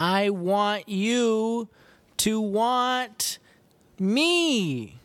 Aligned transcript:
I 0.00 0.30
want 0.30 0.88
you 0.88 1.68
to 2.18 2.40
want 2.40 3.40
me. 3.98 5.00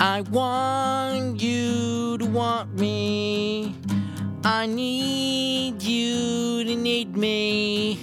I 0.00 0.22
want 0.22 1.40
you 1.40 2.18
to 2.18 2.26
want 2.26 2.76
me. 2.76 3.76
I 4.42 4.66
need 4.66 5.80
you 5.80 6.64
to 6.64 6.74
need 6.74 7.16
me. 7.16 8.00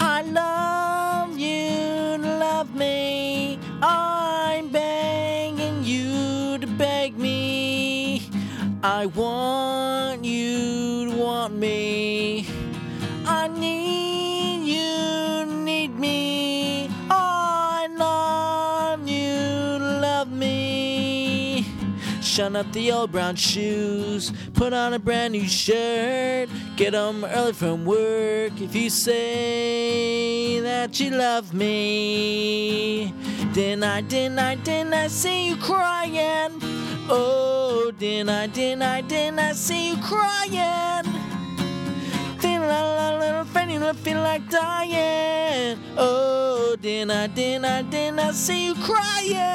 I 0.00 0.22
love 0.22 1.38
you 1.38 2.18
to 2.18 2.38
love 2.38 2.74
me. 2.74 3.60
I'm 3.80 4.70
begging 4.70 5.84
you 5.84 6.58
to 6.58 6.66
beg 6.66 7.16
me. 7.16 8.28
I 8.82 9.06
want 9.06 9.73
Shun 22.34 22.56
up 22.56 22.72
the 22.72 22.90
old 22.90 23.12
brown 23.12 23.36
shoes, 23.36 24.32
put 24.54 24.72
on 24.72 24.92
a 24.92 24.98
brand 24.98 25.34
new 25.34 25.46
shirt, 25.46 26.48
get 26.74 26.92
home 26.92 27.24
early 27.24 27.52
from 27.52 27.84
work. 27.84 28.60
If 28.60 28.74
you 28.74 28.90
say 28.90 30.58
that 30.58 30.98
you 30.98 31.10
love 31.10 31.54
me, 31.54 33.14
then 33.52 33.84
I, 33.84 34.00
then 34.00 34.36
I, 34.36 34.56
then 34.56 34.92
I 34.92 35.06
see 35.06 35.50
you 35.50 35.56
crying. 35.58 36.58
Oh, 37.08 37.92
then 37.96 38.28
I, 38.28 38.48
then 38.48 38.82
I, 38.82 39.02
then 39.02 39.38
I 39.38 39.52
see 39.52 39.90
you 39.90 39.96
crying. 39.98 41.04
Feel 42.40 42.62
like 42.62 43.14
a 43.14 43.16
little 43.20 43.44
fanny, 43.44 43.78
I 43.78 43.92
feel 43.92 44.18
like 44.18 44.50
dying. 44.50 45.78
Oh, 45.96 46.74
then 46.80 47.12
I, 47.12 47.28
then 47.28 47.64
I, 47.64 47.82
then 47.82 48.18
I 48.18 48.32
see 48.32 48.66
you 48.66 48.74
crying. 48.74 49.53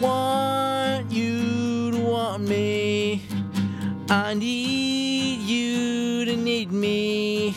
Want 0.00 1.10
you 1.10 1.90
to 1.90 1.98
want 1.98 2.48
me. 2.48 3.22
I 4.08 4.34
need 4.34 5.40
you 5.40 6.24
to 6.24 6.36
need 6.36 6.70
me. 6.70 7.56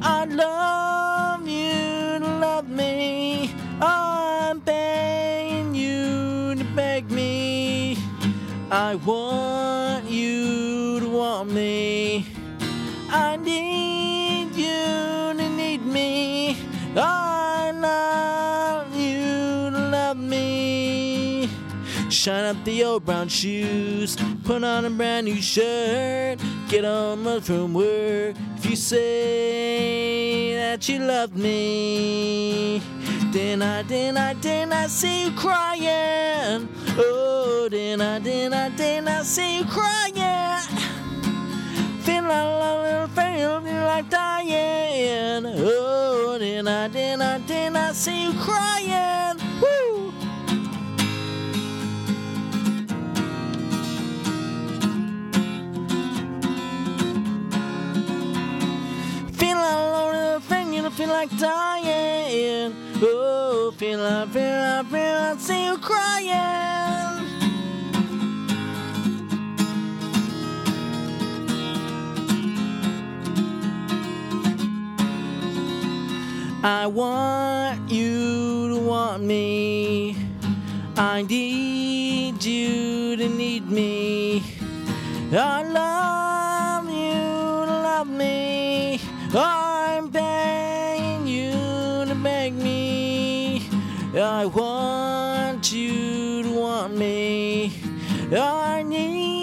I 0.00 0.24
love 0.26 1.48
you 1.48 2.20
to 2.20 2.28
love 2.38 2.68
me. 2.68 3.52
I'm 3.80 4.60
begging 4.60 5.74
you 5.74 6.54
to 6.54 6.64
beg 6.76 7.10
me. 7.10 7.98
I 8.70 8.94
want 8.94 10.08
you 10.08 11.00
to 11.00 11.08
want 11.08 11.50
me. 11.50 12.24
I 13.10 13.36
need 13.36 14.54
you 14.54 15.34
to 15.34 15.48
need 15.56 15.84
me. 15.84 16.56
I 16.94 17.27
Shine 22.28 22.44
up 22.44 22.62
the 22.62 22.84
old 22.84 23.06
brown 23.06 23.28
shoes, 23.28 24.14
put 24.44 24.62
on 24.62 24.84
a 24.84 24.90
brand 24.90 25.24
new 25.24 25.40
shirt, 25.40 26.38
get 26.68 26.84
on 26.84 27.26
up 27.26 27.42
from 27.42 27.72
work. 27.72 28.36
If 28.58 28.66
you 28.68 28.76
say 28.76 30.54
that 30.56 30.86
you 30.90 30.98
love 30.98 31.34
me, 31.34 32.82
then 33.32 33.62
I, 33.62 33.80
then 33.80 34.18
I, 34.18 34.34
then 34.34 34.74
I 34.74 34.88
see 34.88 35.24
you 35.24 35.30
crying. 35.38 36.68
Oh, 36.98 37.66
then 37.70 38.02
I, 38.02 38.18
then 38.18 38.52
I, 38.52 38.68
then 38.76 39.08
I 39.08 39.22
see 39.22 39.60
you 39.60 39.64
crying. 39.64 40.60
Feel 42.02 42.24
like 42.24 43.08
feel 43.14 43.62
like 43.64 44.10
dying. 44.10 45.46
Oh, 45.46 46.36
then 46.38 46.68
I, 46.68 46.88
then 46.88 47.22
I, 47.22 47.38
then 47.38 47.74
I 47.74 47.92
see 47.92 48.24
you 48.24 48.34
crying. 48.34 49.37
Feel 61.08 61.16
like 61.16 61.38
dying. 61.38 62.74
Oh, 63.00 63.72
feel 63.76 64.00
like, 64.00 64.28
feel 64.28 64.42
like, 64.42 64.86
feel 64.86 65.14
like, 65.14 65.40
see 65.40 65.64
you 65.64 65.78
crying. 65.78 66.28
I 76.62 76.86
want 76.86 77.90
you 77.90 78.68
to 78.68 78.78
want 78.78 79.22
me. 79.22 80.14
I 80.96 81.22
need 81.22 82.44
you 82.44 83.16
to 83.16 83.28
need 83.28 83.70
me. 83.70 84.42
I 85.32 85.62
love 85.62 86.84
you 86.90 87.66
to 87.66 87.82
love 87.82 88.08
me. 88.08 89.00
I'm 89.32 89.67
I 94.18 94.46
want 94.46 95.70
you 95.70 96.42
to 96.42 96.50
want 96.50 96.96
me. 96.96 97.72
I 98.32 98.82
need 98.82 99.37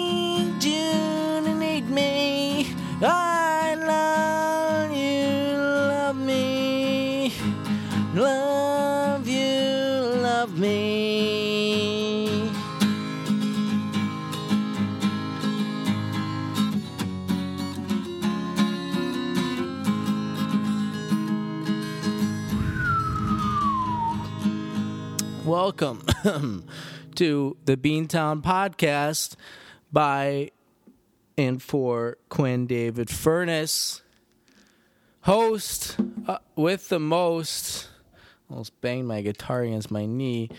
to 27.14 27.56
the 27.66 27.76
Beantown 27.76 28.42
podcast 28.42 29.36
by 29.92 30.50
and 31.38 31.62
for 31.62 32.16
Quinn 32.28 32.66
David 32.66 33.08
Furness, 33.08 34.02
host 35.20 35.96
uh, 36.26 36.38
with 36.56 36.88
the 36.88 36.98
most. 36.98 37.88
Almost 38.50 38.80
banged 38.80 39.06
my 39.06 39.20
guitar 39.22 39.62
against 39.62 39.90
my 39.90 40.06
knee. 40.06 40.50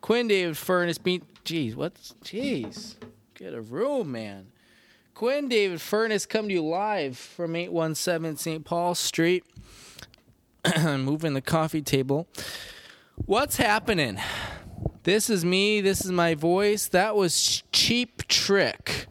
Quinn 0.00 0.28
David 0.28 0.56
Furness 0.56 0.96
beat. 0.96 1.22
Jeez, 1.44 1.74
what's. 1.74 2.14
Jeez. 2.24 2.94
Get 3.34 3.52
a 3.52 3.60
room, 3.60 4.12
man. 4.12 4.46
Quinn 5.12 5.48
David 5.48 5.82
Furness 5.82 6.24
come 6.24 6.48
to 6.48 6.54
you 6.54 6.64
live 6.64 7.18
from 7.18 7.54
817 7.56 8.36
St. 8.36 8.64
Paul 8.64 8.94
Street. 8.94 9.44
Moving 10.82 11.34
the 11.34 11.42
coffee 11.42 11.82
table. 11.82 12.26
What's 13.16 13.58
happening? 13.58 14.18
This 15.04 15.28
is 15.28 15.44
me. 15.44 15.82
This 15.82 16.02
is 16.02 16.10
my 16.10 16.34
voice. 16.34 16.88
That 16.88 17.14
was 17.14 17.62
Cheap 17.72 18.26
Trick, 18.26 19.04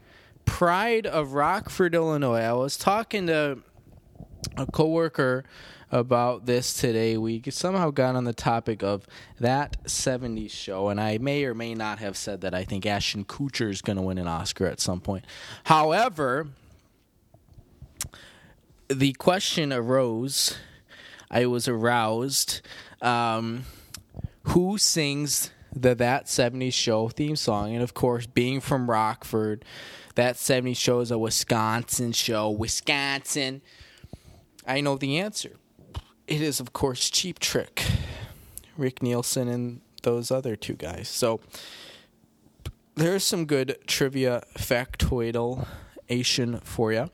Pride 0.44 1.06
of 1.06 1.34
Rockford, 1.36 1.94
Illinois. 1.94 2.40
I 2.40 2.54
was 2.54 2.78
talking 2.78 3.28
to 3.28 3.60
a 4.58 4.66
coworker 4.66 5.44
about 5.92 6.48
this 6.48 6.74
today. 6.74 7.16
We 7.16 7.44
somehow 7.52 7.92
got 7.92 8.16
on 8.16 8.24
the 8.24 8.34
topic 8.34 8.82
of 8.82 9.06
that 9.40 9.84
70s 9.84 10.50
show, 10.50 10.90
and 10.90 11.00
I 11.00 11.20
may 11.20 11.46
or 11.46 11.54
may 11.54 11.76
not 11.76 12.00
have 12.00 12.18
said 12.18 12.42
that 12.42 12.56
I 12.56 12.64
think 12.64 12.88
Ashton 12.88 13.24
Kutcher 13.24 13.70
is 13.70 13.84
going 13.84 13.98
to 13.98 14.02
win 14.02 14.18
an 14.18 14.28
Oscar 14.28 14.66
at 14.66 14.80
some 14.80 15.00
point. 15.00 15.26
However, 15.66 16.48
the 18.88 19.14
question 19.14 19.72
arose, 19.72 20.58
I 21.30 21.46
was 21.46 21.68
aroused. 21.68 22.62
Um, 23.00 23.66
who 24.48 24.80
sings 24.80 25.52
the 25.76 25.96
That 25.96 26.26
70s 26.26 26.74
Show 26.74 27.10
theme 27.10 27.36
song? 27.36 27.74
And 27.74 27.84
of 27.84 27.94
course, 27.94 28.26
being 28.26 28.60
from 28.60 28.90
Rockford, 28.90 29.66
That 30.16 30.36
70s 30.36 30.78
Show 30.78 31.00
is 31.00 31.12
a 31.12 31.18
Wisconsin 31.18 32.12
show. 32.12 32.50
Wisconsin. 32.50 33.62
I 34.68 34.82
know 34.82 34.98
the 34.98 35.18
answer. 35.18 35.58
It 36.28 36.42
is, 36.42 36.60
of 36.60 36.72
course, 36.74 37.10
Cheap 37.10 37.40
Trick, 37.40 37.84
Rick 38.78 39.04
Nielsen, 39.04 39.48
and 39.48 39.82
those 40.04 40.32
other 40.32 40.56
two 40.56 40.76
guys. 40.76 41.10
So 41.10 41.42
there's 42.96 43.24
some 43.24 43.46
good 43.46 43.78
trivia 43.88 44.44
factoidal 44.56 45.68
Asian 46.10 46.60
for 46.60 46.94
you. 46.94 47.10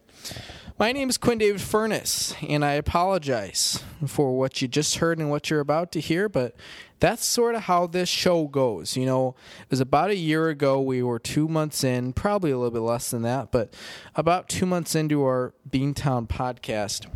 My 0.77 0.91
name 0.91 1.09
is 1.09 1.17
Quinn 1.17 1.37
David 1.37 1.61
Furness, 1.61 2.33
and 2.47 2.63
I 2.63 2.73
apologize 2.73 3.83
for 4.07 4.37
what 4.37 4.61
you 4.61 4.67
just 4.67 4.97
heard 4.97 5.19
and 5.19 5.29
what 5.29 5.49
you're 5.49 5.59
about 5.59 5.91
to 5.93 5.99
hear, 5.99 6.29
but 6.29 6.55
that's 6.99 7.25
sort 7.25 7.55
of 7.55 7.61
how 7.61 7.87
this 7.87 8.09
show 8.09 8.47
goes. 8.47 8.97
You 8.97 9.05
know, 9.05 9.35
it 9.61 9.69
was 9.69 9.79
about 9.79 10.09
a 10.09 10.15
year 10.15 10.49
ago. 10.49 10.81
We 10.81 11.01
were 11.01 11.19
two 11.19 11.47
months 11.47 11.83
in, 11.83 12.13
probably 12.13 12.51
a 12.51 12.57
little 12.57 12.71
bit 12.71 12.79
less 12.79 13.11
than 13.11 13.21
that, 13.23 13.51
but 13.51 13.73
about 14.15 14.49
two 14.49 14.65
months 14.65 14.95
into 14.95 15.23
our 15.23 15.53
Beantown 15.69 16.27
podcast. 16.27 17.07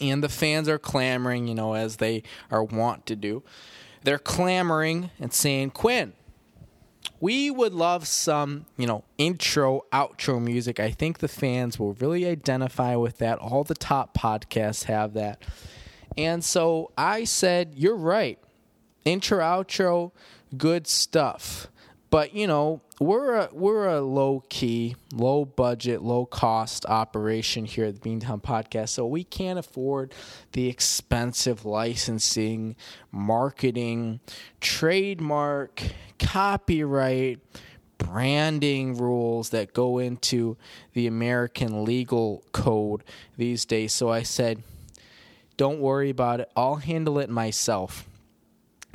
And 0.00 0.22
the 0.22 0.28
fans 0.28 0.68
are 0.68 0.78
clamoring, 0.78 1.46
you 1.46 1.54
know, 1.54 1.74
as 1.74 1.96
they 1.96 2.22
are 2.50 2.64
wont 2.64 3.06
to 3.06 3.16
do. 3.16 3.42
They're 4.02 4.18
clamoring 4.18 5.10
and 5.20 5.32
saying, 5.32 5.70
Quinn, 5.70 6.14
we 7.20 7.52
would 7.52 7.72
love 7.72 8.08
some, 8.08 8.66
you 8.76 8.86
know, 8.86 9.04
intro, 9.16 9.82
outro 9.92 10.42
music. 10.42 10.80
I 10.80 10.90
think 10.90 11.18
the 11.18 11.28
fans 11.28 11.78
will 11.78 11.92
really 11.94 12.26
identify 12.26 12.96
with 12.96 13.18
that. 13.18 13.38
All 13.38 13.62
the 13.62 13.76
top 13.76 14.16
podcasts 14.16 14.84
have 14.84 15.14
that. 15.14 15.40
And 16.16 16.44
so 16.44 16.92
I 16.96 17.24
said, 17.24 17.72
You're 17.74 17.96
right. 17.96 18.38
Intro, 19.04 19.40
outro, 19.40 20.12
good 20.56 20.86
stuff. 20.86 21.68
But 22.10 22.34
you 22.34 22.46
know, 22.46 22.82
we're 23.00 23.34
a 23.34 23.48
we're 23.52 23.88
a 23.88 24.02
low 24.02 24.44
key, 24.50 24.96
low 25.14 25.46
budget, 25.46 26.02
low 26.02 26.26
cost 26.26 26.84
operation 26.84 27.64
here 27.64 27.86
at 27.86 28.00
the 28.00 28.00
Beantown 28.00 28.42
Podcast, 28.42 28.90
so 28.90 29.06
we 29.06 29.24
can't 29.24 29.58
afford 29.58 30.12
the 30.52 30.68
expensive 30.68 31.64
licensing, 31.64 32.76
marketing, 33.10 34.20
trademark, 34.60 35.82
copyright, 36.18 37.40
branding 37.96 38.98
rules 38.98 39.48
that 39.50 39.72
go 39.72 39.98
into 39.98 40.58
the 40.92 41.06
American 41.06 41.84
legal 41.84 42.44
code 42.52 43.04
these 43.38 43.64
days. 43.64 43.94
So 43.94 44.10
I 44.10 44.22
said, 44.22 44.62
don't 45.62 45.78
worry 45.78 46.10
about 46.10 46.40
it. 46.40 46.50
I'll 46.56 46.74
handle 46.74 47.20
it 47.20 47.30
myself 47.30 48.08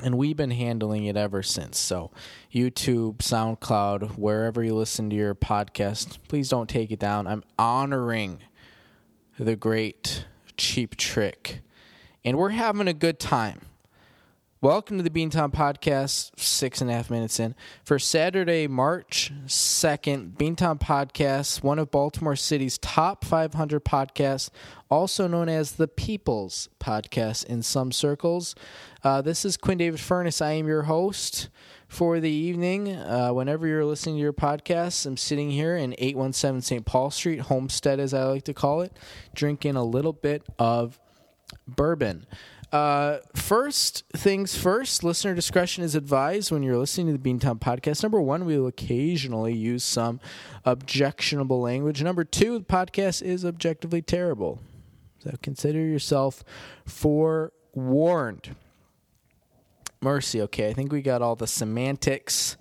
and 0.04 0.18
we've 0.18 0.36
been 0.36 0.52
handling 0.52 1.06
it 1.06 1.16
ever 1.16 1.42
since. 1.42 1.78
So, 1.80 2.12
YouTube, 2.54 3.20
SoundCloud, 3.20 4.18
wherever 4.18 4.62
you 4.62 4.76
listen 4.76 5.10
to 5.10 5.16
your 5.16 5.34
podcast, 5.34 6.18
please 6.28 6.50
don't 6.50 6.68
take 6.68 6.92
it 6.92 7.00
down. 7.00 7.26
I'm 7.26 7.46
honoring 7.58 8.40
the 9.40 9.56
great 9.56 10.26
Cheap 10.58 10.98
Trick, 10.98 11.62
and 12.26 12.38
we're 12.38 12.50
having 12.50 12.90
a 12.90 12.94
good 12.94 13.18
time. 13.18 13.62
Welcome 14.60 14.98
to 14.98 15.04
the 15.04 15.12
Beantown 15.12 15.54
Podcast, 15.54 16.32
six 16.40 16.82
and 16.82 16.90
a 16.90 16.94
half 16.94 17.12
minutes 17.12 17.40
in. 17.40 17.54
For 17.84 18.00
Saturday, 18.00 18.66
March 18.66 19.32
2nd, 19.46 20.32
Beantown 20.32 20.80
Podcast, 20.80 21.62
one 21.62 21.78
of 21.78 21.92
Baltimore 21.92 22.36
City's 22.36 22.80
top 22.80 23.24
500 23.24 23.86
podcasts, 23.86 24.50
also 24.90 25.28
known 25.28 25.48
as 25.48 25.74
the 25.74 25.88
People's 25.88 26.70
Podcast 26.80 27.46
in 27.46 27.62
some 27.62 27.92
circles. 27.92 28.56
Uh, 29.04 29.22
this 29.22 29.46
is 29.46 29.58
Quinn 29.58 29.78
David 29.78 30.00
Furness. 30.00 30.42
I 30.42 30.54
am 30.54 30.66
your 30.66 30.84
host 30.84 31.50
for 31.88 32.20
the 32.20 32.32
evening. 32.32 32.96
Uh, 32.96 33.30
whenever 33.30 33.68
you're 33.68 33.86
listening 33.86 34.16
to 34.16 34.22
your 34.22 34.34
podcast, 34.34 35.06
I'm 35.06 35.18
sitting 35.18 35.52
here 35.52 35.78
in 35.78 35.94
817 36.00 36.62
St. 36.64 36.84
Paul 36.84 37.12
Street, 37.12 37.42
Homestead, 37.42 38.00
as 38.00 38.12
I 38.12 38.24
like 38.24 38.46
to 38.46 38.56
call 38.56 38.82
it, 38.82 38.98
drinking 39.36 39.76
a 39.76 39.84
little 39.84 40.14
bit 40.14 40.42
of 40.58 41.00
bourbon. 41.68 42.26
Uh, 42.72 43.20
first 43.34 44.04
things 44.14 44.58
first, 44.58 45.04
listener 45.04 45.34
discretion 45.34 45.84
is 45.84 45.96
advised 45.96 46.52
when 46.52 46.64
you're 46.64 46.78
listening 46.78 47.08
to 47.08 47.18
the 47.18 47.20
Beantown 47.34 47.60
podcast. 47.60 48.04
Number 48.04 48.20
one, 48.22 48.44
we 48.44 48.58
will 48.58 48.68
occasionally 48.68 49.54
use 49.54 49.84
some 49.84 50.20
objectionable 50.66 51.62
language. 51.62 52.04
Number 52.04 52.26
two, 52.26 52.60
the 52.60 52.66
podcast 52.66 53.22
is 53.22 53.46
objectively 53.46 54.02
terrible. 54.02 54.60
So 55.20 55.32
consider 55.42 55.80
yourself 55.80 56.44
forewarned. 56.86 58.56
Mercy, 60.02 60.42
okay, 60.42 60.70
I 60.70 60.74
think 60.74 60.92
we 60.92 61.02
got 61.02 61.22
all 61.22 61.36
the 61.36 61.48
semantics 61.48 62.58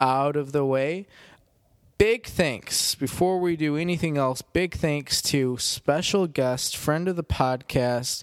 out 0.00 0.36
of 0.36 0.52
the 0.52 0.64
way. 0.64 1.06
Big 1.98 2.26
thanks, 2.26 2.94
before 2.94 3.40
we 3.40 3.56
do 3.56 3.76
anything 3.76 4.18
else, 4.18 4.42
big 4.42 4.74
thanks 4.74 5.22
to 5.22 5.56
special 5.56 6.26
guest, 6.26 6.76
friend 6.76 7.08
of 7.08 7.16
the 7.16 7.24
podcast, 7.24 8.22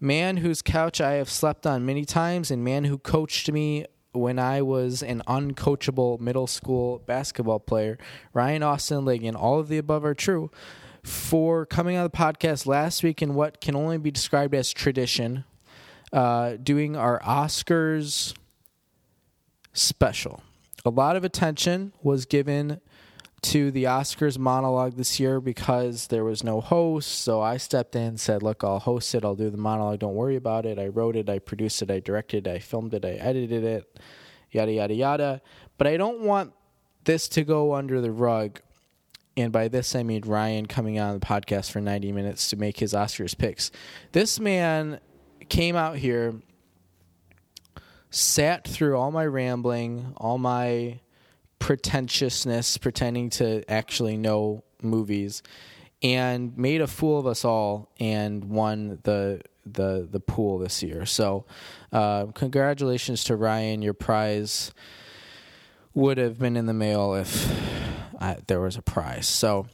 man 0.00 0.38
whose 0.38 0.62
couch 0.62 1.00
I 1.00 1.12
have 1.12 1.30
slept 1.30 1.66
on 1.66 1.84
many 1.84 2.04
times, 2.04 2.50
and 2.50 2.64
man 2.64 2.84
who 2.84 2.98
coached 2.98 3.50
me 3.52 3.84
when 4.12 4.38
I 4.38 4.62
was 4.62 5.02
an 5.02 5.22
uncoachable 5.28 6.18
middle 6.18 6.46
school 6.46 6.98
basketball 7.06 7.60
player, 7.60 7.98
Ryan 8.32 8.62
Austin 8.62 9.04
Ligon. 9.04 9.36
All 9.36 9.60
of 9.60 9.68
the 9.68 9.78
above 9.78 10.04
are 10.04 10.14
true. 10.14 10.50
For 11.04 11.64
coming 11.64 11.96
on 11.96 12.04
the 12.04 12.10
podcast 12.10 12.66
last 12.66 13.02
week 13.02 13.22
in 13.22 13.34
what 13.34 13.60
can 13.60 13.76
only 13.76 13.98
be 13.98 14.10
described 14.10 14.54
as 14.54 14.72
tradition, 14.72 15.44
uh, 16.12 16.56
doing 16.62 16.96
our 16.96 17.20
Oscars 17.20 18.34
special. 19.72 20.42
A 20.84 20.90
lot 20.90 21.16
of 21.16 21.24
attention 21.24 21.92
was 22.02 22.26
given 22.26 22.80
to 23.42 23.70
the 23.70 23.84
Oscars 23.84 24.38
monologue 24.38 24.96
this 24.96 25.18
year 25.18 25.40
because 25.40 26.08
there 26.08 26.24
was 26.24 26.44
no 26.44 26.60
host. 26.60 27.10
So 27.10 27.40
I 27.40 27.56
stepped 27.56 27.96
in 27.96 28.16
said, 28.18 28.42
Look, 28.42 28.62
I'll 28.62 28.80
host 28.80 29.14
it. 29.14 29.24
I'll 29.24 29.34
do 29.34 29.50
the 29.50 29.56
monologue. 29.56 30.00
Don't 30.00 30.14
worry 30.14 30.36
about 30.36 30.66
it. 30.66 30.78
I 30.78 30.88
wrote 30.88 31.16
it. 31.16 31.28
I 31.28 31.38
produced 31.38 31.82
it. 31.82 31.90
I 31.90 32.00
directed 32.00 32.46
it. 32.46 32.50
I 32.50 32.58
filmed 32.58 32.94
it. 32.94 33.04
I 33.04 33.12
edited 33.12 33.64
it. 33.64 34.00
Yada, 34.50 34.72
yada, 34.72 34.94
yada. 34.94 35.42
But 35.78 35.86
I 35.86 35.96
don't 35.96 36.20
want 36.20 36.52
this 37.04 37.28
to 37.28 37.44
go 37.44 37.74
under 37.74 38.00
the 38.00 38.10
rug. 38.10 38.60
And 39.36 39.52
by 39.52 39.68
this, 39.68 39.94
I 39.94 40.02
mean 40.02 40.22
Ryan 40.26 40.66
coming 40.66 40.98
on 40.98 41.18
the 41.18 41.24
podcast 41.24 41.70
for 41.70 41.80
90 41.80 42.12
minutes 42.12 42.50
to 42.50 42.56
make 42.56 42.78
his 42.78 42.92
Oscars 42.92 43.36
picks. 43.36 43.70
This 44.12 44.38
man 44.38 45.00
came 45.48 45.76
out 45.76 45.96
here, 45.96 46.34
sat 48.10 48.66
through 48.66 48.98
all 48.98 49.10
my 49.10 49.24
rambling, 49.24 50.12
all 50.16 50.36
my 50.36 51.00
pretentiousness, 51.60 52.76
pretending 52.78 53.30
to 53.30 53.62
actually 53.70 54.16
know 54.16 54.64
movies, 54.82 55.44
and 56.02 56.56
made 56.58 56.80
a 56.80 56.88
fool 56.88 57.20
of 57.20 57.26
us 57.28 57.44
all 57.44 57.92
and 58.00 58.44
won 58.44 58.98
the 59.04 59.40
the 59.64 60.08
the 60.10 60.18
pool 60.18 60.58
this 60.58 60.82
year. 60.82 61.06
So, 61.06 61.44
uh, 61.92 62.26
congratulations 62.34 63.22
to 63.24 63.36
Ryan. 63.36 63.82
Your 63.82 63.94
prize 63.94 64.72
would 65.94 66.18
have 66.18 66.38
been 66.38 66.56
in 66.56 66.66
the 66.66 66.74
mail 66.74 67.14
if 67.14 67.50
I, 68.20 68.38
there 68.46 68.60
was 68.60 68.76
a 68.76 68.82
prize. 68.82 69.28
So 69.28 69.66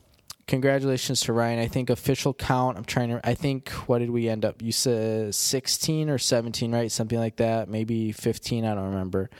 congratulations 0.46 1.20
to 1.22 1.32
Ryan. 1.32 1.58
I 1.58 1.66
think 1.66 1.90
official 1.90 2.32
count. 2.32 2.78
I'm 2.78 2.84
trying 2.84 3.10
to. 3.10 3.20
I 3.24 3.34
think 3.34 3.70
what 3.86 3.98
did 3.98 4.10
we 4.10 4.28
end 4.28 4.44
up? 4.44 4.62
You 4.62 4.72
said 4.72 5.34
16 5.34 6.08
or 6.08 6.18
17, 6.18 6.72
right? 6.72 6.90
Something 6.90 7.18
like 7.18 7.36
that. 7.36 7.68
Maybe 7.68 8.12
15. 8.12 8.64
I 8.64 8.74
don't 8.74 8.90
remember. 8.90 9.30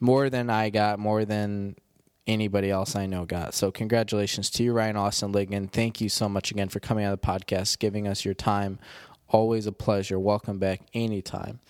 More 0.00 0.30
than 0.30 0.50
I 0.50 0.70
got. 0.70 0.98
More 0.98 1.24
than 1.24 1.76
anybody 2.26 2.70
else 2.70 2.94
I 2.94 3.06
know 3.06 3.24
got. 3.24 3.54
So 3.54 3.70
congratulations 3.70 4.50
to 4.50 4.62
you, 4.62 4.72
Ryan 4.72 4.96
Austin 4.96 5.32
Ligon. 5.32 5.70
Thank 5.70 6.00
you 6.00 6.08
so 6.08 6.28
much 6.28 6.50
again 6.50 6.68
for 6.68 6.80
coming 6.80 7.04
on 7.04 7.10
the 7.10 7.18
podcast, 7.18 7.78
giving 7.78 8.06
us 8.06 8.24
your 8.24 8.34
time. 8.34 8.78
Always 9.28 9.66
a 9.66 9.72
pleasure. 9.72 10.18
Welcome 10.18 10.58
back 10.58 10.82
anytime. 10.94 11.60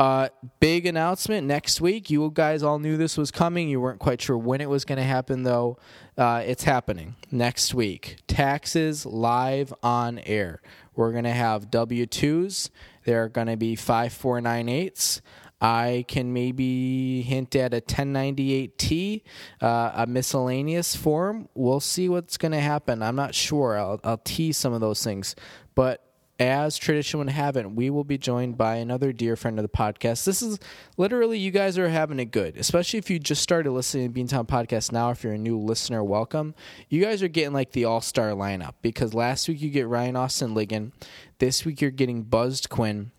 Uh, 0.00 0.30
big 0.60 0.86
announcement 0.86 1.46
next 1.46 1.78
week. 1.80 2.08
You 2.08 2.30
guys 2.32 2.62
all 2.62 2.78
knew 2.78 2.96
this 2.96 3.18
was 3.18 3.30
coming. 3.30 3.68
You 3.68 3.82
weren't 3.82 3.98
quite 4.00 4.22
sure 4.22 4.38
when 4.38 4.62
it 4.62 4.68
was 4.70 4.86
going 4.86 4.96
to 4.96 5.04
happen, 5.04 5.42
though. 5.42 5.76
Uh, 6.16 6.42
it's 6.44 6.64
happening 6.64 7.16
next 7.30 7.74
week. 7.74 8.16
Taxes 8.26 9.04
live 9.04 9.74
on 9.82 10.18
air. 10.20 10.62
We're 10.96 11.12
going 11.12 11.24
to 11.24 11.30
have 11.32 11.70
W 11.70 12.06
2s. 12.06 12.70
They're 13.04 13.28
going 13.28 13.48
to 13.48 13.58
be 13.58 13.76
5498s. 13.76 15.20
I 15.60 16.04
can 16.08 16.32
maybe 16.32 17.22
hint 17.22 17.54
at 17.54 17.74
a 17.74 17.80
1098T, 17.80 19.22
uh, 19.60 19.92
a 19.94 20.06
miscellaneous 20.06 20.96
form. 20.96 21.48
We'll 21.54 21.80
see 21.80 22.08
what's 22.08 22.36
going 22.36 22.52
to 22.52 22.60
happen. 22.60 23.02
I'm 23.02 23.16
not 23.16 23.34
sure. 23.34 23.78
I'll, 23.78 24.00
I'll 24.02 24.18
tease 24.18 24.56
some 24.56 24.72
of 24.72 24.80
those 24.80 25.04
things. 25.04 25.36
But 25.74 26.02
as 26.40 26.78
tradition 26.78 27.18
would 27.18 27.28
have 27.28 27.58
it, 27.58 27.70
we 27.70 27.90
will 27.90 28.02
be 28.02 28.16
joined 28.16 28.56
by 28.56 28.76
another 28.76 29.12
dear 29.12 29.36
friend 29.36 29.58
of 29.58 29.62
the 29.62 29.68
podcast. 29.68 30.24
This 30.24 30.40
is 30.40 30.58
literally 30.96 31.38
you 31.38 31.50
guys 31.50 31.76
are 31.76 31.90
having 31.90 32.18
it 32.18 32.30
good, 32.30 32.56
especially 32.56 32.98
if 32.98 33.10
you 33.10 33.18
just 33.18 33.42
started 33.42 33.70
listening 33.72 34.10
to 34.10 34.18
Beantown 34.18 34.48
Podcast 34.48 34.90
now. 34.90 35.10
If 35.10 35.22
you're 35.22 35.34
a 35.34 35.38
new 35.38 35.58
listener, 35.58 36.02
welcome. 36.02 36.54
You 36.88 37.02
guys 37.04 37.22
are 37.22 37.28
getting 37.28 37.52
like 37.52 37.72
the 37.72 37.84
all 37.84 38.00
star 38.00 38.30
lineup 38.30 38.72
because 38.80 39.12
last 39.12 39.46
week 39.48 39.60
you 39.60 39.68
get 39.68 39.86
Ryan 39.86 40.16
Austin 40.16 40.54
Ligon, 40.54 40.92
this 41.38 41.66
week 41.66 41.82
you're 41.82 41.90
getting 41.90 42.22
Buzzed 42.22 42.70
Quinn, 42.70 43.10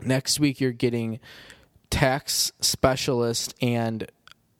next 0.00 0.40
week 0.40 0.58
you're 0.58 0.72
getting 0.72 1.20
tax 1.90 2.52
specialist 2.60 3.54
and 3.62 4.10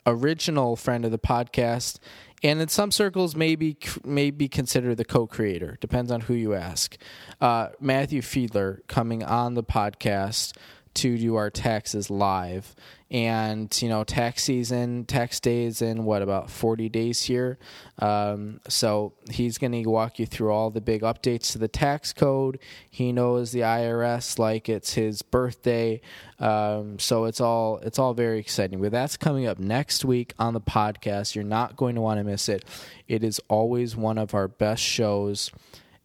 original 0.07 0.77
friend 0.77 1.05
of 1.05 1.11
the 1.11 1.19
podcast 1.19 1.99
and 2.43 2.61
in 2.61 2.69
some 2.69 2.91
circles 2.91 3.35
maybe 3.35 3.77
maybe 4.05 4.49
consider 4.49 4.95
the 4.95 5.05
co-creator. 5.05 5.77
Depends 5.81 6.11
on 6.11 6.23
who 6.23 6.35
you 6.35 6.55
ask. 6.55 6.97
Uh, 7.41 7.69
matthew 7.81 8.23
fiedler 8.23 8.87
coming 8.87 9.23
on 9.23 9.55
the 9.55 9.65
podcast 9.65 10.57
to 10.99 11.17
do 11.17 11.37
our 11.37 11.51
taxes 11.51 12.11
live. 12.11 12.75
And, 13.11 13.75
you 13.81 13.89
know, 13.89 14.05
tax 14.05 14.43
season, 14.43 15.07
tax 15.07 15.41
days 15.41 15.81
in 15.81 16.05
what, 16.05 16.21
about 16.21 16.51
40 16.51 16.91
days 16.91 17.23
here? 17.23 17.59
Um, 18.01 18.61
so 18.69 19.15
he's 19.31 19.57
going 19.57 19.73
to 19.73 19.89
walk 19.89 20.19
you 20.19 20.27
through 20.27 20.51
all 20.51 20.71
the 20.71 20.83
big 20.83 21.01
updates 21.01 21.53
to 21.53 21.59
the 21.59 21.69
tax 21.69 22.13
code. 22.13 22.59
He 22.91 23.13
knows 23.13 23.53
the 23.53 23.61
IRS 23.61 24.39
like 24.39 24.69
it's 24.69 24.93
his 24.93 25.23
birthday. 25.23 26.03
Um, 26.39 26.99
so 26.99 27.25
it's 27.25 27.41
all 27.41 27.79
it's 27.79 27.99
all 27.99 28.13
very 28.13 28.41
exciting. 28.41 28.81
But 28.83 28.93
that's 28.93 29.17
coming 29.17 29.47
up 29.47 29.59
next 29.59 30.05
week 30.05 30.35
on 30.39 30.53
the 30.53 30.61
podcast. 30.61 31.35
You're 31.35 31.45
not 31.45 31.77
going 31.77 31.95
to 31.95 32.03
want 32.03 32.19
to 32.19 32.25
miss 32.25 32.49
it. 32.49 32.65
It 33.07 33.25
is 33.25 33.41
always 33.49 33.97
one 33.97 34.19
of 34.19 34.35
our 34.35 34.49
best 34.49 34.83
shows 34.83 35.51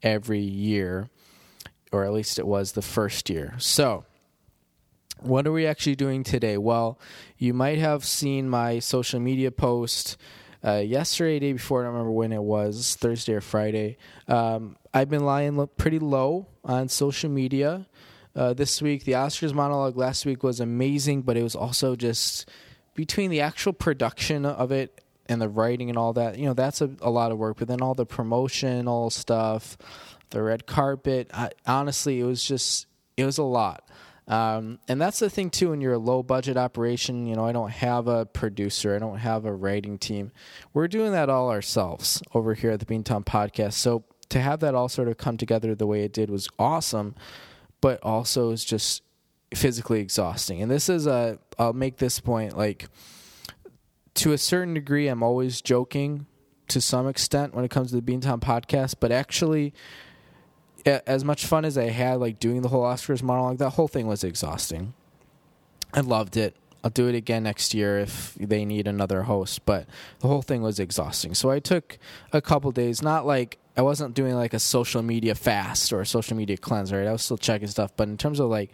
every 0.03 0.39
year, 0.39 1.09
or 1.91 2.05
at 2.05 2.13
least 2.13 2.39
it 2.39 2.47
was 2.47 2.73
the 2.73 2.81
first 2.81 3.29
year. 3.29 3.55
So 3.57 4.05
what 5.23 5.47
are 5.47 5.51
we 5.51 5.65
actually 5.65 5.95
doing 5.95 6.23
today? 6.23 6.57
Well, 6.57 6.99
you 7.37 7.53
might 7.53 7.77
have 7.79 8.05
seen 8.05 8.49
my 8.49 8.79
social 8.79 9.19
media 9.19 9.51
post 9.51 10.17
uh, 10.65 10.77
yesterday, 10.77 11.39
day 11.39 11.53
before. 11.53 11.81
I 11.81 11.85
don't 11.85 11.93
remember 11.93 12.11
when 12.11 12.31
it 12.31 12.43
was, 12.43 12.95
Thursday 12.95 13.33
or 13.33 13.41
Friday. 13.41 13.97
Um, 14.27 14.75
I've 14.93 15.09
been 15.09 15.25
lying 15.25 15.67
pretty 15.77 15.99
low 15.99 16.47
on 16.63 16.89
social 16.89 17.29
media 17.29 17.87
uh, 18.35 18.53
this 18.53 18.81
week. 18.81 19.05
The 19.05 19.13
Oscars 19.13 19.53
monologue 19.53 19.97
last 19.97 20.25
week 20.25 20.43
was 20.43 20.59
amazing, 20.59 21.21
but 21.23 21.37
it 21.37 21.43
was 21.43 21.55
also 21.55 21.95
just 21.95 22.49
between 22.95 23.31
the 23.31 23.41
actual 23.41 23.73
production 23.73 24.45
of 24.45 24.71
it 24.71 25.01
and 25.27 25.41
the 25.41 25.49
writing 25.49 25.89
and 25.89 25.97
all 25.97 26.13
that. 26.13 26.37
You 26.37 26.45
know, 26.45 26.53
that's 26.53 26.81
a, 26.81 26.91
a 27.01 27.09
lot 27.09 27.31
of 27.31 27.37
work. 27.37 27.57
But 27.57 27.67
then 27.67 27.81
all 27.81 27.93
the 27.93 28.05
promotional 28.05 29.09
stuff, 29.09 29.77
the 30.31 30.41
red 30.41 30.65
carpet. 30.65 31.29
I, 31.33 31.51
honestly, 31.65 32.19
it 32.19 32.25
was 32.25 32.43
just 32.43 32.87
it 33.17 33.25
was 33.25 33.37
a 33.37 33.43
lot. 33.43 33.89
Um, 34.27 34.79
and 34.87 35.01
that's 35.01 35.19
the 35.19 35.29
thing 35.29 35.49
too 35.49 35.71
when 35.71 35.81
you're 35.81 35.93
a 35.93 35.99
low 35.99 36.23
budget 36.23 36.55
operation 36.55 37.25
you 37.25 37.35
know 37.35 37.45
i 37.45 37.51
don't 37.51 37.71
have 37.71 38.07
a 38.07 38.25
producer 38.25 38.95
i 38.95 38.99
don't 38.99 39.17
have 39.17 39.45
a 39.45 39.53
writing 39.53 39.97
team. 39.97 40.31
We're 40.73 40.87
doing 40.87 41.11
that 41.11 41.29
all 41.29 41.49
ourselves 41.49 42.21
over 42.33 42.53
here 42.53 42.71
at 42.71 42.79
the 42.79 42.85
beantown 42.85 43.25
podcast. 43.25 43.73
So 43.73 44.05
to 44.29 44.39
have 44.39 44.61
that 44.61 44.75
all 44.75 44.87
sort 44.87 45.09
of 45.09 45.17
come 45.17 45.37
together 45.37 45.75
the 45.75 45.85
way 45.85 46.03
it 46.03 46.13
did 46.13 46.29
was 46.29 46.47
awesome 46.57 47.15
but 47.81 48.01
also 48.01 48.51
is 48.51 48.63
just 48.63 49.03
physically 49.53 49.99
exhausting. 49.99 50.61
And 50.61 50.71
this 50.71 50.87
is 50.87 51.05
a 51.05 51.37
i'll 51.59 51.73
make 51.73 51.97
this 51.97 52.19
point 52.19 52.57
like 52.57 52.87
to 54.15 54.31
a 54.31 54.37
certain 54.37 54.73
degree 54.73 55.07
i'm 55.07 55.21
always 55.21 55.61
joking 55.61 56.25
to 56.69 56.79
some 56.79 57.07
extent 57.07 57.53
when 57.53 57.65
it 57.65 57.71
comes 57.71 57.91
to 57.91 57.99
the 57.99 58.01
beantown 58.01 58.39
podcast 58.39 58.95
but 58.99 59.11
actually 59.11 59.73
as 60.85 61.23
much 61.23 61.45
fun 61.45 61.65
as 61.65 61.77
I 61.77 61.89
had, 61.89 62.15
like 62.15 62.39
doing 62.39 62.61
the 62.61 62.69
whole 62.69 62.83
Oscars 62.83 63.23
monologue, 63.23 63.57
that 63.59 63.71
whole 63.71 63.87
thing 63.87 64.07
was 64.07 64.23
exhausting. 64.23 64.93
I 65.93 66.01
loved 66.01 66.37
it. 66.37 66.55
I'll 66.83 66.91
do 66.91 67.07
it 67.07 67.15
again 67.15 67.43
next 67.43 67.73
year 67.73 67.99
if 67.99 68.35
they 68.35 68.65
need 68.65 68.87
another 68.87 69.23
host, 69.23 69.65
but 69.65 69.87
the 70.19 70.27
whole 70.27 70.41
thing 70.41 70.61
was 70.61 70.79
exhausting. 70.79 71.33
So 71.33 71.49
I 71.49 71.59
took 71.59 71.97
a 72.33 72.41
couple 72.41 72.71
days, 72.71 73.01
not 73.01 73.25
like 73.25 73.57
I 73.77 73.81
wasn't 73.81 74.13
doing 74.13 74.35
like 74.35 74.53
a 74.53 74.59
social 74.59 75.01
media 75.01 75.33
fast 75.33 75.93
or 75.93 76.01
a 76.01 76.05
social 76.05 76.35
media 76.35 76.57
cleanse, 76.57 76.91
right? 76.91 77.07
I 77.07 77.11
was 77.13 77.21
still 77.21 77.37
checking 77.37 77.69
stuff, 77.69 77.91
but 77.95 78.09
in 78.09 78.17
terms 78.17 78.41
of 78.41 78.49
like 78.49 78.71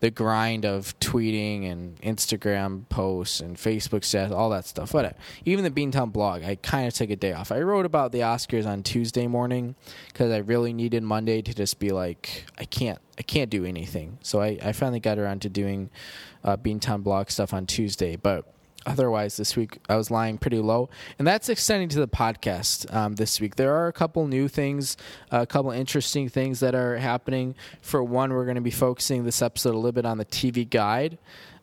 the 0.00 0.10
grind 0.10 0.64
of 0.64 0.98
tweeting 0.98 1.70
and 1.70 2.00
Instagram 2.00 2.88
posts 2.88 3.40
and 3.40 3.56
Facebook 3.56 4.00
stats, 4.00 4.30
all 4.30 4.50
that 4.50 4.64
stuff. 4.64 4.92
Whatever. 4.94 5.14
Even 5.44 5.62
the 5.64 5.70
Beantown 5.70 6.10
blog, 6.12 6.42
I 6.42 6.56
kind 6.56 6.88
of 6.88 6.94
took 6.94 7.10
a 7.10 7.16
day 7.16 7.32
off. 7.32 7.52
I 7.52 7.60
wrote 7.60 7.86
about 7.86 8.12
the 8.12 8.20
Oscars 8.20 8.66
on 8.66 8.82
Tuesday 8.82 9.26
morning 9.26 9.74
because 10.08 10.32
I 10.32 10.38
really 10.38 10.72
needed 10.72 11.02
Monday 11.02 11.42
to 11.42 11.54
just 11.54 11.78
be 11.78 11.90
like, 11.90 12.46
I 12.58 12.64
can't, 12.64 12.98
I 13.18 13.22
can't 13.22 13.50
do 13.50 13.64
anything. 13.64 14.18
So 14.22 14.40
I, 14.40 14.58
I 14.62 14.72
finally 14.72 15.00
got 15.00 15.18
around 15.18 15.42
to 15.42 15.50
doing 15.50 15.90
uh, 16.42 16.56
Beantown 16.56 17.02
blog 17.02 17.30
stuff 17.30 17.52
on 17.52 17.66
Tuesday, 17.66 18.16
but 18.16 18.46
otherwise 18.86 19.36
this 19.36 19.56
week 19.56 19.78
i 19.88 19.96
was 19.96 20.10
lying 20.10 20.38
pretty 20.38 20.58
low. 20.58 20.88
And 21.18 21.26
that's 21.26 21.48
extending 21.48 21.88
to 21.90 22.00
the 22.00 22.08
podcast 22.08 22.92
um, 22.94 23.14
this 23.14 23.40
week. 23.40 23.56
There 23.56 23.74
are 23.74 23.88
a 23.88 23.92
couple 23.92 24.26
new 24.26 24.48
things 24.48 24.96
a 25.30 25.46
couple 25.46 25.70
interesting 25.70 26.28
things 26.28 26.60
that 26.60 26.74
are 26.74 26.96
happening. 26.96 27.54
For 27.82 28.02
one 28.02 28.32
we're 28.32 28.44
going 28.44 28.56
to 28.56 28.60
be 28.60 28.70
focusing 28.70 29.24
this 29.24 29.42
episode 29.42 29.74
a 29.74 29.76
little 29.76 29.92
bit 29.92 30.06
on 30.06 30.18
the 30.18 30.24
tv 30.24 30.68
guide 30.68 31.18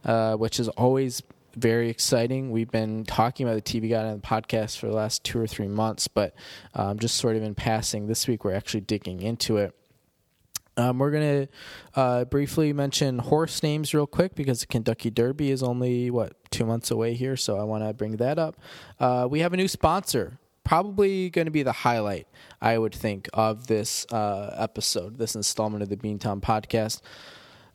uh, 0.05 0.35
which 0.35 0.59
is 0.59 0.69
always 0.69 1.21
very 1.55 1.89
exciting. 1.89 2.51
We've 2.51 2.69
been 2.69 3.03
talking 3.03 3.47
about 3.47 3.63
the 3.63 3.79
tv 3.81 3.89
guide 3.89 4.05
on 4.05 4.13
the 4.13 4.27
podcast 4.27 4.77
for 4.77 4.87
the 4.87 4.93
last 4.93 5.23
two 5.23 5.39
or 5.39 5.47
three 5.47 5.67
months 5.67 6.07
but 6.07 6.35
um, 6.73 6.99
just 6.99 7.15
sort 7.15 7.35
of 7.35 7.43
in 7.43 7.55
passing 7.55 8.07
this 8.07 8.27
week 8.27 8.43
we're 8.43 8.53
actually 8.53 8.81
digging 8.81 9.21
into 9.21 9.57
it 9.57 9.73
um, 10.77 10.99
we're 10.99 11.11
going 11.11 11.47
to 11.47 11.99
uh, 11.99 12.25
briefly 12.25 12.71
mention 12.71 13.19
horse 13.19 13.61
names 13.63 13.93
real 13.93 14.07
quick 14.07 14.35
because 14.35 14.61
the 14.61 14.67
Kentucky 14.67 15.09
Derby 15.09 15.51
is 15.51 15.63
only, 15.63 16.09
what, 16.09 16.33
two 16.51 16.65
months 16.65 16.91
away 16.91 17.13
here, 17.15 17.35
so 17.35 17.57
I 17.57 17.63
want 17.63 17.83
to 17.83 17.93
bring 17.93 18.17
that 18.17 18.39
up. 18.39 18.55
Uh, 18.99 19.27
we 19.29 19.39
have 19.39 19.53
a 19.53 19.57
new 19.57 19.67
sponsor. 19.67 20.39
Probably 20.63 21.29
going 21.29 21.45
to 21.45 21.51
be 21.51 21.63
the 21.63 21.71
highlight, 21.71 22.27
I 22.61 22.77
would 22.77 22.93
think, 22.93 23.29
of 23.33 23.67
this 23.67 24.05
uh, 24.11 24.53
episode, 24.57 25.17
this 25.17 25.33
installment 25.35 25.81
of 25.81 25.89
the 25.89 25.95
Beantown 25.95 26.41
podcast. 26.41 27.01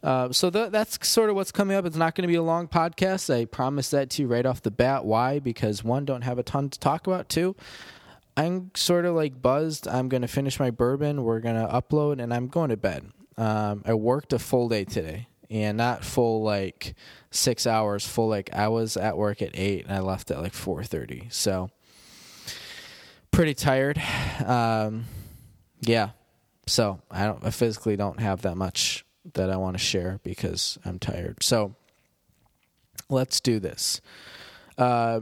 Uh, 0.02 0.32
so 0.32 0.50
th- 0.50 0.70
that's 0.70 1.08
sort 1.08 1.30
of 1.30 1.36
what's 1.36 1.52
coming 1.52 1.76
up. 1.76 1.86
It's 1.86 1.96
not 1.96 2.14
going 2.14 2.22
to 2.22 2.28
be 2.28 2.34
a 2.34 2.42
long 2.42 2.68
podcast. 2.68 3.32
I 3.32 3.44
promise 3.44 3.90
that 3.90 4.10
to 4.10 4.22
you 4.22 4.28
right 4.28 4.44
off 4.44 4.60
the 4.60 4.70
bat. 4.70 5.04
Why? 5.04 5.38
Because 5.38 5.84
one, 5.84 6.04
don't 6.04 6.22
have 6.22 6.38
a 6.38 6.42
ton 6.42 6.70
to 6.70 6.78
talk 6.78 7.06
about. 7.06 7.28
Two, 7.28 7.56
I'm 8.36 8.70
sort 8.74 9.04
of 9.04 9.14
like 9.14 9.42
buzzed. 9.42 9.86
I'm 9.86 10.08
going 10.08 10.22
to 10.22 10.28
finish 10.28 10.58
my 10.58 10.70
bourbon. 10.70 11.22
We're 11.22 11.40
going 11.40 11.56
to 11.56 11.70
upload, 11.70 12.22
and 12.22 12.32
I'm 12.32 12.48
going 12.48 12.70
to 12.70 12.76
bed. 12.76 13.10
Um, 13.36 13.82
I 13.84 13.94
worked 13.94 14.32
a 14.32 14.38
full 14.38 14.68
day 14.68 14.84
today, 14.84 15.28
and 15.50 15.76
not 15.76 16.04
full 16.04 16.42
like 16.42 16.94
six 17.30 17.66
hours. 17.66 18.06
Full 18.06 18.28
like 18.28 18.50
I 18.54 18.68
was 18.68 18.96
at 18.96 19.16
work 19.16 19.42
at 19.42 19.50
eight, 19.54 19.84
and 19.84 19.94
I 19.94 20.00
left 20.00 20.30
at 20.30 20.40
like 20.40 20.54
four 20.54 20.82
thirty. 20.82 21.28
So 21.30 21.70
pretty 23.30 23.54
tired. 23.54 24.00
Um, 24.44 25.04
yeah. 25.80 26.10
So 26.66 27.00
I 27.10 27.26
don't. 27.26 27.44
I 27.44 27.50
physically 27.50 27.96
don't 27.96 28.20
have 28.20 28.42
that 28.42 28.56
much 28.56 29.04
that 29.34 29.50
I 29.50 29.56
want 29.56 29.74
to 29.76 29.82
share 29.82 30.20
because 30.22 30.78
I'm 30.84 30.98
tired. 30.98 31.42
So 31.42 31.74
let's 33.08 33.40
do 33.40 33.58
this. 33.60 34.00
Uh, 34.78 35.20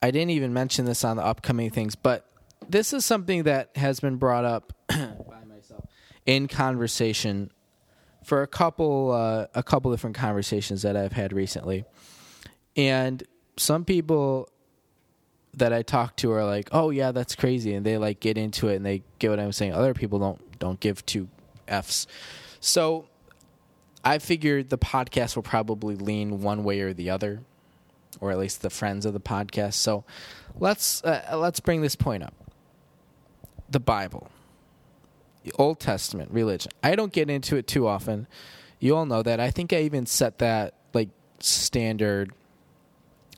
I 0.00 0.10
didn't 0.10 0.30
even 0.30 0.52
mention 0.52 0.84
this 0.84 1.04
on 1.04 1.16
the 1.16 1.24
upcoming 1.24 1.70
things, 1.70 1.96
but 1.96 2.27
this 2.68 2.92
is 2.92 3.04
something 3.04 3.44
that 3.44 3.76
has 3.76 4.00
been 4.00 4.16
brought 4.16 4.44
up 4.44 4.72
by 4.88 5.44
myself 5.48 5.84
in 6.26 6.46
conversation 6.46 7.50
for 8.22 8.42
a 8.42 8.46
couple 8.46 9.12
uh, 9.12 9.46
a 9.54 9.62
couple 9.62 9.90
different 9.90 10.16
conversations 10.16 10.82
that 10.82 10.96
I've 10.96 11.12
had 11.12 11.32
recently, 11.32 11.84
and 12.76 13.22
some 13.56 13.84
people 13.84 14.48
that 15.54 15.72
I 15.72 15.82
talk 15.82 16.16
to 16.16 16.32
are 16.32 16.44
like, 16.44 16.68
"Oh 16.72 16.90
yeah, 16.90 17.12
that's 17.12 17.34
crazy," 17.34 17.74
and 17.74 17.84
they 17.84 17.96
like 17.96 18.20
get 18.20 18.36
into 18.36 18.68
it 18.68 18.76
and 18.76 18.86
they 18.86 19.02
get 19.18 19.30
what 19.30 19.40
I'm 19.40 19.52
saying. 19.52 19.72
Other 19.72 19.94
people 19.94 20.18
don't 20.18 20.58
don't 20.58 20.78
give 20.78 21.04
two 21.06 21.28
f's. 21.66 22.06
So 22.60 23.08
I 24.04 24.18
figured 24.18 24.68
the 24.70 24.78
podcast 24.78 25.36
will 25.36 25.42
probably 25.42 25.96
lean 25.96 26.42
one 26.42 26.64
way 26.64 26.80
or 26.80 26.92
the 26.92 27.10
other, 27.10 27.40
or 28.20 28.30
at 28.30 28.38
least 28.38 28.62
the 28.62 28.70
friends 28.70 29.06
of 29.06 29.12
the 29.14 29.20
podcast. 29.20 29.74
So 29.74 30.04
let's 30.58 31.02
uh, 31.04 31.36
let's 31.36 31.60
bring 31.60 31.80
this 31.80 31.96
point 31.96 32.22
up 32.22 32.34
the 33.68 33.80
Bible, 33.80 34.30
the 35.44 35.52
Old 35.58 35.80
Testament 35.80 36.30
religion. 36.30 36.72
I 36.82 36.94
don't 36.94 37.12
get 37.12 37.30
into 37.30 37.56
it 37.56 37.66
too 37.66 37.86
often. 37.86 38.26
You 38.80 38.96
all 38.96 39.06
know 39.06 39.22
that. 39.22 39.40
I 39.40 39.50
think 39.50 39.72
I 39.72 39.80
even 39.80 40.06
set 40.06 40.38
that 40.38 40.74
like 40.94 41.10
standard 41.40 42.32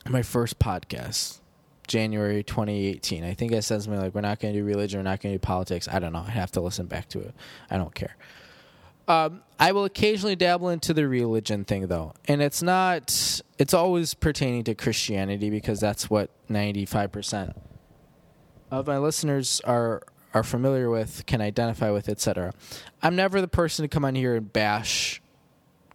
my 0.07 0.21
first 0.21 0.59
podcast, 0.59 1.39
January 1.87 2.43
2018. 2.43 3.23
I 3.23 3.33
think 3.33 3.53
I 3.53 3.59
said 3.59 3.81
something 3.81 4.01
like, 4.01 4.13
"We're 4.15 4.21
not 4.21 4.39
going 4.39 4.53
to 4.53 4.59
do 4.59 4.65
religion. 4.65 4.99
We're 4.99 5.03
not 5.03 5.21
going 5.21 5.33
to 5.33 5.37
do 5.37 5.41
politics." 5.41 5.87
I 5.87 5.99
don't 5.99 6.13
know. 6.13 6.23
I 6.25 6.31
have 6.31 6.51
to 6.51 6.61
listen 6.61 6.85
back 6.85 7.09
to 7.09 7.19
it. 7.19 7.33
I 7.69 7.77
don't 7.77 7.93
care. 7.93 8.15
Um, 9.07 9.41
I 9.59 9.71
will 9.73 9.85
occasionally 9.85 10.35
dabble 10.35 10.69
into 10.69 10.93
the 10.93 11.07
religion 11.07 11.65
thing, 11.65 11.87
though, 11.87 12.13
and 12.27 12.41
it's 12.41 12.61
not. 12.63 13.41
It's 13.57 13.73
always 13.73 14.13
pertaining 14.13 14.63
to 14.65 14.75
Christianity 14.75 15.49
because 15.49 15.79
that's 15.79 16.09
what 16.09 16.29
ninety 16.47 16.85
five 16.85 17.11
percent 17.11 17.55
of 18.71 18.87
my 18.87 18.97
listeners 18.97 19.61
are 19.65 20.01
are 20.33 20.43
familiar 20.43 20.89
with, 20.89 21.25
can 21.25 21.41
identify 21.41 21.91
with, 21.91 22.07
etc. 22.07 22.53
I'm 23.01 23.15
never 23.15 23.41
the 23.41 23.47
person 23.47 23.83
to 23.83 23.89
come 23.89 24.05
on 24.05 24.15
here 24.15 24.35
and 24.35 24.51
bash 24.51 25.21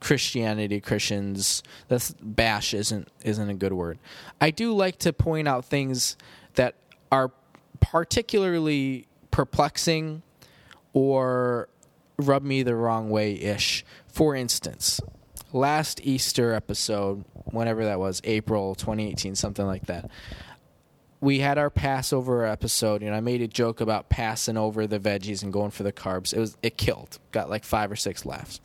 Christianity, 0.00 0.80
Christians. 0.80 1.62
That's 1.88 2.14
bash 2.20 2.74
isn't 2.74 3.08
isn't 3.24 3.48
a 3.48 3.54
good 3.54 3.72
word. 3.72 3.98
I 4.40 4.50
do 4.50 4.72
like 4.72 4.98
to 5.00 5.12
point 5.12 5.48
out 5.48 5.64
things 5.64 6.16
that 6.54 6.74
are 7.10 7.32
particularly 7.80 9.06
perplexing 9.30 10.22
or 10.92 11.68
rub 12.18 12.42
me 12.42 12.62
the 12.62 12.74
wrong 12.74 13.10
way 13.10 13.34
ish. 13.34 13.84
For 14.06 14.34
instance, 14.34 15.00
last 15.52 16.00
Easter 16.04 16.52
episode, 16.52 17.24
whenever 17.44 17.84
that 17.84 17.98
was, 17.98 18.20
April 18.24 18.74
2018, 18.74 19.34
something 19.34 19.66
like 19.66 19.86
that 19.86 20.10
we 21.20 21.40
had 21.40 21.58
our 21.58 21.70
Passover 21.70 22.44
episode, 22.44 23.02
and 23.02 23.14
I 23.14 23.20
made 23.20 23.42
a 23.42 23.48
joke 23.48 23.80
about 23.80 24.08
passing 24.08 24.56
over 24.56 24.86
the 24.86 24.98
veggies 24.98 25.42
and 25.42 25.52
going 25.52 25.70
for 25.70 25.82
the 25.82 25.92
carbs. 25.92 26.34
It 26.34 26.40
was 26.40 26.56
it 26.62 26.76
killed. 26.76 27.18
Got 27.32 27.50
like 27.50 27.64
five 27.64 27.90
or 27.90 27.96
six 27.96 28.26
laughs. 28.26 28.60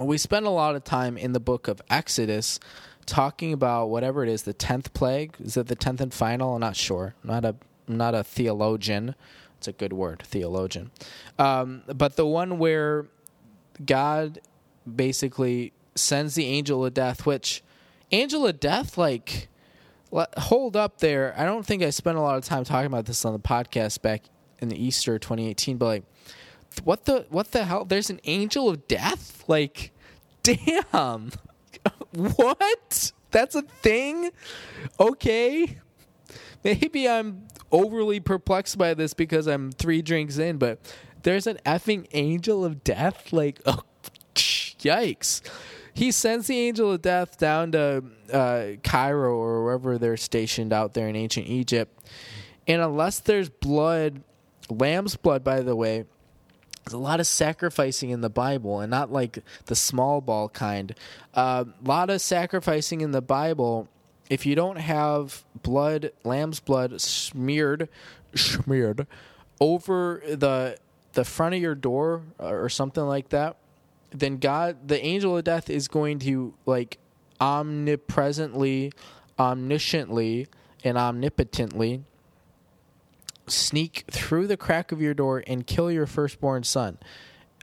we 0.00 0.18
spend 0.18 0.46
a 0.46 0.50
lot 0.50 0.76
of 0.76 0.84
time 0.84 1.16
in 1.16 1.32
the 1.32 1.40
book 1.40 1.68
of 1.68 1.80
Exodus 1.90 2.60
talking 3.06 3.52
about 3.52 3.86
whatever 3.88 4.22
it 4.22 4.28
is, 4.28 4.42
the 4.42 4.52
tenth 4.52 4.92
plague. 4.92 5.34
Is 5.40 5.56
it 5.56 5.68
the 5.68 5.76
tenth 5.76 6.00
and 6.00 6.12
final? 6.12 6.54
I'm 6.54 6.60
not 6.60 6.76
sure. 6.76 7.14
I'm 7.22 7.30
not 7.30 7.44
a 7.44 7.56
I'm 7.88 7.96
not 7.96 8.14
a 8.14 8.24
theologian. 8.24 9.14
It's 9.58 9.68
a 9.68 9.72
good 9.72 9.92
word, 9.92 10.22
theologian. 10.24 10.90
Um, 11.38 11.82
but 11.86 12.16
the 12.16 12.26
one 12.26 12.58
where 12.58 13.06
God 13.84 14.40
basically 14.94 15.72
sends 15.94 16.34
the 16.34 16.46
angel 16.46 16.84
of 16.84 16.94
death, 16.94 17.24
which 17.24 17.62
angel 18.12 18.46
of 18.46 18.60
death, 18.60 18.98
like, 18.98 19.48
hold 20.12 20.76
up 20.76 20.98
there. 20.98 21.34
I 21.36 21.44
don't 21.44 21.64
think 21.64 21.82
I 21.82 21.90
spent 21.90 22.16
a 22.16 22.20
lot 22.20 22.36
of 22.36 22.44
time 22.44 22.64
talking 22.64 22.86
about 22.86 23.06
this 23.06 23.24
on 23.24 23.32
the 23.32 23.38
podcast 23.38 24.02
back 24.02 24.22
in 24.60 24.68
the 24.68 24.82
Easter 24.82 25.18
2018, 25.18 25.76
but 25.76 25.86
like, 25.86 26.04
what 26.84 27.04
the 27.04 27.26
what 27.30 27.52
the 27.52 27.64
hell? 27.64 27.84
There's 27.84 28.10
an 28.10 28.20
angel 28.24 28.68
of 28.68 28.86
death. 28.88 29.44
Like, 29.48 29.92
damn, 30.42 31.30
what? 32.12 33.12
That's 33.30 33.54
a 33.54 33.62
thing. 33.62 34.30
Okay, 35.00 35.78
maybe 36.64 37.08
I'm 37.08 37.46
overly 37.72 38.20
perplexed 38.20 38.78
by 38.78 38.94
this 38.94 39.14
because 39.14 39.46
I'm 39.46 39.72
three 39.72 40.02
drinks 40.02 40.38
in, 40.38 40.58
but 40.58 40.78
there's 41.22 41.46
an 41.46 41.58
effing 41.66 42.06
angel 42.12 42.64
of 42.64 42.84
death. 42.84 43.32
Like, 43.32 43.60
oh, 43.66 43.82
yikes. 44.34 45.42
He 45.96 46.10
sends 46.10 46.46
the 46.46 46.58
angel 46.58 46.92
of 46.92 47.00
death 47.00 47.38
down 47.38 47.72
to 47.72 48.04
uh, 48.30 48.66
Cairo 48.84 49.34
or 49.34 49.64
wherever 49.64 49.96
they're 49.96 50.18
stationed 50.18 50.70
out 50.70 50.92
there 50.92 51.08
in 51.08 51.16
ancient 51.16 51.46
Egypt. 51.46 52.06
And 52.68 52.82
unless 52.82 53.18
there's 53.20 53.48
blood, 53.48 54.22
lamb's 54.68 55.16
blood, 55.16 55.42
by 55.42 55.62
the 55.62 55.74
way, 55.74 56.04
there's 56.84 56.92
a 56.92 56.98
lot 56.98 57.18
of 57.18 57.26
sacrificing 57.26 58.10
in 58.10 58.20
the 58.20 58.28
Bible, 58.28 58.80
and 58.80 58.90
not 58.90 59.10
like 59.10 59.38
the 59.64 59.74
small 59.74 60.20
ball 60.20 60.50
kind. 60.50 60.94
A 61.32 61.38
uh, 61.38 61.64
lot 61.82 62.10
of 62.10 62.20
sacrificing 62.20 63.00
in 63.00 63.12
the 63.12 63.22
Bible. 63.22 63.88
If 64.28 64.44
you 64.44 64.54
don't 64.54 64.76
have 64.76 65.46
blood, 65.62 66.12
lamb's 66.24 66.60
blood 66.60 67.00
smeared, 67.00 67.88
smeared 68.34 69.06
over 69.60 70.22
the 70.28 70.76
the 71.14 71.24
front 71.24 71.54
of 71.54 71.62
your 71.62 71.74
door 71.74 72.22
or 72.38 72.68
something 72.68 73.04
like 73.04 73.30
that, 73.30 73.56
then 74.10 74.38
God, 74.38 74.88
the 74.88 75.04
angel 75.04 75.36
of 75.36 75.44
death, 75.44 75.70
is 75.70 75.88
going 75.88 76.18
to 76.20 76.54
like 76.64 76.98
omnipresently, 77.40 78.92
omnisciently, 79.38 80.46
and 80.84 80.96
omnipotently 80.96 82.02
sneak 83.48 84.04
through 84.10 84.46
the 84.46 84.56
crack 84.56 84.92
of 84.92 85.00
your 85.00 85.14
door 85.14 85.42
and 85.46 85.66
kill 85.66 85.90
your 85.90 86.06
firstborn 86.06 86.64
son. 86.64 86.98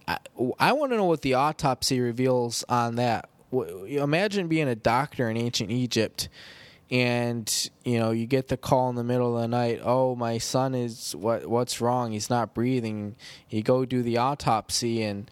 I, 0.08 0.18
I 0.60 0.74
want 0.74 0.92
to 0.92 0.98
know 0.98 1.06
what 1.06 1.22
the 1.22 1.34
autopsy 1.34 2.00
reveals 2.00 2.64
on 2.70 2.96
that. 2.96 3.30
Imagine 3.52 4.48
being 4.48 4.68
a 4.68 4.76
doctor 4.76 5.30
in 5.30 5.38
ancient 5.38 5.72
Egypt 5.72 6.30
and 6.92 7.72
you 7.86 7.98
know 7.98 8.12
you 8.12 8.26
get 8.26 8.50
the 8.50 8.58
call 8.58 8.90
in 8.90 8.96
the 8.96 9.04
middle 9.04 9.36
of 9.36 9.42
the 9.42 9.48
night 9.48 9.80
oh 9.84 10.16
my 10.16 10.38
son 10.38 10.76
is 10.76 11.16
what 11.16 11.48
what's 11.48 11.80
wrong 11.80 12.12
he's 12.12 12.30
not 12.30 12.54
breathing 12.54 13.16
you 13.50 13.64
go 13.64 13.86
do 13.86 14.04
the 14.04 14.18
autopsy 14.18 15.02
and 15.02 15.32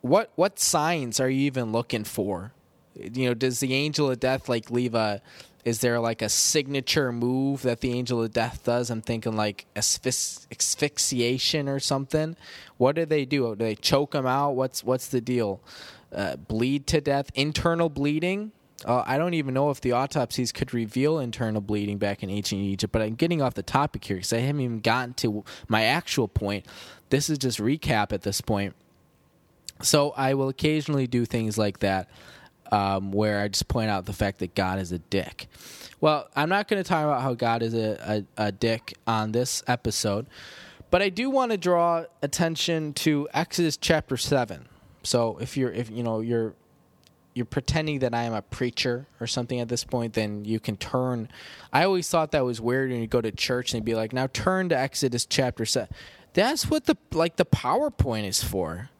what 0.00 0.30
what 0.34 0.58
signs 0.58 1.20
are 1.20 1.28
you 1.28 1.40
even 1.46 1.72
looking 1.72 2.04
for? 2.04 2.52
You 2.96 3.28
know 3.28 3.34
does 3.34 3.60
the 3.60 3.74
angel 3.74 4.10
of 4.10 4.20
death 4.20 4.48
like 4.48 4.70
leave 4.70 4.94
a 4.94 5.20
is 5.64 5.80
there 5.80 5.98
like 5.98 6.20
a 6.20 6.28
signature 6.28 7.10
move 7.10 7.62
that 7.62 7.80
the 7.80 7.92
angel 7.92 8.22
of 8.22 8.32
death 8.32 8.64
does? 8.64 8.90
I'm 8.90 9.00
thinking 9.00 9.34
like 9.34 9.64
asphyxiation 9.74 11.68
or 11.68 11.80
something. 11.80 12.36
What 12.76 12.96
do 12.96 13.06
they 13.06 13.24
do? 13.24 13.56
Do 13.56 13.64
they 13.64 13.74
choke 13.74 14.14
him 14.14 14.26
out? 14.26 14.50
What's 14.50 14.84
what's 14.84 15.08
the 15.08 15.22
deal? 15.22 15.60
Uh, 16.14 16.36
bleed 16.36 16.86
to 16.88 17.00
death? 17.00 17.30
Internal 17.34 17.88
bleeding? 17.88 18.52
Uh, 18.84 19.02
I 19.06 19.16
don't 19.16 19.34
even 19.34 19.54
know 19.54 19.70
if 19.70 19.80
the 19.80 19.92
autopsies 19.92 20.52
could 20.52 20.74
reveal 20.74 21.18
internal 21.18 21.62
bleeding 21.62 21.96
back 21.96 22.22
in 22.22 22.28
ancient 22.28 22.60
Egypt, 22.60 22.92
but 22.92 23.00
I'm 23.00 23.14
getting 23.14 23.40
off 23.40 23.54
the 23.54 23.62
topic 23.62 24.04
here 24.04 24.16
because 24.16 24.32
I 24.32 24.40
haven't 24.40 24.60
even 24.60 24.80
gotten 24.80 25.14
to 25.14 25.44
my 25.68 25.84
actual 25.84 26.28
point. 26.28 26.66
This 27.08 27.30
is 27.30 27.38
just 27.38 27.58
recap 27.58 28.12
at 28.12 28.22
this 28.22 28.42
point. 28.42 28.74
So 29.82 30.10
I 30.10 30.34
will 30.34 30.48
occasionally 30.48 31.06
do 31.06 31.24
things 31.24 31.58
like 31.58 31.80
that 31.80 32.08
um, 32.70 33.12
where 33.12 33.40
I 33.40 33.48
just 33.48 33.68
point 33.68 33.90
out 33.90 34.06
the 34.06 34.12
fact 34.12 34.38
that 34.38 34.54
God 34.54 34.78
is 34.78 34.92
a 34.92 34.98
dick. 34.98 35.46
Well, 36.00 36.28
I'm 36.34 36.48
not 36.48 36.68
going 36.68 36.82
to 36.82 36.88
talk 36.88 37.04
about 37.04 37.22
how 37.22 37.34
God 37.34 37.62
is 37.62 37.74
a, 37.74 38.24
a, 38.36 38.46
a 38.46 38.52
dick 38.52 38.94
on 39.06 39.32
this 39.32 39.62
episode, 39.66 40.26
but 40.90 41.02
I 41.02 41.08
do 41.08 41.30
want 41.30 41.52
to 41.52 41.58
draw 41.58 42.04
attention 42.22 42.92
to 42.94 43.28
Exodus 43.32 43.76
chapter 43.76 44.16
7. 44.16 44.68
So 45.02 45.38
if 45.38 45.56
you're 45.56 45.70
if 45.70 45.90
you 45.90 46.02
know 46.02 46.20
you're 46.20 46.54
you're 47.34 47.44
pretending 47.44 47.98
that 47.98 48.14
I 48.14 48.22
am 48.22 48.32
a 48.32 48.42
preacher 48.42 49.06
or 49.20 49.26
something 49.26 49.60
at 49.60 49.68
this 49.68 49.84
point, 49.84 50.14
then 50.14 50.44
you 50.44 50.60
can 50.60 50.76
turn. 50.76 51.28
I 51.72 51.84
always 51.84 52.08
thought 52.08 52.30
that 52.30 52.44
was 52.44 52.60
weird 52.60 52.90
when 52.90 53.00
you 53.00 53.06
go 53.06 53.20
to 53.20 53.32
church 53.32 53.74
and 53.74 53.84
be 53.84 53.94
like, 53.94 54.12
now 54.12 54.28
turn 54.28 54.68
to 54.70 54.78
Exodus 54.78 55.26
chapter 55.26 55.66
seven. 55.66 55.88
That's 56.32 56.70
what 56.70 56.86
the 56.86 56.96
like 57.12 57.36
the 57.36 57.44
PowerPoint 57.44 58.26
is 58.26 58.42
for. 58.42 58.90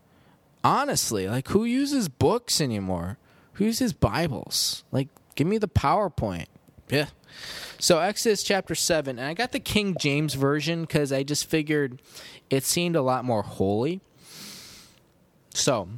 Honestly, 0.65 1.29
like 1.29 1.49
who 1.49 1.65
uses 1.65 2.09
books 2.09 2.61
anymore? 2.61 3.19
Who 3.55 3.67
uses 3.67 3.93
Bibles? 3.93 4.83
Like, 4.91 5.09
give 5.37 5.47
me 5.47 5.59
the 5.59 5.69
PowerPoint. 5.69 6.47
Yeah. 6.89 7.07
So 7.79 7.99
Exodus 8.01 8.43
chapter 8.43 8.75
seven, 8.75 9.19
and 9.19 9.29
I 9.29 9.35
got 9.35 9.53
the 9.53 9.61
King 9.61 9.97
James 9.99 10.35
version 10.35 10.83
because 10.83 11.13
I 11.13 11.23
just 11.23 11.49
figured 11.49 12.01
it 12.51 12.65
seemed 12.65 12.97
a 12.97 13.03
lot 13.03 13.25
more 13.25 13.43
holy. 13.43 14.01
So, 15.53 15.89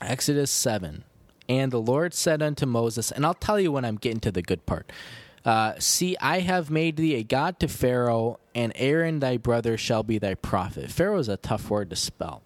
Exodus 0.00 0.50
seven. 0.50 1.04
And 1.48 1.70
the 1.70 1.80
Lord 1.80 2.12
said 2.12 2.42
unto 2.42 2.66
Moses, 2.66 3.12
and 3.12 3.24
I'll 3.24 3.34
tell 3.34 3.60
you 3.60 3.70
when 3.70 3.84
I'm 3.84 3.96
getting 3.96 4.20
to 4.20 4.32
the 4.32 4.42
good 4.42 4.66
part. 4.66 4.90
Uh, 5.44 5.74
See, 5.78 6.16
I 6.20 6.40
have 6.40 6.70
made 6.70 6.96
thee 6.96 7.14
a 7.14 7.22
god 7.22 7.60
to 7.60 7.68
Pharaoh, 7.68 8.40
and 8.52 8.72
Aaron 8.74 9.20
thy 9.20 9.36
brother 9.36 9.76
shall 9.78 10.02
be 10.02 10.18
thy 10.18 10.34
prophet. 10.34 10.90
Pharaoh 10.90 11.18
is 11.18 11.28
a 11.28 11.36
tough 11.36 11.70
word 11.70 11.88
to 11.90 11.96
spell. 11.96 12.42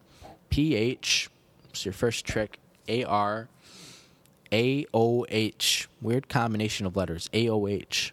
P 0.51 0.75
H, 0.75 1.31
it's 1.71 1.85
your 1.85 1.95
first 1.95 2.27
trick. 2.27 2.59
A 2.89 3.05
R 3.05 3.49
A 4.53 4.85
O 4.93 5.25
H. 5.29 5.89
Weird 6.03 6.29
combination 6.29 6.87
of 6.87 6.97
letters. 6.97 7.31
A 7.33 7.49
O 7.49 7.67
H. 7.67 8.13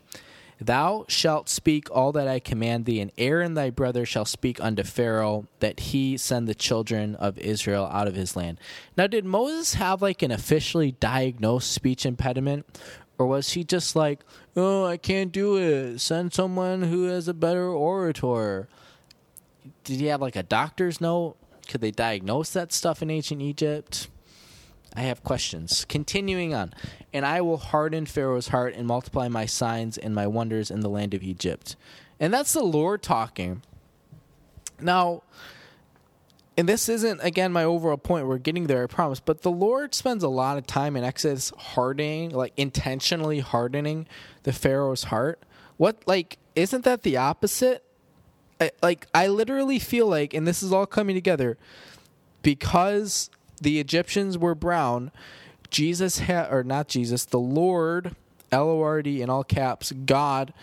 Thou 0.59 1.05
shalt 1.07 1.49
speak 1.49 1.87
all 1.91 2.11
that 2.13 2.27
I 2.27 2.39
command 2.39 2.85
thee, 2.85 2.99
and 2.99 3.11
Aaron 3.17 3.53
thy 3.53 3.69
brother 3.69 4.07
shall 4.07 4.25
speak 4.25 4.59
unto 4.59 4.81
Pharaoh, 4.83 5.45
that 5.59 5.79
he 5.79 6.17
send 6.17 6.47
the 6.47 6.55
children 6.55 7.13
of 7.15 7.37
Israel 7.37 7.87
out 7.91 8.07
of 8.07 8.15
his 8.15 8.35
land. 8.35 8.59
Now, 8.97 9.05
did 9.05 9.23
Moses 9.23 9.75
have 9.75 10.01
like 10.01 10.23
an 10.23 10.31
officially 10.31 10.93
diagnosed 10.93 11.71
speech 11.71 12.07
impediment? 12.07 12.65
Or 13.19 13.27
was 13.27 13.53
he 13.53 13.63
just 13.63 13.95
like, 13.95 14.23
oh, 14.55 14.85
I 14.85 14.97
can't 14.97 15.31
do 15.31 15.57
it. 15.57 15.99
Send 15.99 16.33
someone 16.33 16.83
who 16.83 17.05
has 17.05 17.27
a 17.27 17.33
better 17.33 17.67
orator. 17.67 18.67
Did 19.83 19.99
he 19.99 20.07
have 20.07 20.21
like 20.21 20.35
a 20.35 20.43
doctor's 20.43 21.01
note? 21.01 21.35
Could 21.67 21.81
they 21.81 21.91
diagnose 21.91 22.51
that 22.51 22.71
stuff 22.71 23.01
in 23.01 23.09
ancient 23.09 23.41
Egypt? 23.41 24.07
I 24.95 25.01
have 25.01 25.23
questions. 25.23 25.85
Continuing 25.85 26.53
on. 26.53 26.73
And 27.13 27.25
I 27.25 27.41
will 27.41 27.57
harden 27.57 28.05
Pharaoh's 28.05 28.47
heart 28.47 28.73
and 28.73 28.87
multiply 28.87 29.27
my 29.27 29.45
signs 29.45 29.97
and 29.97 30.15
my 30.15 30.27
wonders 30.27 30.71
in 30.71 30.79
the 30.79 30.89
land 30.89 31.13
of 31.13 31.23
Egypt. 31.23 31.75
And 32.19 32.33
that's 32.33 32.53
the 32.53 32.63
Lord 32.63 33.03
talking. 33.03 33.61
Now, 34.79 35.23
and 36.57 36.67
this 36.67 36.89
isn't 36.89 37.19
again 37.23 37.51
my 37.51 37.63
overall 37.63 37.97
point 37.97 38.25
we're 38.25 38.39
getting 38.39 38.65
there 38.65 38.83
i 38.83 38.87
promise 38.87 39.19
but 39.19 39.43
the 39.43 39.51
lord 39.51 39.93
spends 39.93 40.23
a 40.23 40.27
lot 40.27 40.57
of 40.57 40.65
time 40.65 40.95
in 40.95 41.03
exodus 41.03 41.53
hardening 41.55 42.31
like 42.31 42.51
intentionally 42.57 43.39
hardening 43.39 44.07
the 44.41 44.51
pharaoh's 44.51 45.03
heart 45.03 45.39
what 45.77 46.01
like 46.07 46.39
isn't 46.55 46.83
that 46.83 47.03
the 47.03 47.15
opposite 47.15 47.83
Like 48.81 49.07
i 49.13 49.27
literally 49.27 49.77
feel 49.77 50.07
like 50.07 50.33
and 50.33 50.47
this 50.47 50.63
is 50.63 50.73
all 50.73 50.85
coming 50.85 51.15
together 51.15 51.57
because 52.41 53.29
the 53.61 53.79
Egyptians 53.79 54.37
were 54.37 54.55
brown, 54.55 55.11
Jesus 55.69 56.19
had, 56.19 56.51
or 56.51 56.63
not 56.63 56.87
Jesus, 56.87 57.25
the 57.25 57.39
Lord, 57.39 58.15
L 58.51 58.69
O 58.69 58.81
R 58.81 59.01
D 59.01 59.21
in 59.21 59.29
all 59.29 59.43
caps, 59.43 59.91
God 59.91 60.53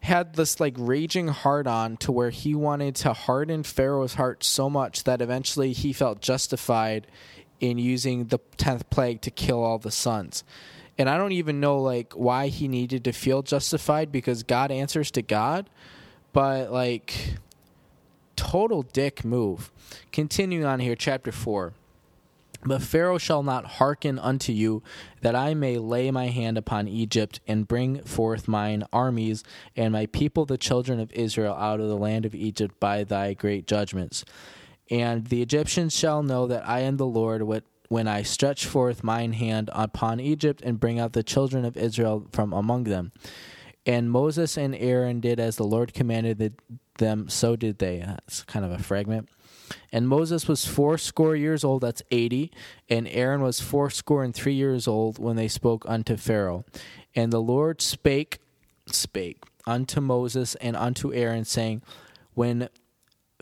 had 0.00 0.34
this 0.34 0.60
like 0.60 0.74
raging 0.76 1.28
heart 1.28 1.66
on 1.66 1.96
to 1.98 2.12
where 2.12 2.30
he 2.30 2.54
wanted 2.54 2.94
to 2.96 3.12
harden 3.12 3.62
Pharaoh's 3.62 4.14
heart 4.14 4.44
so 4.44 4.70
much 4.70 5.04
that 5.04 5.20
eventually 5.20 5.72
he 5.72 5.92
felt 5.92 6.20
justified 6.20 7.06
in 7.60 7.78
using 7.78 8.26
the 8.26 8.38
10th 8.58 8.82
plague 8.90 9.20
to 9.22 9.30
kill 9.30 9.62
all 9.62 9.78
the 9.78 9.90
sons. 9.90 10.44
And 10.98 11.08
I 11.08 11.16
don't 11.16 11.32
even 11.32 11.60
know 11.60 11.80
like 11.80 12.12
why 12.12 12.48
he 12.48 12.68
needed 12.68 13.04
to 13.04 13.12
feel 13.12 13.42
justified 13.42 14.12
because 14.12 14.42
God 14.42 14.70
answers 14.70 15.10
to 15.12 15.22
God, 15.22 15.68
but 16.32 16.72
like 16.72 17.36
total 18.36 18.82
dick 18.82 19.24
move. 19.24 19.70
Continuing 20.12 20.64
on 20.64 20.80
here 20.80 20.94
chapter 20.94 21.32
4. 21.32 21.72
But 22.64 22.82
Pharaoh 22.82 23.18
shall 23.18 23.42
not 23.42 23.66
hearken 23.66 24.18
unto 24.18 24.52
you, 24.52 24.82
that 25.20 25.36
I 25.36 25.54
may 25.54 25.78
lay 25.78 26.10
my 26.10 26.28
hand 26.28 26.58
upon 26.58 26.88
Egypt 26.88 27.38
and 27.46 27.68
bring 27.68 28.02
forth 28.02 28.48
mine 28.48 28.82
armies 28.92 29.44
and 29.76 29.92
my 29.92 30.06
people, 30.06 30.46
the 30.46 30.58
children 30.58 30.98
of 30.98 31.12
Israel, 31.12 31.54
out 31.54 31.80
of 31.80 31.88
the 31.88 31.96
land 31.96 32.24
of 32.24 32.34
Egypt 32.34 32.78
by 32.80 33.04
thy 33.04 33.34
great 33.34 33.66
judgments. 33.66 34.24
And 34.90 35.26
the 35.26 35.42
Egyptians 35.42 35.94
shall 35.96 36.22
know 36.22 36.46
that 36.46 36.66
I 36.66 36.80
am 36.80 36.96
the 36.96 37.06
Lord, 37.06 37.42
when 37.88 38.08
I 38.08 38.22
stretch 38.22 38.66
forth 38.66 39.04
mine 39.04 39.34
hand 39.34 39.70
upon 39.72 40.18
Egypt 40.18 40.60
and 40.62 40.80
bring 40.80 40.98
out 40.98 41.12
the 41.12 41.22
children 41.22 41.64
of 41.64 41.76
Israel 41.76 42.26
from 42.32 42.52
among 42.52 42.84
them. 42.84 43.12
And 43.86 44.10
Moses 44.10 44.58
and 44.58 44.74
Aaron 44.74 45.20
did 45.20 45.38
as 45.38 45.56
the 45.56 45.64
Lord 45.64 45.94
commanded 45.94 46.60
them, 46.98 47.28
so 47.28 47.54
did 47.54 47.78
they. 47.78 47.98
That's 48.04 48.42
kind 48.42 48.64
of 48.64 48.72
a 48.72 48.82
fragment. 48.82 49.28
And 49.92 50.08
Moses 50.08 50.46
was 50.48 50.66
fourscore 50.66 51.36
years 51.36 51.64
old, 51.64 51.82
that's 51.82 52.02
80, 52.10 52.52
and 52.88 53.08
Aaron 53.08 53.40
was 53.40 53.60
fourscore 53.60 54.22
and 54.22 54.34
three 54.34 54.54
years 54.54 54.86
old 54.86 55.18
when 55.18 55.36
they 55.36 55.48
spoke 55.48 55.84
unto 55.88 56.16
Pharaoh. 56.16 56.64
And 57.14 57.32
the 57.32 57.40
Lord 57.40 57.80
spake, 57.80 58.38
spake 58.86 59.42
unto 59.66 60.00
Moses 60.00 60.54
and 60.56 60.76
unto 60.76 61.12
Aaron, 61.12 61.44
saying, 61.44 61.82
When 62.34 62.68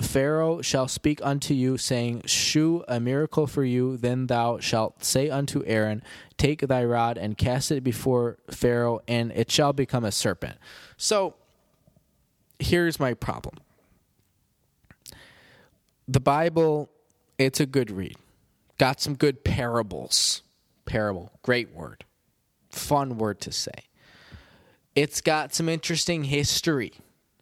Pharaoh 0.04 0.62
shall 0.62 0.86
speak 0.86 1.20
unto 1.22 1.54
you, 1.54 1.76
saying, 1.76 2.22
Shew 2.26 2.84
a 2.86 3.00
miracle 3.00 3.46
for 3.46 3.64
you, 3.64 3.96
then 3.96 4.26
thou 4.26 4.58
shalt 4.58 5.04
say 5.04 5.30
unto 5.30 5.64
Aaron, 5.66 6.02
Take 6.36 6.60
thy 6.60 6.84
rod 6.84 7.18
and 7.18 7.36
cast 7.36 7.70
it 7.72 7.82
before 7.82 8.38
Pharaoh, 8.50 9.00
and 9.08 9.32
it 9.32 9.50
shall 9.50 9.72
become 9.72 10.04
a 10.04 10.12
serpent. 10.12 10.56
So 10.96 11.34
here's 12.58 13.00
my 13.00 13.14
problem 13.14 13.56
the 16.06 16.20
Bible, 16.20 16.90
it's 17.38 17.60
a 17.60 17.66
good 17.66 17.90
read. 17.90 18.16
Got 18.78 19.00
some 19.00 19.14
good 19.14 19.44
parables. 19.44 20.42
Parable, 20.84 21.32
great 21.42 21.74
word. 21.74 22.04
Fun 22.70 23.16
word 23.16 23.40
to 23.40 23.52
say. 23.52 23.88
It's 24.94 25.20
got 25.20 25.54
some 25.54 25.68
interesting 25.68 26.24
history, 26.24 26.92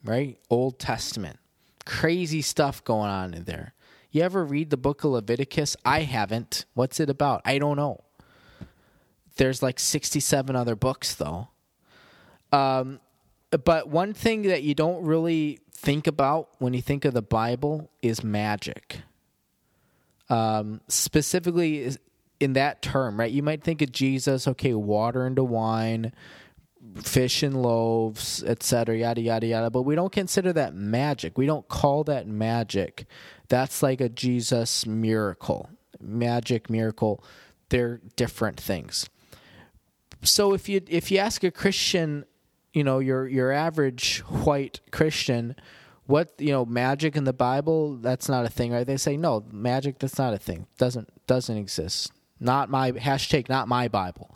right? 0.04 0.38
Old 0.48 0.78
Testament. 0.78 1.38
Crazy 1.84 2.42
stuff 2.42 2.84
going 2.84 3.10
on 3.10 3.34
in 3.34 3.44
there. 3.44 3.74
You 4.10 4.22
ever 4.22 4.44
read 4.44 4.70
the 4.70 4.76
book 4.76 5.04
of 5.04 5.12
Leviticus? 5.12 5.76
I 5.84 6.00
haven't. 6.00 6.66
What's 6.74 7.00
it 7.00 7.08
about? 7.08 7.42
I 7.44 7.58
don't 7.58 7.76
know. 7.76 8.04
There's 9.36 9.62
like 9.62 9.80
67 9.80 10.54
other 10.54 10.76
books, 10.76 11.14
though. 11.14 11.48
Um, 12.52 13.00
but 13.50 13.88
one 13.88 14.12
thing 14.12 14.42
that 14.42 14.62
you 14.62 14.74
don't 14.74 15.04
really 15.04 15.60
think 15.72 16.06
about 16.06 16.50
when 16.58 16.74
you 16.74 16.82
think 16.82 17.04
of 17.04 17.14
the 17.14 17.22
Bible 17.22 17.90
is 18.02 18.22
magic. 18.22 19.00
Um, 20.28 20.80
specifically, 20.88 21.96
in 22.42 22.54
that 22.54 22.82
term, 22.82 23.18
right? 23.18 23.30
You 23.30 23.42
might 23.42 23.62
think 23.62 23.82
of 23.82 23.92
Jesus, 23.92 24.48
okay, 24.48 24.74
water 24.74 25.26
into 25.26 25.44
wine, 25.44 26.12
fish 26.96 27.42
and 27.42 27.62
loaves, 27.62 28.42
etc., 28.44 28.96
yada 28.96 29.20
yada 29.20 29.46
yada. 29.46 29.70
But 29.70 29.82
we 29.82 29.94
don't 29.94 30.12
consider 30.12 30.52
that 30.54 30.74
magic. 30.74 31.38
We 31.38 31.46
don't 31.46 31.66
call 31.68 32.04
that 32.04 32.26
magic. 32.26 33.06
That's 33.48 33.82
like 33.82 34.00
a 34.00 34.08
Jesus 34.08 34.86
miracle, 34.86 35.70
magic 36.00 36.68
miracle. 36.68 37.24
They're 37.68 38.00
different 38.16 38.60
things. 38.60 39.08
So 40.22 40.54
if 40.54 40.68
you 40.68 40.80
if 40.88 41.10
you 41.10 41.18
ask 41.18 41.42
a 41.44 41.50
Christian 41.50 42.24
you 42.72 42.84
know 42.84 42.98
your 42.98 43.26
your 43.28 43.52
average 43.52 44.20
white 44.20 44.80
Christian, 44.90 45.56
what 46.06 46.32
you 46.38 46.52
know 46.52 46.64
magic 46.64 47.16
in 47.16 47.24
the 47.24 47.32
Bible 47.32 47.96
that's 47.96 48.28
not 48.28 48.44
a 48.44 48.48
thing, 48.48 48.72
right? 48.72 48.86
They 48.86 48.96
say 48.96 49.16
no 49.16 49.44
magic 49.50 49.98
that's 49.98 50.18
not 50.18 50.34
a 50.34 50.38
thing 50.38 50.66
doesn't 50.78 51.08
doesn't 51.26 51.56
exist. 51.56 52.12
Not 52.40 52.70
my 52.70 52.92
hashtag 52.92 53.48
not 53.48 53.68
my 53.68 53.88
Bible. 53.88 54.34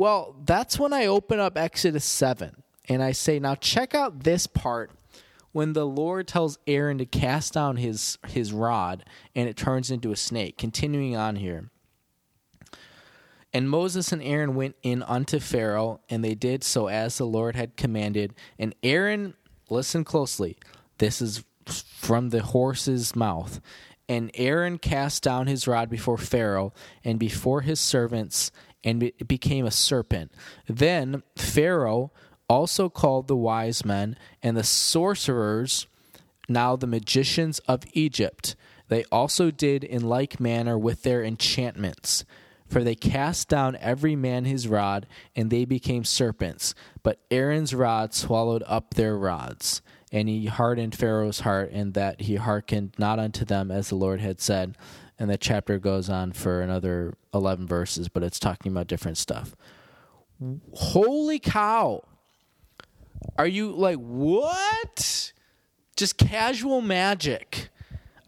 Well, 0.00 0.34
that's 0.46 0.78
when 0.78 0.94
I 0.94 1.04
open 1.04 1.40
up 1.40 1.58
Exodus 1.58 2.06
seven 2.06 2.62
and 2.88 3.02
I 3.02 3.12
say 3.12 3.38
now 3.38 3.54
check 3.54 3.94
out 3.94 4.24
this 4.24 4.46
part 4.46 4.92
when 5.52 5.74
the 5.74 5.84
Lord 5.84 6.26
tells 6.26 6.58
Aaron 6.66 6.96
to 6.96 7.04
cast 7.04 7.52
down 7.52 7.76
his 7.76 8.16
his 8.26 8.50
rod 8.50 9.04
and 9.36 9.46
it 9.46 9.58
turns 9.58 9.90
into 9.90 10.10
a 10.10 10.16
snake. 10.16 10.56
Continuing 10.56 11.16
on 11.16 11.36
here. 11.36 11.68
And 13.52 13.68
Moses 13.68 14.10
and 14.10 14.22
Aaron 14.22 14.54
went 14.54 14.76
in 14.82 15.02
unto 15.02 15.38
Pharaoh, 15.38 16.00
and 16.08 16.24
they 16.24 16.34
did 16.34 16.64
so 16.64 16.86
as 16.86 17.18
the 17.18 17.26
Lord 17.26 17.54
had 17.54 17.76
commanded. 17.76 18.32
And 18.58 18.74
Aaron, 18.82 19.34
listen 19.68 20.02
closely, 20.04 20.56
this 20.96 21.20
is 21.20 21.44
from 21.66 22.30
the 22.30 22.40
horse's 22.40 23.14
mouth. 23.14 23.60
And 24.08 24.30
Aaron 24.34 24.78
cast 24.78 25.22
down 25.22 25.46
his 25.46 25.68
rod 25.68 25.90
before 25.90 26.18
Pharaoh 26.18 26.72
and 27.04 27.18
before 27.18 27.60
his 27.60 27.78
servants, 27.78 28.50
and 28.84 29.02
it 29.02 29.28
became 29.28 29.66
a 29.66 29.70
serpent. 29.70 30.32
Then 30.66 31.22
Pharaoh 31.36 32.12
also 32.48 32.88
called 32.88 33.28
the 33.28 33.36
wise 33.36 33.84
men 33.84 34.16
and 34.42 34.56
the 34.56 34.64
sorcerers, 34.64 35.86
now 36.48 36.76
the 36.76 36.86
magicians 36.86 37.60
of 37.60 37.84
Egypt. 37.92 38.56
They 38.88 39.04
also 39.04 39.52
did 39.52 39.84
in 39.84 40.02
like 40.02 40.40
manner 40.40 40.76
with 40.76 41.02
their 41.02 41.22
enchantments. 41.22 42.24
For 42.66 42.84
they 42.84 42.94
cast 42.94 43.48
down 43.48 43.76
every 43.80 44.14
man 44.14 44.44
his 44.44 44.68
rod, 44.68 45.06
and 45.34 45.50
they 45.50 45.64
became 45.64 46.04
serpents. 46.04 46.74
But 47.02 47.20
Aaron's 47.30 47.74
rod 47.74 48.14
swallowed 48.14 48.62
up 48.66 48.94
their 48.94 49.16
rods. 49.16 49.82
And 50.12 50.28
he 50.28 50.46
hardened 50.46 50.94
Pharaoh's 50.94 51.40
heart, 51.40 51.70
and 51.72 51.94
that 51.94 52.22
he 52.22 52.36
hearkened 52.36 52.94
not 52.98 53.18
unto 53.18 53.44
them 53.44 53.70
as 53.70 53.88
the 53.88 53.96
Lord 53.96 54.20
had 54.20 54.40
said. 54.40 54.76
And 55.20 55.30
the 55.30 55.38
chapter 55.38 55.78
goes 55.78 56.10
on 56.10 56.32
for 56.32 56.62
another 56.62 57.14
11 57.32 57.68
verses, 57.68 58.08
but 58.08 58.22
it's 58.22 58.40
talking 58.40 58.72
about 58.72 58.88
different 58.88 59.18
stuff. 59.18 59.54
Holy 60.72 61.38
cow! 61.38 62.02
Are 63.38 63.46
you 63.46 63.70
like, 63.72 63.98
what? 63.98 65.32
Just 65.94 66.16
casual 66.16 66.80
magic. 66.80 67.68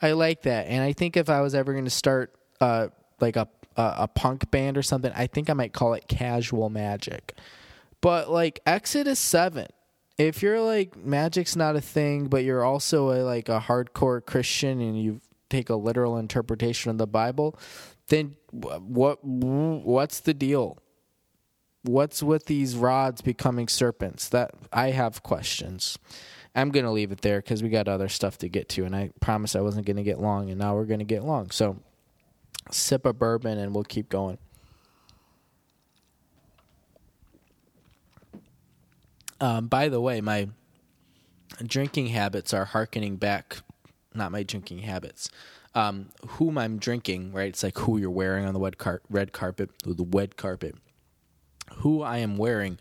I 0.01 0.13
like 0.13 0.43
that. 0.43 0.67
And 0.67 0.83
I 0.83 0.93
think 0.93 1.17
if 1.17 1.31
I 1.31 1.41
was 1.41 1.55
ever 1.55 1.73
going 1.73 1.87
to 1.87 1.91
start 1.91 2.35
uh, 2.61 2.89
like 3.21 3.37
a 3.37 3.49
a, 3.77 3.95
a 4.01 4.09
punk 4.09 4.51
band 4.51 4.77
or 4.77 4.83
something, 4.83 5.13
I 5.15 5.27
think 5.27 5.51
I 5.51 5.55
might 5.55 5.73
call 5.73 5.95
it 5.95 6.09
casual 6.09 6.71
magic. 6.71 7.37
But 8.01 8.31
like 8.31 8.61
Exodus 8.67 9.19
7, 9.19 9.67
if 10.19 10.43
you're 10.43 10.61
like 10.61 10.97
magic's 10.97 11.57
not 11.57 11.77
a 11.77 11.81
thing, 11.81 12.27
but 12.27 12.45
you're 12.45 12.65
also 12.65 13.11
a 13.11 13.23
like 13.23 13.49
a 13.49 13.61
hardcore 13.61 14.25
Christian 14.25 14.81
and 14.81 15.01
you 15.01 15.21
take 15.53 15.71
a 15.71 15.77
literal 15.77 16.17
interpretation 16.17 16.91
of 16.91 16.99
the 16.99 17.07
Bible, 17.07 17.59
then 18.09 18.37
what 18.51 19.25
what's 19.25 20.21
the 20.21 20.35
deal? 20.35 20.79
What's 21.83 22.23
with 22.23 22.47
these 22.47 22.77
rods 22.77 23.21
becoming 23.21 23.69
serpents? 23.69 24.29
That 24.29 24.53
I 24.73 24.91
have 24.91 25.23
questions. 25.23 25.99
I'm 26.55 26.71
going 26.71 26.85
to 26.85 26.91
leave 26.91 27.13
it 27.13 27.23
there 27.23 27.41
cuz 27.41 27.63
we 27.63 27.69
got 27.71 27.89
other 27.89 28.09
stuff 28.09 28.39
to 28.39 28.49
get 28.49 28.69
to 28.71 28.85
and 28.85 28.95
I 28.95 29.11
promised 29.21 29.57
I 29.57 29.63
wasn't 29.63 29.87
going 29.87 29.97
to 29.97 30.03
get 30.03 30.21
long 30.21 30.51
and 30.51 30.59
now 30.59 30.75
we're 30.75 30.85
going 30.85 30.99
to 30.99 31.05
get 31.05 31.25
long. 31.25 31.51
So 31.51 31.79
sip 32.71 33.07
a 33.07 33.13
bourbon 33.13 33.59
and 33.59 33.75
we'll 33.75 33.85
keep 33.85 34.09
going. 34.09 34.39
Um, 39.41 39.67
by 39.67 39.89
the 39.89 40.01
way, 40.01 40.21
my 40.21 40.51
drinking 41.67 42.09
habits 42.09 42.55
are 42.55 42.65
harkening 42.65 43.17
back, 43.17 43.59
not 44.15 44.33
my 44.33 44.43
drinking 44.43 44.79
habits. 44.79 45.31
Um, 45.75 46.11
whom 46.27 46.59
I'm 46.59 46.79
drinking, 46.79 47.33
right? 47.33 47.49
It's 47.49 47.63
like 47.63 47.79
who 47.79 47.97
you're 47.97 48.11
wearing 48.11 48.45
on 48.45 48.53
the 48.53 48.61
red, 48.61 48.77
car- 48.77 49.01
red 49.09 49.33
carpet, 49.33 49.71
the 49.85 50.07
red 50.11 50.37
carpet. 50.37 50.77
Who 51.77 52.03
I 52.03 52.19
am 52.19 52.37
wearing 52.37 52.79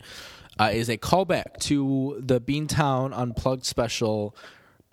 uh, 0.60 0.70
is 0.72 0.90
a 0.90 0.98
callback 0.98 1.58
to 1.60 2.20
the 2.20 2.40
Beantown 2.40 3.16
Unplugged 3.16 3.64
special 3.64 4.36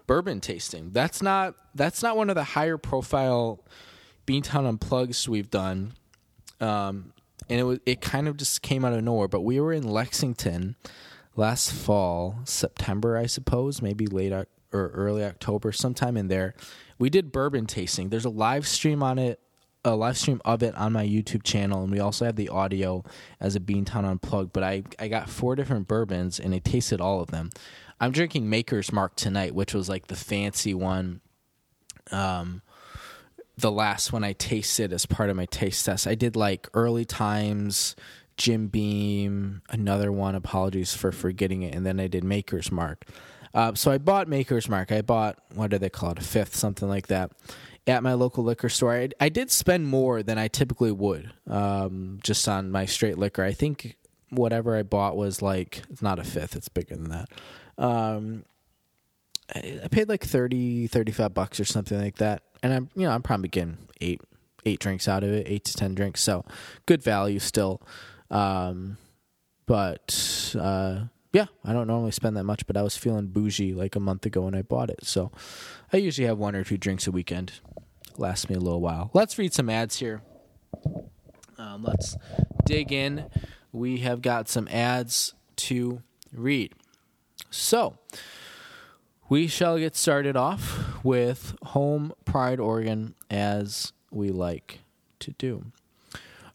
bourbon 0.08 0.40
tasting. 0.40 0.92
That's 0.92 1.22
not 1.22 1.56
that's 1.76 2.02
not 2.02 2.18
one 2.18 2.30
of 2.30 2.36
the 2.36 2.44
higher 2.44 2.78
profile 2.78 3.64
Beantown 4.26 4.78
Unplugs 4.78 5.28
we've 5.28 5.52
done, 5.52 5.94
um, 6.62 7.14
and 7.50 7.60
it 7.60 7.64
was 7.64 7.80
it 7.86 8.02
kind 8.02 8.28
of 8.28 8.38
just 8.38 8.62
came 8.62 8.86
out 8.86 8.94
of 8.94 9.04
nowhere. 9.04 9.28
But 9.28 9.42
we 9.42 9.60
were 9.60 9.74
in 9.74 9.84
Lexington 9.84 10.76
last 11.36 11.72
fall, 11.72 12.40
September, 12.44 13.18
I 13.18 13.26
suppose, 13.26 13.82
maybe 13.82 14.08
late 14.08 14.34
or 14.72 14.90
early 14.90 15.24
October, 15.24 15.72
sometime 15.72 16.18
in 16.18 16.28
there. 16.28 16.56
We 16.98 17.10
did 17.10 17.32
bourbon 17.32 17.66
tasting. 17.66 18.10
There's 18.10 18.26
a 18.26 18.30
live 18.30 18.68
stream 18.68 19.02
on 19.02 19.18
it, 19.18 19.40
a 19.86 19.96
live 19.96 20.18
stream 20.18 20.42
of 20.44 20.62
it 20.64 20.76
on 20.76 20.94
my 20.94 21.06
YouTube 21.06 21.44
channel, 21.44 21.84
and 21.84 21.92
we 21.92 22.00
also 22.00 22.26
have 22.26 22.36
the 22.36 22.50
audio 22.50 23.04
as 23.40 23.56
a 23.56 23.60
Beantown 23.60 24.06
Unplugged. 24.06 24.54
But 24.54 24.64
I 24.64 24.84
I 25.00 25.08
got 25.08 25.30
four 25.30 25.56
different 25.56 25.88
bourbons, 25.88 26.40
and 26.40 26.54
I 26.54 26.60
tasted 26.60 27.00
all 27.00 27.22
of 27.22 27.32
them. 27.32 27.50
I'm 28.02 28.12
drinking 28.12 28.50
Maker's 28.50 28.92
Mark 28.92 29.16
tonight, 29.16 29.54
which 29.54 29.74
was 29.74 29.90
like 29.90 30.08
the 30.08 30.16
fancy 30.16 30.74
one. 30.74 31.22
Um, 32.12 32.62
the 33.58 33.72
last 33.72 34.14
one 34.14 34.24
I 34.24 34.34
tasted 34.34 34.94
as 34.94 35.06
part 35.06 35.30
of 35.30 35.36
my 35.36 35.46
taste 35.46 35.86
test. 35.86 36.08
I 36.08 36.16
did 36.16 36.36
like 36.36 36.70
early 36.74 37.04
times, 37.04 37.96
Jim 38.38 38.68
Beam, 38.68 39.62
another 39.70 40.12
one. 40.12 40.34
Apologies 40.36 40.94
for 40.94 41.12
forgetting 41.12 41.62
it, 41.64 41.76
and 41.76 41.86
then 41.86 42.00
I 42.00 42.08
did 42.08 42.24
Maker's 42.24 42.72
Mark. 42.72 43.06
Uh, 43.54 43.74
so 43.74 43.92
I 43.92 43.98
bought 43.98 44.28
Maker's 44.28 44.70
Mark. 44.70 44.92
I 44.92 45.02
bought 45.02 45.40
what 45.54 45.72
do 45.72 45.78
they 45.78 45.90
call 45.90 46.12
it, 46.12 46.20
a 46.20 46.24
fifth, 46.24 46.56
something 46.56 46.88
like 46.88 47.08
that, 47.08 47.32
at 47.88 48.04
my 48.04 48.14
local 48.14 48.44
liquor 48.44 48.70
store. 48.70 48.94
I, 48.94 49.10
I 49.20 49.30
did 49.30 49.52
spend 49.52 49.88
more 49.88 50.22
than 50.24 50.38
I 50.38 50.48
typically 50.48 50.92
would, 50.92 51.32
um, 51.48 52.20
just 52.24 52.48
on 52.48 52.72
my 52.72 52.86
straight 52.86 53.18
liquor. 53.18 53.44
I 53.44 53.54
think 53.54 53.98
whatever 54.30 54.76
I 54.76 54.84
bought 54.84 55.18
was 55.18 55.42
like 55.42 55.82
it's 55.90 56.02
not 56.02 56.20
a 56.20 56.24
fifth; 56.24 56.56
it's 56.56 56.70
bigger 56.70 56.96
than 56.96 57.10
that. 57.10 57.30
Um, 57.78 58.46
I 59.56 59.88
paid 59.90 60.10
like 60.10 60.24
30, 60.24 60.88
35 60.88 61.34
bucks 61.34 61.60
or 61.60 61.66
something 61.66 62.00
like 62.00 62.18
that 62.18 62.44
and 62.64 62.74
I'm 62.74 62.90
you 62.96 63.04
know 63.04 63.12
I'm 63.12 63.22
probably 63.22 63.50
getting 63.50 63.78
eight 64.02 64.22
eight 64.66 64.80
drinks 64.80 65.08
out 65.08 65.24
of 65.24 65.32
it, 65.32 65.48
eight 65.48 65.66
to 65.66 65.74
ten 65.74 65.96
drinks. 65.96 66.22
So 66.22 66.46
good 66.86 67.02
value 67.02 67.40
still. 67.40 67.82
Um, 68.30 68.98
but 69.66 70.56
uh, 70.60 71.06
yeah, 71.32 71.46
I 71.64 71.74
don't 71.74 71.88
normally 71.88 72.12
spend 72.12 72.36
that 72.38 72.44
much, 72.44 72.66
but 72.66 72.76
I 72.76 72.82
was 72.82 72.98
feeling 72.98 73.28
bougie 73.28 73.74
like 73.74 73.96
a 73.96 74.00
month 74.00 74.26
ago 74.26 74.42
when 74.42 74.56
I 74.56 74.62
bought 74.62 74.90
it. 74.90 75.06
So 75.06 75.32
I 75.94 75.98
usually 75.98 76.28
have 76.28 76.38
one 76.38 76.56
or 76.56 76.64
two 76.64 76.78
drinks 76.78 77.08
a 77.08 77.12
weekend. 77.12 77.54
Lasts 78.18 78.50
me 78.50 78.56
a 78.56 78.60
little 78.60 78.82
while. 78.82 79.12
Let's 79.14 79.38
read 79.38 79.54
some 79.54 79.70
ads 79.70 80.00
here. 80.00 80.22
Um, 81.58 81.84
let's 81.84 82.18
dig 82.66 82.92
in. 82.92 83.26
We 83.72 84.00
have 84.00 84.22
got 84.22 84.50
some 84.50 84.68
ads 84.70 85.34
to 85.58 86.02
read. 86.34 86.74
So, 87.52 87.98
we 89.30 89.48
shall 89.48 89.78
get 89.78 89.96
started 89.96 90.36
off 90.36 91.04
with 91.04 91.56
Home 91.64 92.14
Pride 92.26 92.60
Oregon 92.60 93.16
as 93.30 93.94
we 94.12 94.30
like 94.30 94.80
to 95.20 95.32
do. 95.32 95.66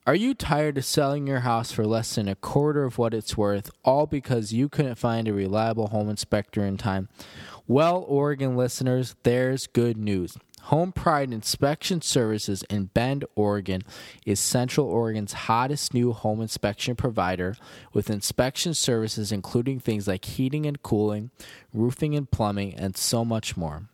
Are 0.07 0.15
you 0.15 0.35
tired 0.35 0.77
of 0.77 0.85
selling 0.85 1.27
your 1.27 1.41
house 1.41 1.73
for 1.73 1.87
less 1.87 2.17
than 2.17 2.29
a 2.29 2.35
quarter 2.35 2.85
of 2.85 2.99
what 2.99 3.15
it's 3.15 3.39
worth, 3.39 3.71
all 3.87 4.07
because 4.07 4.53
you 4.53 4.69
couldn't 4.69 4.97
find 4.97 5.27
a 5.27 5.33
reliable 5.33 5.87
home 5.87 6.11
inspector 6.11 6.63
in 6.63 6.77
time? 6.77 7.09
Well, 7.67 8.05
Oregon 8.07 8.55
listeners, 8.55 9.17
there's 9.23 9.67
good 9.67 9.97
news. 9.97 10.37
Home 10.65 10.93
Pride 10.93 11.33
Inspection 11.33 12.03
Services 12.03 12.65
in 12.69 12.87
Bend, 12.93 13.25
Oregon 13.35 13.81
is 14.27 14.39
Central 14.39 14.87
Oregon's 14.89 15.33
hottest 15.33 15.95
new 15.95 16.13
home 16.13 16.43
inspection 16.43 16.97
provider 16.97 17.57
with 17.95 18.11
inspection 18.11 18.75
services 18.75 19.33
including 19.33 19.81
things 19.81 20.07
like 20.07 20.27
heating 20.27 20.67
and 20.67 20.83
cooling, 20.83 21.31
roofing 21.73 22.15
and 22.15 22.31
plumbing, 22.31 22.75
and 22.75 22.95
so 22.95 23.25
much 23.25 23.57
more. 23.57 23.89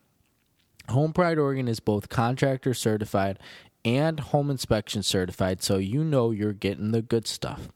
Home 0.89 1.13
Pride 1.13 1.39
Oregon 1.39 1.69
is 1.69 1.79
both 1.79 2.09
contractor 2.09 2.75
certified 2.75 3.39
and 3.85 4.21
home 4.21 4.51
inspection 4.51 5.03
certified, 5.03 5.63
so 5.63 5.77
you 5.77 6.05
know 6.05 6.31
you're 6.31 6.53
getting 6.53 6.93
the 6.93 7.03
good 7.03 7.27
stuff. 7.27 7.69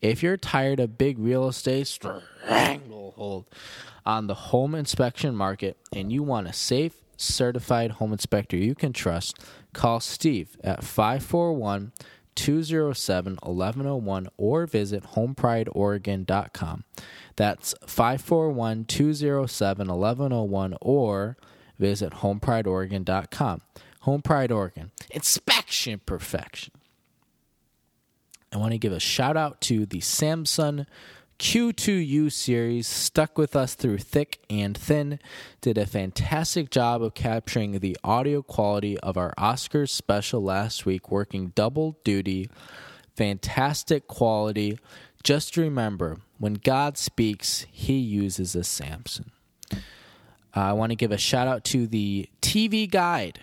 If 0.00 0.22
you're 0.22 0.36
tired 0.36 0.80
of 0.80 0.98
big 0.98 1.18
real 1.18 1.48
estate 1.48 1.86
stranglehold 1.86 3.46
on 4.04 4.26
the 4.26 4.34
home 4.34 4.74
inspection 4.74 5.34
market 5.34 5.78
and 5.94 6.12
you 6.12 6.22
want 6.22 6.48
a 6.48 6.52
safe, 6.52 6.94
certified 7.16 7.92
home 7.92 8.12
inspector 8.12 8.56
you 8.56 8.74
can 8.74 8.92
trust, 8.92 9.38
call 9.72 10.00
Steve 10.00 10.56
at 10.62 10.84
541 10.84 11.92
207 12.34 13.38
1101 13.42 14.28
or 14.36 14.66
visit 14.66 15.04
homeprideoregon.com. 15.14 16.84
That's 17.36 17.74
541 17.86 18.84
207 18.86 19.88
1101 19.88 20.76
or 20.80 21.36
visit 21.78 22.12
homeprideoregon.com. 22.12 23.60
Home 24.00 24.22
Pride 24.22 24.52
Oregon. 24.52 24.90
Inspection 25.14 26.00
perfection. 26.04 26.74
I 28.52 28.56
want 28.58 28.72
to 28.72 28.78
give 28.78 28.92
a 28.92 29.00
shout 29.00 29.36
out 29.36 29.60
to 29.62 29.86
the 29.86 30.00
Samson 30.00 30.86
Q2U 31.38 32.30
series 32.30 32.86
stuck 32.86 33.36
with 33.38 33.56
us 33.56 33.74
through 33.74 33.98
thick 33.98 34.40
and 34.48 34.76
thin, 34.76 35.18
did 35.60 35.76
a 35.78 35.86
fantastic 35.86 36.70
job 36.70 37.02
of 37.02 37.14
capturing 37.14 37.78
the 37.78 37.96
audio 38.04 38.42
quality 38.42 38.98
of 39.00 39.16
our 39.16 39.34
Oscars 39.36 39.90
special 39.90 40.42
last 40.42 40.86
week, 40.86 41.10
working 41.10 41.52
double 41.54 41.98
duty. 42.04 42.50
Fantastic 43.16 44.06
quality. 44.06 44.78
Just 45.22 45.56
remember, 45.56 46.18
when 46.38 46.54
God 46.54 46.98
speaks, 46.98 47.66
he 47.70 47.98
uses 47.98 48.54
a 48.54 48.64
Samson. 48.64 49.30
Uh, 49.72 49.76
I 50.54 50.72
want 50.72 50.90
to 50.90 50.96
give 50.96 51.12
a 51.12 51.18
shout 51.18 51.48
out 51.48 51.64
to 51.66 51.86
the 51.86 52.28
TV 52.42 52.90
Guide, 52.90 53.40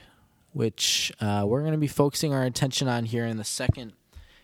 which 0.54 1.12
uh, 1.22 1.44
we're 1.48 1.62
going 1.62 1.74
to 1.74 1.78
be 1.78 1.88
focusing 1.88 2.34
our 2.34 2.44
attention 2.44 2.88
on 2.88 3.06
here 3.06 3.26
in 3.26 3.38
the 3.38 3.44
second 3.44 3.94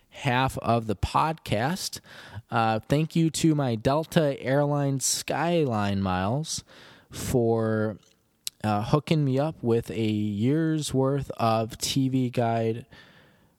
half 0.09 0.57
of 0.59 0.87
the 0.87 0.95
podcast. 0.95 1.99
Uh, 2.49 2.79
thank 2.87 3.15
you 3.15 3.29
to 3.29 3.53
my 3.53 3.75
Delta 3.75 4.41
Airlines 4.41 5.05
Skyline 5.05 6.01
Miles 6.01 6.63
for 7.11 7.97
uh, 8.63 8.83
hooking 8.83 9.23
me 9.23 9.37
up 9.37 9.55
with 9.61 9.91
a 9.91 10.01
year's 10.01 10.93
worth 10.93 11.29
of 11.37 11.71
TV 11.77 12.31
Guide 12.31 12.85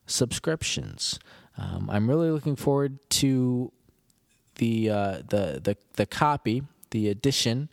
subscriptions. 0.07 1.19
Um, 1.57 1.89
I'm 1.91 2.09
really 2.09 2.31
looking 2.31 2.57
forward 2.57 2.99
to 3.11 3.73
the 4.57 4.91
uh, 4.91 5.19
the 5.29 5.61
the 5.63 5.77
the 5.95 6.07
copy, 6.07 6.63
the 6.91 7.09
edition, 7.09 7.69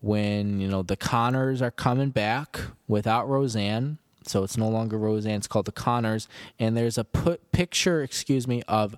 when 0.00 0.60
you 0.60 0.68
know 0.68 0.82
the 0.82 0.96
Connors 0.96 1.62
are 1.62 1.70
coming 1.70 2.10
back 2.10 2.60
without 2.88 3.28
Roseanne 3.28 3.98
so 4.26 4.42
it's 4.42 4.56
no 4.56 4.68
longer 4.68 4.98
Roseanne. 4.98 5.36
It's 5.36 5.46
called 5.46 5.66
The 5.66 5.72
Connors, 5.72 6.28
and 6.58 6.76
there's 6.76 6.98
a 6.98 7.04
put 7.04 7.52
picture, 7.52 8.02
excuse 8.02 8.46
me, 8.48 8.62
of 8.68 8.96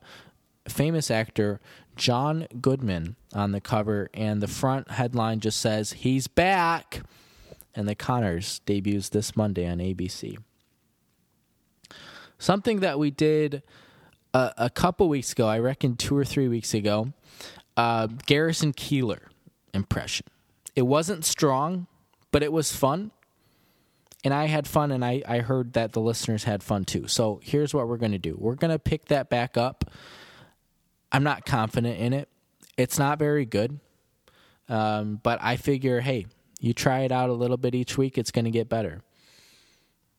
famous 0.69 1.11
actor 1.11 1.61
John 1.97 2.47
Goodman 2.61 3.17
on 3.33 3.53
the 3.53 3.61
cover, 3.61 4.09
and 4.15 4.43
the 4.43 4.49
front 4.49 4.91
headline 4.91 5.41
just 5.41 5.61
says 5.61 5.93
"He's 5.93 6.27
back." 6.27 7.03
And 7.75 7.87
The 7.87 7.95
Connors 7.95 8.61
debuts 8.61 9.11
this 9.11 9.37
Monday 9.37 9.67
on 9.67 9.79
ABC. 9.79 10.39
Something 12.39 12.81
that 12.81 12.99
we 12.99 13.11
did 13.11 13.63
a, 14.33 14.53
a 14.57 14.71
couple 14.71 15.09
weeks 15.09 15.33
ago, 15.33 15.47
I 15.47 15.59
reckon 15.59 15.97
two 15.97 16.17
or 16.17 16.25
three 16.25 16.49
weeks 16.49 16.73
ago, 16.73 17.13
uh, 17.77 18.07
Garrison 18.27 18.73
Keillor 18.73 19.29
impression. 19.75 20.27
It 20.75 20.83
wasn't 20.83 21.25
strong, 21.25 21.87
but 22.31 22.43
it 22.43 22.53
was 22.53 22.75
fun 22.75 23.11
and 24.27 24.35
I 24.35 24.47
had 24.47 24.67
fun, 24.67 24.91
and 24.91 25.05
I, 25.05 25.23
I 25.25 25.39
heard 25.39 25.75
that 25.75 25.93
the 25.93 26.01
listeners 26.01 26.43
had 26.43 26.65
fun 26.65 26.85
too. 26.85 27.07
So 27.07 27.39
here's 27.45 27.73
what 27.73 27.87
we're 27.87 27.97
going 27.97 28.11
to 28.11 28.19
do 28.19 28.37
we're 28.37 28.57
going 28.57 28.73
to 28.73 28.79
pick 28.81 29.05
that 29.05 29.31
back 29.31 29.57
up. 29.57 29.89
I'm 31.13 31.23
not 31.23 31.47
confident 31.47 32.01
in 32.01 32.13
it, 32.13 32.29
it's 32.77 32.99
not 32.99 33.21
very 33.21 33.47
good. 33.47 33.79
Um, 34.69 35.21
but 35.23 35.39
I 35.41 35.55
figure, 35.55 36.01
hey, 36.01 36.27
you 36.59 36.75
try 36.75 37.03
it 37.03 37.13
out 37.13 37.31
a 37.31 37.35
little 37.35 37.57
bit 37.57 37.77
each 37.77 37.97
week, 37.97 38.19
it's 38.19 38.33
going 38.33 38.47
to 38.47 38.51
get 38.51 38.69
better. 38.69 39.01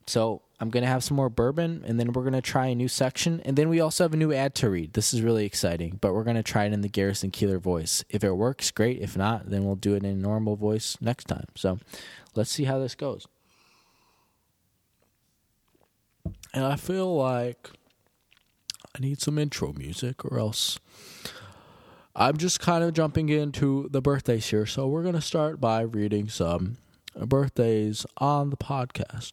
So 0.06 0.41
I'm 0.58 0.70
going 0.70 0.84
to 0.84 0.89
have 0.89 1.04
some 1.04 1.17
more 1.17 1.30
bourbon, 1.30 1.84
and 1.86 2.00
then 2.00 2.13
we're 2.13 2.22
going 2.22 2.32
to 2.32 2.41
try 2.41 2.67
a 2.67 2.76
new 2.76 2.88
section. 2.88 3.41
And 3.43 3.58
then 3.58 3.67
we 3.67 3.82
also 3.82 4.06
have 4.06 4.13
a 4.13 4.17
new 4.17 4.32
ad 4.32 4.56
to 4.56 4.70
read. 4.70 4.93
This 4.93 5.13
is 5.13 5.22
really 5.22 5.46
exciting, 5.46 5.98
but 6.00 6.13
we're 6.13 6.24
going 6.24 6.38
to 6.38 6.43
try 6.43 6.63
it 6.63 6.72
in 6.72 6.80
the 6.80 6.88
Garrison 6.88 7.30
Keillor 7.30 7.60
voice. 7.60 8.06
If 8.10 8.24
it 8.24 8.32
works, 8.32 8.72
great. 8.72 9.02
If 9.02 9.17
not, 9.17 9.50
then 9.50 9.65
we'll 9.65 9.76
do 9.76 9.96
it 9.96 10.06
in 10.06 10.22
normal 10.22 10.56
voice 10.56 10.96
next 11.02 11.26
time. 11.26 11.48
So 11.56 11.80
let's 12.36 12.50
see 12.50 12.63
how 12.63 12.80
this 12.80 12.96
goes. 12.96 13.28
And 16.53 16.65
I 16.65 16.75
feel 16.75 17.15
like 17.15 17.69
I 18.95 18.99
need 18.99 19.21
some 19.21 19.38
intro 19.38 19.73
music 19.73 20.25
or 20.25 20.39
else 20.39 20.79
I'm 22.15 22.38
just 22.38 22.60
kind 22.60 22.83
of 22.83 22.93
jumping 22.93 23.29
into 23.29 23.89
the 23.91 24.01
birthdays 24.01 24.47
here. 24.47 24.65
So 24.65 24.88
we're 24.88 25.03
going 25.03 25.13
to 25.13 25.21
start 25.21 25.62
by 25.62 25.81
reading 25.81 26.29
some 26.29 26.77
birthdays 27.15 28.07
on 28.17 28.49
the 28.49 28.57
podcast. 28.57 29.31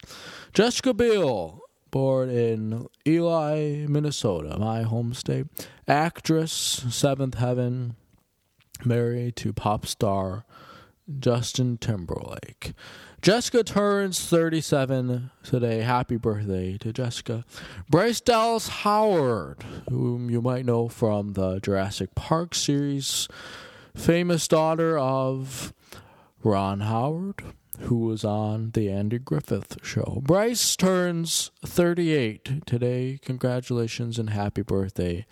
Jessica 0.52 0.92
Biel, 0.92 1.62
born 1.90 2.28
in 2.28 2.86
Ely, 3.06 3.86
Minnesota, 3.88 4.58
my 4.58 4.82
home 4.82 5.14
state. 5.14 5.46
Actress, 5.88 6.52
Seventh 6.52 7.36
Heaven, 7.36 7.96
married 8.84 9.36
to 9.36 9.54
pop 9.54 9.86
star 9.86 10.44
Justin 11.18 11.78
Timberlake. 11.78 12.74
Jessica 13.24 13.64
turns 13.64 14.20
37 14.20 15.30
today. 15.42 15.80
Happy 15.80 16.18
birthday 16.18 16.76
to 16.76 16.92
Jessica. 16.92 17.42
Bryce 17.88 18.20
Dallas 18.20 18.68
Howard, 18.68 19.64
whom 19.88 20.28
you 20.28 20.42
might 20.42 20.66
know 20.66 20.88
from 20.88 21.32
the 21.32 21.58
Jurassic 21.58 22.14
Park 22.14 22.54
series, 22.54 23.26
famous 23.96 24.46
daughter 24.46 24.98
of 24.98 25.72
Ron 26.42 26.80
Howard, 26.80 27.42
who 27.78 28.00
was 28.00 28.26
on 28.26 28.72
the 28.72 28.90
Andy 28.90 29.18
Griffith 29.18 29.78
show. 29.82 30.20
Bryce 30.22 30.76
turns 30.76 31.50
38 31.64 32.66
today. 32.66 33.18
Congratulations 33.22 34.18
and 34.18 34.28
happy 34.28 34.60
birthday 34.60 35.24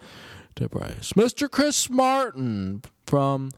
to 0.54 0.66
Bryce. 0.66 1.12
Mr. 1.12 1.50
Chris 1.50 1.90
Martin 1.90 2.80
from 3.04 3.50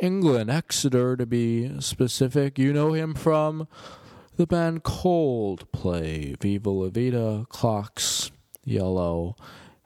England, 0.00 0.50
Exeter 0.50 1.16
to 1.16 1.26
be 1.26 1.80
specific. 1.80 2.58
You 2.58 2.72
know 2.72 2.92
him 2.92 3.14
from 3.14 3.66
the 4.36 4.46
band 4.46 4.84
Coldplay, 4.84 6.40
Viva 6.40 6.70
La 6.70 6.88
Vida, 6.88 7.46
Clocks, 7.48 8.30
Yellow, 8.64 9.34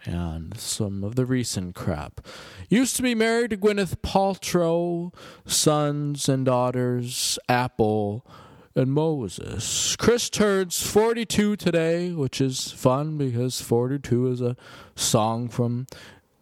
and 0.04 0.58
some 0.58 1.02
of 1.02 1.14
the 1.14 1.24
recent 1.24 1.74
crap. 1.74 2.20
Used 2.68 2.96
to 2.96 3.02
be 3.02 3.14
married 3.14 3.50
to 3.50 3.56
Gwyneth 3.56 4.02
Paltrow, 4.02 5.14
sons 5.46 6.28
and 6.28 6.44
daughters, 6.44 7.38
Apple, 7.48 8.26
and 8.74 8.92
Moses. 8.92 9.96
Chris 9.96 10.28
turns 10.28 10.82
42 10.82 11.56
today, 11.56 12.10
which 12.10 12.40
is 12.40 12.70
fun 12.70 13.16
because 13.16 13.60
42 13.60 14.28
is 14.28 14.40
a 14.40 14.56
song 14.94 15.48
from 15.48 15.86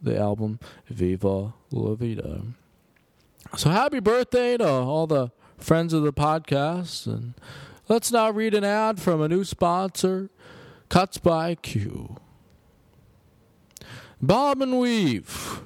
the 0.03 0.19
album 0.19 0.59
Viva 0.89 1.55
La 1.71 1.95
Vida. 1.95 2.43
So 3.57 3.69
happy 3.71 3.99
birthday 3.99 4.57
to 4.57 4.69
all 4.69 5.09
the 5.09 5.33
friends 5.59 5.93
of 5.93 6.05
the 6.05 6.13
podcast. 6.13 7.07
And 7.07 7.35
let's 7.89 8.13
now 8.13 8.31
read 8.31 8.55
an 8.55 8.63
ad 8.63 9.01
from 9.01 9.21
a 9.21 9.29
new 9.29 9.43
sponsor 9.43 10.31
Cuts 10.89 11.19
by 11.19 11.57
Q. 11.57 12.17
Bob 14.23 14.63
and 14.63 14.79
weave. 14.79 15.63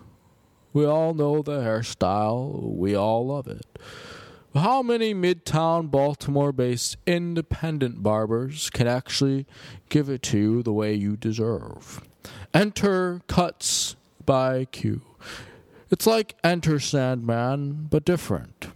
We 0.72 0.86
all 0.86 1.12
know 1.12 1.42
the 1.42 1.60
hairstyle. 1.60 2.74
We 2.74 2.94
all 2.94 3.26
love 3.26 3.46
it. 3.48 3.66
How 4.54 4.82
many 4.82 5.14
Midtown 5.14 5.90
Baltimore 5.90 6.52
based 6.52 6.96
independent 7.06 8.02
barbers 8.02 8.70
can 8.70 8.86
actually 8.86 9.46
give 9.90 10.08
it 10.08 10.22
to 10.22 10.38
you 10.38 10.62
the 10.62 10.72
way 10.72 10.94
you 10.94 11.16
deserve? 11.16 12.00
Enter 12.54 13.20
Cuts 13.28 13.96
by 14.24 14.64
Q. 14.66 15.02
It's 15.94 16.09
like 16.09 16.35
Enter 16.42 16.80
Sandman, 16.80 17.87
but 17.88 18.04
different. 18.04 18.66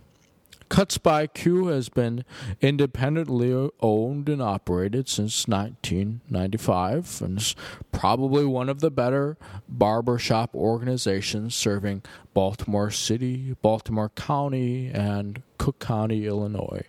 Cuts 0.69 0.99
by 0.99 1.27
Q 1.27 1.67
has 1.67 1.89
been 1.89 2.25
independently 2.61 3.71
owned 3.81 4.29
and 4.29 4.41
operated 4.41 5.09
since 5.09 5.49
1995 5.49 7.21
and 7.21 7.39
is 7.39 7.57
probably 7.91 8.45
one 8.45 8.69
of 8.69 8.79
the 8.79 8.93
better 8.93 9.37
barbershop 9.69 10.55
organizations 10.55 11.57
serving 11.57 12.05
Baltimore 12.39 12.93
City, 12.93 13.57
Baltimore 13.63 14.11
County, 14.11 14.93
and 14.95 15.43
Cook 15.59 15.81
County, 15.81 16.25
Illinois. 16.25 16.85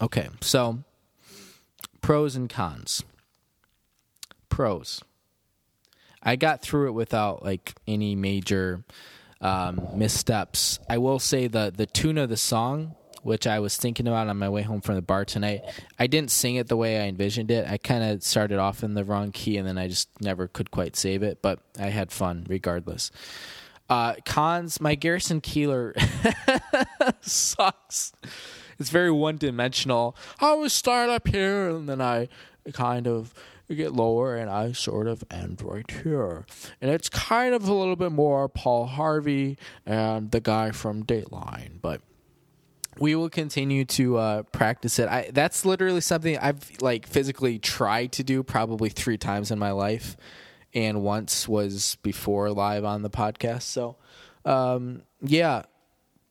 Okay, 0.00 0.28
so 0.40 0.84
pros 2.00 2.36
and 2.36 2.48
cons. 2.48 3.02
Pros. 4.48 5.02
I 6.22 6.36
got 6.36 6.62
through 6.62 6.88
it 6.88 6.92
without 6.92 7.42
like 7.42 7.74
any 7.86 8.14
major 8.14 8.84
um, 9.40 9.88
missteps. 9.94 10.78
I 10.88 10.98
will 10.98 11.18
say 11.18 11.46
the 11.46 11.72
the 11.74 11.86
tune 11.86 12.18
of 12.18 12.28
the 12.28 12.36
song 12.36 12.94
which 13.22 13.46
I 13.46 13.58
was 13.58 13.76
thinking 13.76 14.06
about 14.06 14.28
on 14.28 14.36
my 14.38 14.48
way 14.48 14.62
home 14.62 14.80
from 14.80 14.94
the 14.94 15.02
bar 15.02 15.24
tonight. 15.24 15.62
I 15.98 16.06
didn't 16.06 16.30
sing 16.30 16.56
it 16.56 16.68
the 16.68 16.76
way 16.76 17.00
I 17.00 17.08
envisioned 17.08 17.50
it. 17.50 17.68
I 17.68 17.76
kind 17.76 18.02
of 18.02 18.22
started 18.22 18.58
off 18.58 18.82
in 18.82 18.94
the 18.94 19.04
wrong 19.04 19.32
key 19.32 19.56
and 19.56 19.66
then 19.66 19.78
I 19.78 19.88
just 19.88 20.08
never 20.20 20.48
could 20.48 20.70
quite 20.70 20.96
save 20.96 21.22
it, 21.22 21.42
but 21.42 21.60
I 21.78 21.88
had 21.88 22.12
fun 22.12 22.46
regardless. 22.48 23.10
Uh, 23.88 24.14
cons, 24.24 24.80
my 24.80 24.94
Garrison 24.94 25.40
Keillor 25.40 25.94
sucks. 27.20 28.12
It's 28.78 28.90
very 28.90 29.10
one 29.10 29.36
dimensional. 29.36 30.16
I 30.40 30.54
was 30.54 30.72
start 30.72 31.10
up 31.10 31.28
here 31.28 31.68
and 31.70 31.88
then 31.88 32.00
I 32.00 32.28
kind 32.72 33.06
of 33.06 33.34
get 33.68 33.92
lower 33.92 34.36
and 34.36 34.50
I 34.50 34.72
sort 34.72 35.06
of 35.06 35.24
end 35.30 35.62
right 35.62 35.88
here. 35.90 36.46
And 36.80 36.90
it's 36.90 37.08
kind 37.08 37.54
of 37.54 37.68
a 37.68 37.74
little 37.74 37.96
bit 37.96 38.12
more 38.12 38.48
Paul 38.48 38.86
Harvey 38.86 39.58
and 39.84 40.30
the 40.30 40.40
guy 40.40 40.70
from 40.70 41.04
Dateline, 41.04 41.80
but 41.80 42.00
we 43.00 43.14
will 43.16 43.30
continue 43.30 43.86
to 43.86 44.18
uh, 44.18 44.42
practice 44.44 44.98
it. 44.98 45.08
I, 45.08 45.30
that's 45.32 45.64
literally 45.64 46.02
something 46.02 46.38
I've 46.38 46.70
like 46.80 47.06
physically 47.06 47.58
tried 47.58 48.12
to 48.12 48.22
do 48.22 48.42
probably 48.42 48.90
three 48.90 49.16
times 49.16 49.50
in 49.50 49.58
my 49.58 49.72
life, 49.72 50.16
and 50.74 51.02
once 51.02 51.48
was 51.48 51.96
before 52.02 52.50
live 52.50 52.84
on 52.84 53.02
the 53.02 53.10
podcast. 53.10 53.62
So, 53.62 53.96
um, 54.44 55.02
yeah, 55.22 55.62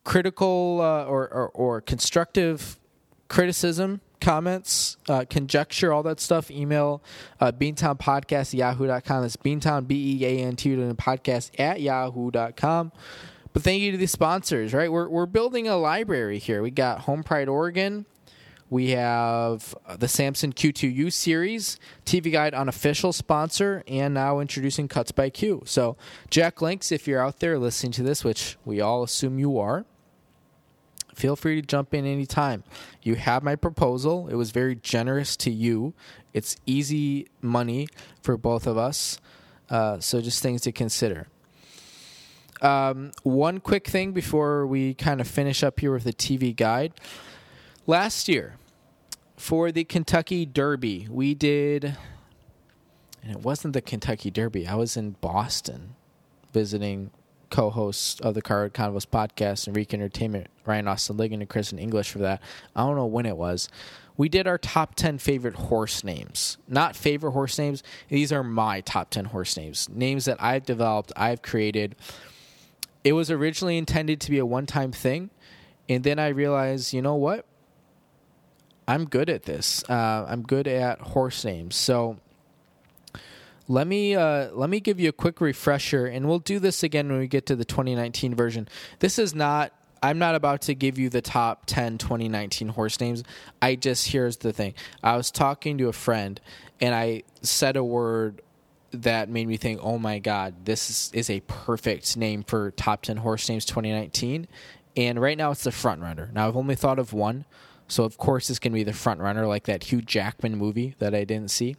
critical 0.04 0.78
uh, 0.80 1.04
or, 1.04 1.28
or, 1.28 1.48
or 1.48 1.80
constructive 1.80 2.78
criticism, 3.28 4.00
comments, 4.20 4.96
uh, 5.08 5.24
conjecture, 5.28 5.92
all 5.92 6.04
that 6.04 6.20
stuff. 6.20 6.52
Email 6.52 7.02
uh, 7.40 7.50
Beantown 7.50 7.98
Podcast 7.98 8.54
yahoo.com. 8.54 9.22
That's 9.22 9.36
Beantown 9.36 9.88
B 9.88 10.20
E 10.20 10.24
A 10.24 10.44
N 10.44 10.54
T 10.54 10.70
podcast 10.70 11.50
at 11.58 11.80
yahoo.com. 11.80 12.92
But 13.52 13.62
thank 13.62 13.82
you 13.82 13.90
to 13.92 13.98
the 13.98 14.06
sponsors, 14.06 14.72
right? 14.72 14.90
We're, 14.90 15.08
we're 15.08 15.26
building 15.26 15.66
a 15.66 15.76
library 15.76 16.38
here. 16.38 16.62
We 16.62 16.70
got 16.70 17.00
Home 17.00 17.22
Pride 17.22 17.48
Oregon. 17.48 18.06
We 18.70 18.90
have 18.90 19.74
the 19.98 20.06
Samson 20.06 20.52
Q2U 20.52 21.12
series, 21.12 21.76
TV 22.06 22.30
Guide 22.30 22.54
unofficial 22.54 23.12
sponsor, 23.12 23.82
and 23.88 24.14
now 24.14 24.38
introducing 24.38 24.86
Cuts 24.86 25.10
by 25.10 25.28
Q. 25.28 25.62
So, 25.66 25.96
Jack 26.30 26.62
Links, 26.62 26.92
if 26.92 27.08
you're 27.08 27.20
out 27.20 27.40
there 27.40 27.58
listening 27.58 27.90
to 27.92 28.04
this, 28.04 28.22
which 28.22 28.56
we 28.64 28.80
all 28.80 29.02
assume 29.02 29.40
you 29.40 29.58
are, 29.58 29.86
feel 31.12 31.34
free 31.34 31.60
to 31.60 31.66
jump 31.66 31.92
in 31.92 32.06
anytime. 32.06 32.62
You 33.02 33.16
have 33.16 33.42
my 33.42 33.56
proposal. 33.56 34.28
It 34.28 34.36
was 34.36 34.52
very 34.52 34.76
generous 34.76 35.36
to 35.38 35.50
you. 35.50 35.92
It's 36.32 36.54
easy 36.64 37.26
money 37.42 37.88
for 38.22 38.36
both 38.36 38.68
of 38.68 38.78
us. 38.78 39.18
Uh, 39.68 39.98
so, 39.98 40.20
just 40.20 40.44
things 40.44 40.60
to 40.60 40.70
consider. 40.70 41.26
Um, 42.60 43.12
one 43.22 43.58
quick 43.58 43.86
thing 43.88 44.12
before 44.12 44.66
we 44.66 44.94
kind 44.94 45.20
of 45.20 45.28
finish 45.28 45.62
up 45.62 45.80
here 45.80 45.92
with 45.92 46.04
the 46.04 46.12
TV 46.12 46.54
guide. 46.54 46.92
Last 47.86 48.28
year, 48.28 48.56
for 49.36 49.72
the 49.72 49.84
Kentucky 49.84 50.44
Derby, 50.44 51.08
we 51.10 51.34
did, 51.34 51.96
and 53.22 53.32
it 53.32 53.38
wasn't 53.38 53.72
the 53.72 53.80
Kentucky 53.80 54.30
Derby. 54.30 54.66
I 54.66 54.74
was 54.74 54.96
in 54.96 55.12
Boston 55.22 55.94
visiting 56.52 57.10
co-hosts 57.50 58.20
of 58.20 58.34
the 58.34 58.42
Card 58.42 58.74
Convos 58.74 59.06
podcast 59.06 59.66
and 59.66 59.74
Reek 59.74 59.92
Entertainment, 59.92 60.48
Ryan 60.66 60.88
Austin 60.88 61.16
Ligon 61.16 61.34
and 61.40 61.48
Chris 61.48 61.72
English 61.72 62.10
for 62.10 62.18
that. 62.18 62.42
I 62.76 62.82
don't 62.82 62.96
know 62.96 63.06
when 63.06 63.26
it 63.26 63.36
was. 63.36 63.68
We 64.16 64.28
did 64.28 64.46
our 64.46 64.58
top 64.58 64.94
10 64.94 65.18
favorite 65.18 65.54
horse 65.54 66.04
names. 66.04 66.58
Not 66.68 66.94
favorite 66.94 67.32
horse 67.32 67.58
names. 67.58 67.82
These 68.08 68.32
are 68.32 68.44
my 68.44 68.82
top 68.82 69.10
10 69.10 69.26
horse 69.26 69.56
names. 69.56 69.88
Names 69.88 70.26
that 70.26 70.42
I've 70.42 70.66
developed, 70.66 71.12
I've 71.16 71.42
created 71.42 71.96
it 73.04 73.12
was 73.12 73.30
originally 73.30 73.78
intended 73.78 74.20
to 74.22 74.30
be 74.30 74.38
a 74.38 74.46
one 74.46 74.66
time 74.66 74.92
thing. 74.92 75.30
And 75.88 76.04
then 76.04 76.18
I 76.18 76.28
realized, 76.28 76.92
you 76.92 77.02
know 77.02 77.16
what? 77.16 77.46
I'm 78.86 79.04
good 79.04 79.30
at 79.30 79.44
this. 79.44 79.84
Uh, 79.88 80.26
I'm 80.28 80.42
good 80.42 80.66
at 80.66 81.00
horse 81.00 81.44
names. 81.44 81.76
So 81.76 82.18
let 83.68 83.86
me 83.86 84.16
uh, 84.16 84.50
let 84.50 84.68
me 84.68 84.80
give 84.80 84.98
you 84.98 85.08
a 85.08 85.12
quick 85.12 85.40
refresher, 85.40 86.06
and 86.06 86.26
we'll 86.26 86.40
do 86.40 86.58
this 86.58 86.82
again 86.82 87.08
when 87.08 87.20
we 87.20 87.28
get 87.28 87.46
to 87.46 87.56
the 87.56 87.64
2019 87.64 88.34
version. 88.34 88.68
This 88.98 89.18
is 89.18 89.32
not. 89.32 89.72
I'm 90.02 90.18
not 90.18 90.34
about 90.34 90.62
to 90.62 90.74
give 90.74 90.98
you 90.98 91.08
the 91.10 91.20
top 91.20 91.66
10 91.66 91.98
2019 91.98 92.68
horse 92.68 92.98
names. 92.98 93.22
I 93.62 93.76
just 93.76 94.08
here's 94.08 94.38
the 94.38 94.52
thing. 94.52 94.74
I 95.04 95.16
was 95.16 95.30
talking 95.30 95.78
to 95.78 95.88
a 95.88 95.92
friend, 95.92 96.40
and 96.80 96.94
I 96.94 97.22
said 97.42 97.76
a 97.76 97.84
word 97.84 98.42
that 98.92 99.28
made 99.28 99.46
me 99.46 99.56
think, 99.56 99.80
oh 99.82 99.98
my 99.98 100.18
God, 100.18 100.64
this 100.64 100.90
is, 100.90 101.10
is 101.14 101.30
a 101.30 101.40
perfect 101.40 102.16
name 102.16 102.42
for 102.42 102.70
top 102.72 103.02
10 103.02 103.18
horse 103.18 103.48
names 103.48 103.64
2019. 103.64 104.48
And 104.96 105.20
right 105.20 105.38
now 105.38 105.52
it's 105.52 105.64
the 105.64 105.72
front 105.72 106.02
runner. 106.02 106.30
Now 106.32 106.48
I've 106.48 106.56
only 106.56 106.74
thought 106.74 106.98
of 106.98 107.12
one. 107.12 107.44
So 107.88 108.04
of 108.04 108.18
course 108.18 108.50
it's 108.50 108.58
going 108.58 108.72
to 108.72 108.76
be 108.76 108.84
the 108.84 108.92
front 108.92 109.20
runner, 109.20 109.46
like 109.46 109.64
that 109.64 109.84
Hugh 109.84 110.02
Jackman 110.02 110.56
movie 110.56 110.94
that 110.98 111.14
I 111.14 111.24
didn't 111.24 111.50
see. 111.50 111.76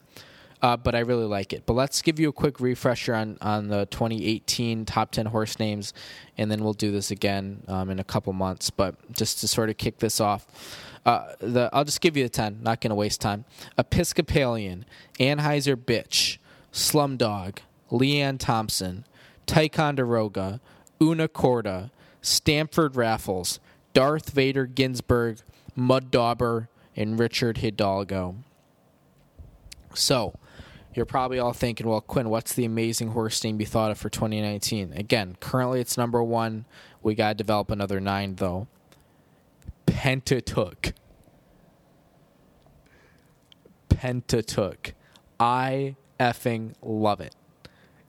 Uh, 0.61 0.77
but 0.77 0.93
I 0.93 0.99
really 0.99 1.25
like 1.25 1.53
it. 1.53 1.63
But 1.65 1.73
let's 1.73 2.01
give 2.03 2.19
you 2.19 2.29
a 2.29 2.33
quick 2.33 2.59
refresher 2.59 3.15
on, 3.15 3.37
on 3.41 3.69
the 3.69 3.87
2018 3.87 4.85
top 4.85 5.11
10 5.11 5.25
horse 5.25 5.57
names, 5.57 5.91
and 6.37 6.51
then 6.51 6.63
we'll 6.63 6.73
do 6.73 6.91
this 6.91 7.09
again 7.09 7.63
um, 7.67 7.89
in 7.89 7.99
a 7.99 8.03
couple 8.03 8.31
months. 8.31 8.69
But 8.69 9.11
just 9.11 9.39
to 9.39 9.47
sort 9.47 9.71
of 9.71 9.77
kick 9.77 9.97
this 9.97 10.21
off, 10.21 10.45
uh, 11.03 11.33
the 11.39 11.69
I'll 11.73 11.83
just 11.83 11.99
give 11.99 12.15
you 12.15 12.23
the 12.23 12.29
10, 12.29 12.59
not 12.61 12.79
going 12.79 12.89
to 12.89 12.95
waste 12.95 13.21
time. 13.21 13.45
Episcopalian, 13.77 14.85
Anheuser 15.19 15.75
Bitch, 15.75 16.37
Slumdog, 16.71 17.59
Leanne 17.91 18.39
Thompson, 18.39 19.05
Ticonderoga, 19.45 20.61
Una 21.01 21.27
Corda, 21.27 21.91
Stamford 22.21 22.95
Raffles, 22.95 23.59
Darth 23.93 24.29
Vader 24.29 24.65
Ginsburg, 24.65 25.39
Mud 25.75 26.11
Dauber, 26.11 26.69
and 26.95 27.19
Richard 27.19 27.57
Hidalgo. 27.57 28.35
So, 29.93 30.37
you're 30.93 31.05
probably 31.05 31.39
all 31.39 31.53
thinking, 31.53 31.87
well, 31.87 32.01
Quinn, 32.01 32.29
what's 32.29 32.53
the 32.53 32.65
amazing 32.65 33.09
horse 33.09 33.43
name 33.43 33.59
you 33.59 33.65
thought 33.65 33.91
of 33.91 33.97
for 33.97 34.09
2019? 34.09 34.93
Again, 34.93 35.37
currently 35.39 35.79
it's 35.79 35.97
number 35.97 36.21
one. 36.21 36.65
We 37.01 37.15
got 37.15 37.29
to 37.29 37.35
develop 37.35 37.71
another 37.71 37.99
nine, 37.99 38.35
though. 38.35 38.67
Pentateuch. 39.85 40.93
Pentateuch. 43.89 44.93
I 45.39 45.95
effing 46.21 46.73
love 46.83 47.19
it. 47.19 47.35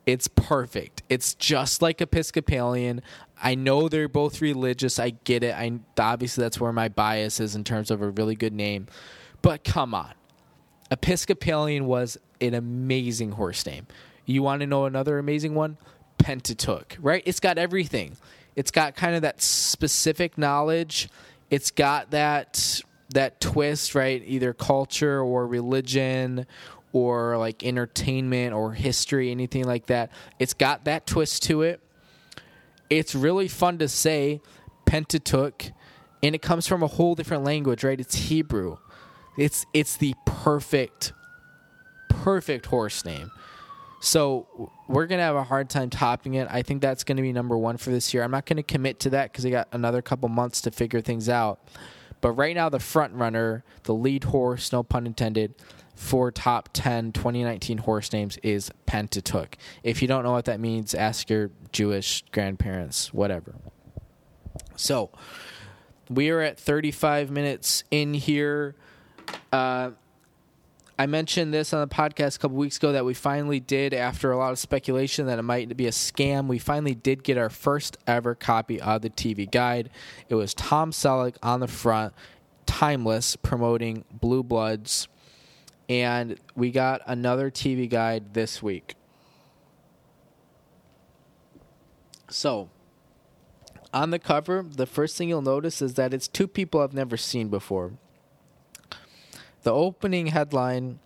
It's 0.04 0.28
perfect. 0.28 1.02
It's 1.08 1.34
just 1.34 1.80
like 1.80 2.00
Episcopalian. 2.00 3.02
I 3.42 3.54
know 3.54 3.88
they're 3.88 4.08
both 4.08 4.40
religious. 4.40 4.98
I 4.98 5.10
get 5.10 5.42
it. 5.42 5.54
I 5.54 5.78
obviously 5.98 6.42
that's 6.42 6.60
where 6.60 6.72
my 6.72 6.88
bias 6.88 7.40
is 7.40 7.54
in 7.54 7.64
terms 7.64 7.90
of 7.90 8.02
a 8.02 8.10
really 8.10 8.34
good 8.34 8.52
name. 8.52 8.86
But 9.40 9.64
come 9.64 9.94
on. 9.94 10.12
Episcopalian 10.90 11.86
was 11.86 12.18
an 12.40 12.54
amazing 12.54 13.32
horse 13.32 13.64
name. 13.64 13.86
You 14.26 14.42
want 14.42 14.60
to 14.60 14.66
know 14.66 14.84
another 14.84 15.18
amazing 15.18 15.54
one? 15.54 15.78
Pentateuch, 16.18 16.98
right? 17.00 17.22
It's 17.24 17.40
got 17.40 17.56
everything. 17.56 18.16
It's 18.54 18.70
got 18.70 18.94
kind 18.94 19.14
of 19.16 19.22
that 19.22 19.40
specific 19.40 20.36
knowledge. 20.36 21.08
It's 21.50 21.70
got 21.70 22.10
that 22.10 22.82
that 23.14 23.40
twist, 23.40 23.94
right? 23.94 24.22
Either 24.24 24.52
culture 24.52 25.20
or 25.20 25.46
religion 25.46 26.46
or 26.92 27.36
like 27.38 27.64
entertainment 27.64 28.54
or 28.54 28.72
history, 28.72 29.30
anything 29.30 29.64
like 29.64 29.86
that. 29.86 30.10
It's 30.38 30.54
got 30.54 30.84
that 30.84 31.06
twist 31.06 31.42
to 31.44 31.62
it. 31.62 31.80
It's 32.90 33.14
really 33.14 33.48
fun 33.48 33.78
to 33.78 33.88
say 33.88 34.40
Pentateuch, 34.84 35.72
and 36.22 36.34
it 36.34 36.42
comes 36.42 36.66
from 36.66 36.82
a 36.82 36.86
whole 36.86 37.14
different 37.14 37.44
language, 37.44 37.84
right? 37.84 37.98
It's 37.98 38.14
Hebrew. 38.14 38.76
It's 39.38 39.64
it's 39.72 39.96
the 39.96 40.14
perfect, 40.26 41.12
perfect 42.08 42.66
horse 42.66 43.04
name. 43.04 43.30
So 44.00 44.70
we're 44.88 45.06
gonna 45.06 45.22
have 45.22 45.36
a 45.36 45.44
hard 45.44 45.70
time 45.70 45.88
topping 45.88 46.34
it. 46.34 46.48
I 46.50 46.62
think 46.62 46.82
that's 46.82 47.04
gonna 47.04 47.22
be 47.22 47.32
number 47.32 47.56
one 47.56 47.76
for 47.76 47.90
this 47.90 48.12
year. 48.12 48.22
I'm 48.24 48.32
not 48.32 48.44
gonna 48.44 48.62
commit 48.62 49.00
to 49.00 49.10
that 49.10 49.32
because 49.32 49.46
I 49.46 49.50
got 49.50 49.68
another 49.72 50.02
couple 50.02 50.28
months 50.28 50.60
to 50.62 50.70
figure 50.70 51.00
things 51.00 51.28
out. 51.28 51.60
But 52.20 52.32
right 52.32 52.54
now, 52.54 52.68
the 52.68 52.78
front 52.78 53.14
runner, 53.14 53.64
the 53.84 53.94
lead 53.94 54.24
horse, 54.24 54.72
no 54.72 54.82
pun 54.82 55.06
intended, 55.06 55.54
for 55.94 56.30
top 56.30 56.70
10 56.72 57.12
2019 57.12 57.78
horse 57.78 58.12
names 58.12 58.38
is 58.42 58.70
Pentateuch. 58.86 59.56
If 59.82 60.02
you 60.02 60.08
don't 60.08 60.24
know 60.24 60.32
what 60.32 60.46
that 60.46 60.60
means, 60.60 60.94
ask 60.94 61.30
your 61.30 61.50
Jewish 61.70 62.24
grandparents, 62.32 63.12
whatever. 63.12 63.54
So 64.76 65.10
we 66.08 66.30
are 66.30 66.40
at 66.40 66.58
35 66.58 67.30
minutes 67.30 67.84
in 67.90 68.14
here. 68.14 68.74
Uh, 69.52 69.90
I 70.98 71.06
mentioned 71.06 71.52
this 71.52 71.72
on 71.72 71.80
the 71.80 71.92
podcast 71.92 72.36
a 72.36 72.38
couple 72.38 72.56
weeks 72.58 72.76
ago 72.76 72.92
that 72.92 73.04
we 73.04 73.14
finally 73.14 73.60
did, 73.60 73.94
after 73.94 74.30
a 74.30 74.36
lot 74.36 74.52
of 74.52 74.58
speculation 74.58 75.26
that 75.26 75.38
it 75.38 75.42
might 75.42 75.76
be 75.76 75.86
a 75.86 75.90
scam, 75.90 76.46
we 76.46 76.58
finally 76.58 76.94
did 76.94 77.24
get 77.24 77.38
our 77.38 77.50
first 77.50 77.96
ever 78.06 78.34
copy 78.34 78.80
of 78.80 79.02
the 79.02 79.10
TV 79.10 79.50
guide. 79.50 79.90
It 80.28 80.34
was 80.34 80.54
Tom 80.54 80.90
Selleck 80.92 81.36
on 81.42 81.60
the 81.60 81.66
front, 81.66 82.12
timeless, 82.66 83.36
promoting 83.36 84.04
Blue 84.12 84.42
Bloods. 84.42 85.08
And 86.00 86.38
we 86.56 86.70
got 86.70 87.02
another 87.06 87.50
TV 87.50 87.88
guide 87.88 88.32
this 88.32 88.62
week. 88.62 88.94
So, 92.30 92.70
on 93.92 94.08
the 94.08 94.18
cover, 94.18 94.62
the 94.62 94.86
first 94.86 95.18
thing 95.18 95.28
you'll 95.28 95.42
notice 95.42 95.82
is 95.82 95.92
that 95.94 96.14
it's 96.14 96.28
two 96.28 96.48
people 96.48 96.80
I've 96.80 96.94
never 96.94 97.18
seen 97.18 97.48
before. 97.48 97.92
The 99.64 99.72
opening 99.72 100.28
headline 100.28 100.98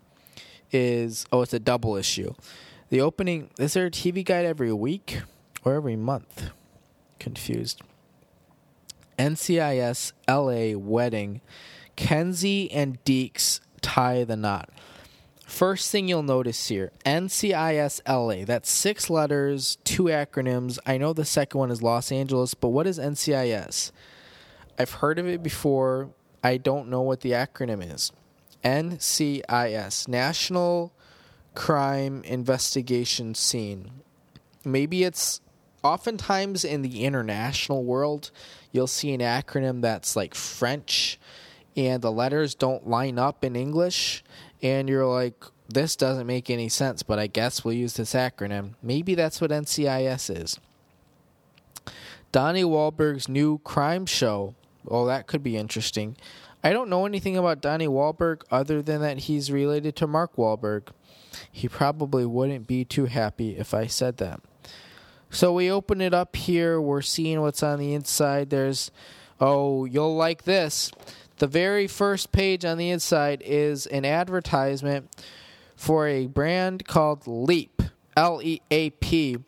is 0.71 1.27
oh, 1.33 1.43
it's 1.43 1.53
a 1.53 1.59
double 1.59 1.97
issue. 1.97 2.35
The 2.89 3.01
opening 3.01 3.51
is 3.59 3.75
there 3.75 3.87
a 3.87 3.91
TV 3.91 4.25
guide 4.25 4.45
every 4.45 4.73
week 4.73 5.23
or 5.65 5.75
every 5.75 5.97
month? 5.97 6.51
Confused. 7.19 7.83
NCIS 9.19 10.13
LA 10.29 10.79
wedding. 10.79 11.41
Kenzie 11.97 12.71
and 12.71 13.03
Deeks 13.05 13.59
tie 13.83 14.25
the 14.25 14.37
knot. 14.37 14.71
First 15.47 15.93
thing 15.93 16.09
you'll 16.09 16.25
notice 16.25 16.69
here 16.69 16.91
NCIS 17.05 18.01
LA. 18.09 18.45
That's 18.45 18.71
six 18.71 19.09
letters, 19.09 19.79
two 19.85 20.05
acronyms. 20.05 20.79
I 20.85 20.99
know 20.99 21.13
the 21.13 21.25
second 21.25 21.59
one 21.59 21.71
is 21.71 21.83
Los 21.83 22.11
Angeles, 22.11 22.55
but 22.55 22.69
what 22.71 22.87
is 22.87 22.99
NCIS? 22.99 23.93
I've 24.79 24.93
heard 24.93 25.19
of 25.19 25.27
it 25.27 25.43
before. 25.43 26.11
I 26.43 26.57
don't 26.57 26.89
know 26.89 27.01
what 27.01 27.21
the 27.21 27.31
acronym 27.31 27.95
is. 27.95 28.13
NCIS, 28.65 30.09
National 30.09 30.93
Crime 31.55 32.23
Investigation 32.25 33.35
Scene. 33.35 33.91
Maybe 34.65 35.05
it's 35.05 35.41
oftentimes 35.85 36.65
in 36.65 36.83
the 36.83 37.05
international 37.05 37.85
world, 37.85 38.31
you'll 38.73 38.87
see 38.89 39.15
an 39.15 39.21
acronym 39.21 39.81
that's 39.81 40.17
like 40.17 40.35
French 40.35 41.19
and 41.77 42.03
the 42.03 42.13
letters 42.13 42.55
don't 42.55 42.89
line 42.89 43.19
up 43.19 43.45
in 43.45 43.55
English, 43.55 44.25
and 44.63 44.89
you're 44.89 45.07
like, 45.07 45.45
this 45.69 45.97
doesn't 45.97 46.27
make 46.27 46.49
any 46.49 46.69
sense, 46.69 47.03
but 47.03 47.19
I 47.19 47.27
guess 47.27 47.65
we'll 47.65 47.75
use 47.75 47.95
this 47.95 48.15
acronym. 48.15 48.75
Maybe 48.83 49.15
that's 49.15 49.41
what 49.41 49.51
NCIS 49.51 50.43
is. 50.43 50.61
Donnie 52.33 52.65
Wahlberg's 52.65 53.29
new 53.29 53.59
crime 53.59 54.07
show. 54.07 54.55
Oh, 54.89 55.07
that 55.07 55.27
could 55.27 55.43
be 55.43 55.57
interesting. 55.57 56.17
I 56.63 56.73
don't 56.73 56.91
know 56.91 57.07
anything 57.07 57.37
about 57.37 57.61
Donnie 57.61 57.89
Wahlberg 57.89 58.43
other 58.51 58.83
than 58.83 59.01
that 59.01 59.21
he's 59.21 59.53
related 59.53 59.97
to 59.97 60.07
Mark 60.07 60.37
Wahlberg. 60.37 60.89
He 61.51 61.69
probably 61.69 62.25
wouldn't 62.25 62.67
be 62.67 62.85
too 62.85 63.07
happy 63.07 63.57
if 63.57 63.75
I 63.75 63.87
said 63.87 64.17
that. 64.19 64.41
So 65.31 65.53
we 65.53 65.71
open 65.71 66.01
it 66.01 66.15
up 66.15 66.37
here. 66.37 66.81
We're 66.81 67.03
seeing 67.03 67.41
what's 67.41 67.63
on 67.63 67.79
the 67.79 67.95
inside. 67.95 68.51
There's, 68.51 68.91
oh, 69.41 69.85
you'll 69.85 70.17
like 70.17 70.45
this. 70.45 70.91
The 71.39 71.47
very 71.47 71.87
first 71.87 72.33
page 72.33 72.65
on 72.65 72.79
the 72.79 72.91
inside 72.91 73.43
is 73.45 73.87
an 73.87 74.05
advertisement 74.05 75.11
for 75.77 76.09
a 76.09 76.27
brand 76.27 76.87
called 76.87 77.27
Leap, 77.27 77.83
L 78.17 78.41
E 78.43 78.61
A 78.71 78.91
P, 78.91 79.39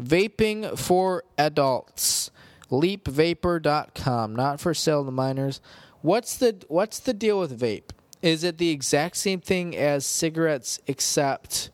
vaping 0.00 0.78
for 0.78 1.24
adults. 1.36 2.30
LeapVapor.com, 2.70 4.34
not 4.34 4.58
for 4.58 4.72
sale 4.72 5.04
to 5.04 5.10
minors. 5.10 5.60
What's 6.00 6.36
the 6.36 6.64
what's 6.68 6.98
the 6.98 7.12
deal 7.12 7.38
with 7.38 7.60
vape? 7.60 7.90
Is 8.22 8.44
it 8.44 8.56
the 8.56 8.70
exact 8.70 9.16
same 9.16 9.40
thing 9.40 9.76
as 9.76 10.06
cigarettes 10.06 10.80
except 10.86 11.70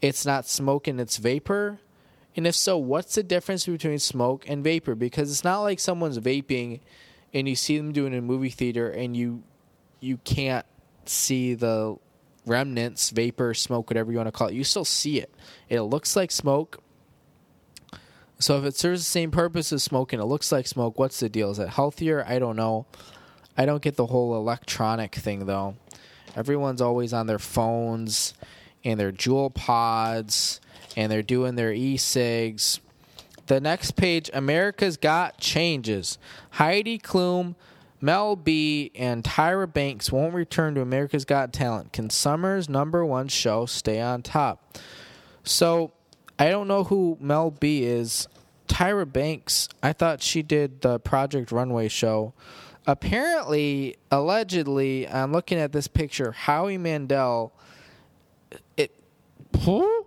it's 0.00 0.24
not 0.24 0.46
smoke 0.46 0.86
and 0.86 1.00
it's 1.00 1.16
vapor? 1.16 1.80
And 2.36 2.46
if 2.46 2.54
so, 2.54 2.76
what's 2.78 3.14
the 3.14 3.22
difference 3.22 3.66
between 3.66 3.98
smoke 3.98 4.44
and 4.46 4.62
vapor? 4.62 4.94
Because 4.94 5.30
it's 5.30 5.42
not 5.42 5.62
like 5.62 5.80
someone's 5.80 6.18
vaping 6.18 6.80
and 7.32 7.48
you 7.48 7.56
see 7.56 7.76
them 7.76 7.92
doing 7.92 8.12
in 8.12 8.18
a 8.20 8.22
movie 8.22 8.50
theater 8.50 8.90
and 8.90 9.16
you 9.16 9.42
you 10.00 10.18
can't 10.18 10.66
see 11.06 11.54
the 11.54 11.96
remnants, 12.46 13.10
vapor, 13.10 13.54
smoke, 13.54 13.90
whatever 13.90 14.12
you 14.12 14.18
want 14.18 14.28
to 14.28 14.32
call 14.32 14.48
it. 14.48 14.54
You 14.54 14.64
still 14.64 14.84
see 14.84 15.18
it. 15.18 15.34
It 15.68 15.80
looks 15.82 16.14
like 16.16 16.30
smoke. 16.30 16.82
So 18.38 18.58
if 18.58 18.64
it 18.64 18.76
serves 18.76 19.00
the 19.00 19.10
same 19.10 19.30
purpose 19.30 19.72
as 19.72 19.82
smoke 19.82 20.12
and 20.12 20.20
it 20.20 20.26
looks 20.26 20.52
like 20.52 20.66
smoke, 20.66 20.98
what's 20.98 21.20
the 21.20 21.28
deal? 21.28 21.50
Is 21.50 21.58
it 21.58 21.70
healthier? 21.70 22.24
I 22.26 22.38
don't 22.38 22.56
know. 22.56 22.86
I 23.56 23.64
don't 23.64 23.82
get 23.82 23.96
the 23.96 24.06
whole 24.06 24.36
electronic 24.36 25.14
thing 25.14 25.46
though. 25.46 25.76
Everyone's 26.36 26.82
always 26.82 27.12
on 27.14 27.26
their 27.26 27.38
phones 27.38 28.34
and 28.84 29.00
their 29.00 29.12
Juul 29.12 29.52
pods 29.52 30.60
and 30.96 31.10
they're 31.10 31.22
doing 31.22 31.54
their 31.54 31.72
e-cigs. 31.72 32.80
The 33.46 33.60
next 33.60 33.92
page, 33.92 34.30
America's 34.34 34.96
Got 34.96 35.38
Changes. 35.38 36.18
Heidi 36.50 36.98
Klum, 36.98 37.54
Mel 38.00 38.36
B, 38.36 38.90
and 38.94 39.22
Tyra 39.22 39.72
Banks 39.72 40.10
won't 40.10 40.34
return 40.34 40.74
to 40.74 40.80
America's 40.80 41.24
Got 41.24 41.52
Talent. 41.52 41.92
Can 41.92 42.10
Summer's 42.10 42.68
number 42.68 43.04
one 43.04 43.28
show 43.28 43.66
stay 43.66 44.00
on 44.00 44.22
top? 44.22 44.78
So, 45.44 45.92
I 46.38 46.48
don't 46.50 46.68
know 46.68 46.84
who 46.84 47.16
Mel 47.20 47.50
B 47.50 47.84
is. 47.84 48.28
Tyra 48.68 49.10
Banks, 49.10 49.68
I 49.82 49.92
thought 49.92 50.22
she 50.22 50.42
did 50.42 50.80
the 50.80 50.98
Project 50.98 51.52
Runway 51.52 51.88
show 51.88 52.34
apparently, 52.86 53.96
allegedly, 54.10 55.08
I'm 55.08 55.32
looking 55.32 55.58
at 55.58 55.72
this 55.72 55.88
picture. 55.88 56.32
Howie 56.32 56.78
Mandel, 56.78 57.52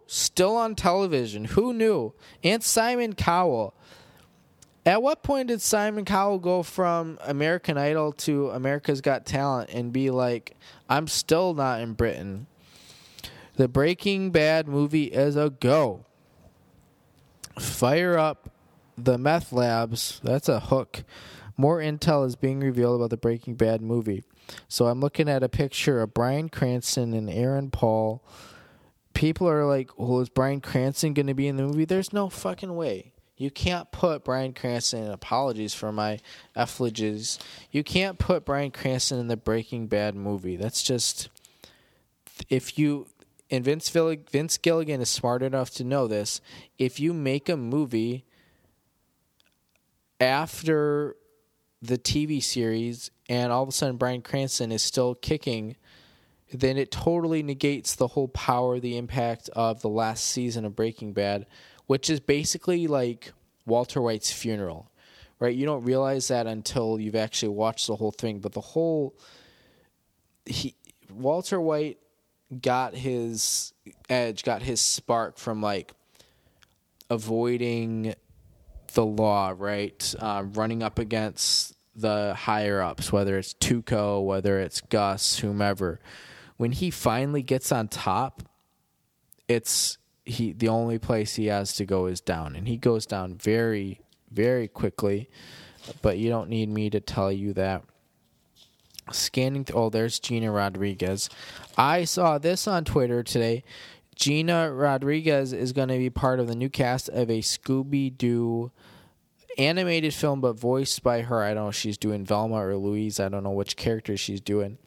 still 0.08 0.56
on 0.56 0.76
television. 0.76 1.46
Who 1.46 1.74
knew? 1.74 2.14
And 2.44 2.64
Simon 2.64 3.14
Cowell. 3.14 3.74
At 4.86 5.02
what 5.02 5.24
point 5.24 5.50
did 5.50 5.62
Simon 5.62 6.06
Cowell 6.06 6.40
go 6.40 6.64
from 6.64 7.20
American 7.22 7.78
Idol 7.78 8.14
to 8.14 8.50
America's 8.50 9.02
Got 9.02 9.26
Talent 9.26 9.70
and 9.72 9.94
be 9.94 10.10
like, 10.10 10.56
I'm 10.90 11.08
still 11.08 11.54
not 11.54 11.82
in 11.82 11.94
Britain? 11.94 12.48
The 13.56 13.68
Breaking 13.68 14.32
Bad 14.32 14.68
movie 14.68 15.06
is 15.06 15.36
a 15.36 15.50
go. 15.50 16.06
Fire 17.60 18.18
up 18.18 18.50
the 18.98 19.18
meth 19.18 19.52
labs. 19.52 20.22
That's 20.24 20.50
a 20.50 20.60
hook 20.60 21.04
more 21.60 21.80
intel 21.80 22.26
is 22.26 22.38
being 22.38 22.62
revealed 22.62 22.96
about 22.96 23.10
the 23.10 23.18
Breaking 23.18 23.56
Bad 23.56 23.82
movie. 23.82 24.24
So 24.70 24.88
I'm 24.88 25.02
looking 25.02 25.28
at 25.28 25.44
a 25.44 25.50
picture 25.50 26.02
of 26.02 26.14
Bryan 26.14 26.48
Cranston 26.48 27.14
and 27.14 27.30
Aaron 27.30 27.70
Paul. 27.70 28.24
People 29.14 29.50
are 29.50 29.66
like, 29.66 29.98
well, 29.98 30.20
is 30.20 30.30
Bryan 30.30 30.62
Cranston 30.62 31.14
going 31.14 31.28
to 31.28 31.34
be 31.34 31.48
in 31.48 31.58
the 31.58 31.64
movie? 31.64 31.86
There's 31.86 32.14
no 32.14 32.30
fucking 32.30 32.76
way. 32.76 33.12
You 33.40 33.50
can't 33.50 33.90
put 33.92 34.26
Bryan 34.26 34.54
Cranston, 34.54 35.06
in 35.06 35.12
apologies 35.12 35.74
for 35.74 35.94
my 35.94 36.20
efflages, 36.58 37.40
you 37.72 37.86
can't 37.86 38.20
put 38.20 38.44
Bryan 38.44 38.70
Cranston 38.70 39.18
in 39.18 39.28
the 39.28 39.38
Breaking 39.38 39.88
Bad 39.88 40.14
movie. 40.14 40.58
That's 40.58 40.84
just, 40.84 41.30
if 42.50 42.78
you, 42.78 43.08
and 43.50 43.64
Vince, 43.64 43.90
Vince 43.90 44.58
Gilligan 44.58 45.00
is 45.00 45.10
smart 45.10 45.42
enough 45.42 45.72
to 45.72 45.86
know 45.86 46.06
this, 46.06 46.42
if 46.78 47.00
you 47.00 47.14
make 47.14 47.48
a 47.48 47.56
movie 47.56 48.26
after 50.20 51.16
the 51.82 51.98
TV 51.98 52.44
series, 52.44 53.10
and 53.30 53.54
all 53.54 53.64
of 53.64 53.70
a 53.70 53.72
sudden 53.72 53.96
Bryan 53.96 54.22
Cranston 54.22 54.70
is 54.70 54.84
still 54.84 55.16
kicking, 55.16 55.78
then 56.52 56.78
it 56.78 56.92
totally 56.92 57.44
negates 57.44 57.96
the 57.96 58.08
whole 58.08 58.28
power, 58.28 58.80
the 58.80 58.98
impact 58.98 59.50
of 59.54 59.82
the 59.82 59.90
last 59.90 60.26
season 60.26 60.66
of 60.66 60.76
Breaking 60.76 61.14
Bad, 61.14 61.46
which 61.86 62.10
is 62.10 62.20
basically 62.20 62.88
like 62.88 63.34
Walter 63.66 64.02
White's 64.02 64.32
funeral, 64.32 64.90
right? 65.40 65.56
You 65.56 65.66
don't 65.66 65.84
realize 65.84 66.28
that 66.30 66.48
until 66.48 67.00
you've 67.00 67.16
actually 67.16 67.50
watched 67.50 67.88
the 67.88 67.96
whole 67.96 68.12
thing, 68.12 68.40
but 68.40 68.54
the 68.54 68.62
whole 68.62 69.16
he 70.46 70.76
Walter 71.12 71.60
White 71.60 72.00
got 72.62 72.96
his 72.96 73.74
edge, 74.10 74.44
got 74.44 74.62
his 74.62 74.82
spark 74.82 75.38
from 75.38 75.62
like 75.62 75.94
avoiding 77.10 78.16
the 78.94 79.06
law, 79.06 79.54
right? 79.56 80.16
Uh, 80.20 80.44
running 80.54 80.82
up 80.82 81.00
against 81.00 81.76
the 81.96 82.34
higher 82.34 82.82
ups, 82.82 83.12
whether 83.12 83.38
it's 83.38 83.54
Tuco, 83.54 84.24
whether 84.24 84.60
it's 84.60 84.82
Gus, 84.82 85.40
whomever. 85.40 86.00
When 86.60 86.74
he 86.74 86.92
finally 86.92 87.42
gets 87.42 87.72
on 87.72 87.88
top, 87.88 88.44
it's 89.48 89.98
he 90.26 90.52
the 90.52 90.68
only 90.68 91.00
place 91.00 91.36
he 91.36 91.46
has 91.46 91.74
to 91.76 91.86
go 91.86 92.08
is 92.08 92.20
down, 92.20 92.54
and 92.54 92.68
he 92.68 92.76
goes 92.76 93.06
down 93.06 93.36
very, 93.36 94.02
very 94.30 94.68
quickly. 94.68 95.30
But 96.02 96.18
you 96.18 96.30
don't 96.30 96.50
need 96.50 96.68
me 96.68 96.90
to 96.90 97.00
tell 97.00 97.32
you 97.32 97.54
that. 97.54 97.84
Scanning 99.10 99.64
through, 99.64 99.80
oh, 99.80 99.90
there's 99.90 100.20
Gina 100.20 100.52
Rodriguez. 100.52 101.30
I 101.78 102.04
saw 102.04 102.38
this 102.38 102.68
on 102.68 102.84
Twitter 102.84 103.24
today. 103.24 103.64
Gina 104.18 104.70
Rodriguez 104.70 105.54
is 105.54 105.72
going 105.72 105.88
to 105.88 105.98
be 105.98 106.10
part 106.10 106.42
of 106.42 106.50
the 106.50 106.56
new 106.56 106.70
cast 106.70 107.08
of 107.08 107.30
a 107.30 107.40
Scooby 107.40 108.18
Doo 108.18 108.70
animated 109.58 110.14
film, 110.14 110.42
but 110.42 110.60
voiced 110.60 111.04
by 111.04 111.22
her. 111.22 111.42
I 111.42 111.54
don't 111.54 111.64
know 111.64 111.70
if 111.70 111.76
she's 111.76 111.98
doing 111.98 112.26
Velma 112.26 112.56
or 112.56 112.76
Louise. 112.76 113.18
I 113.18 113.30
don't 113.30 113.46
know 113.46 113.52
which 113.52 113.78
character 113.78 114.18
she's 114.18 114.42
doing. 114.42 114.78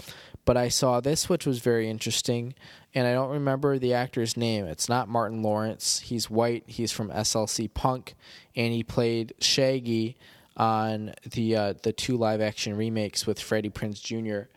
But 0.45 0.57
I 0.57 0.68
saw 0.68 1.01
this, 1.01 1.28
which 1.28 1.47
was 1.47 1.61
very 1.61 1.88
interesting, 1.88 2.55
and 2.95 3.07
I 3.07 3.12
don't 3.12 3.30
remember 3.30 3.78
the 3.78 3.95
actor's 3.95 4.36
name. 4.36 4.64
It's 4.64 4.88
not 4.88 5.09
Martin 5.09 5.43
Lawrence. 5.43 6.01
He's 6.01 6.28
white. 6.28 6.64
He's 6.66 6.90
from 6.90 7.11
SLC 7.11 7.72
Punk, 7.72 8.14
and 8.57 8.72
he 8.72 8.82
played 8.82 9.34
Shaggy 9.40 10.16
on 10.57 11.14
the 11.30 11.57
uh, 11.57 11.74
the 11.82 11.93
two 11.93 12.16
live 12.16 12.40
action 12.40 12.76
remakes 12.76 13.26
with 13.26 13.40
Freddie 13.40 13.70
Prinze 13.70 14.03
Jr. 14.03 14.49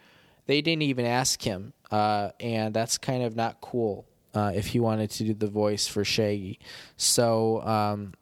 They 0.48 0.62
didn't 0.62 0.84
even 0.84 1.06
ask 1.06 1.42
him, 1.42 1.74
uh, 1.92 2.30
and 2.40 2.74
that's 2.74 2.98
kind 2.98 3.24
of 3.24 3.36
not 3.36 3.62
cool. 3.62 4.06
Uh, 4.34 4.52
if 4.54 4.68
he 4.68 4.82
wanted 4.82 5.10
to 5.12 5.24
do 5.24 5.34
the 5.34 5.48
voice 5.48 5.88
for 5.88 6.04
Shaggy, 6.04 6.60
so 6.98 7.62
um, 7.62 8.14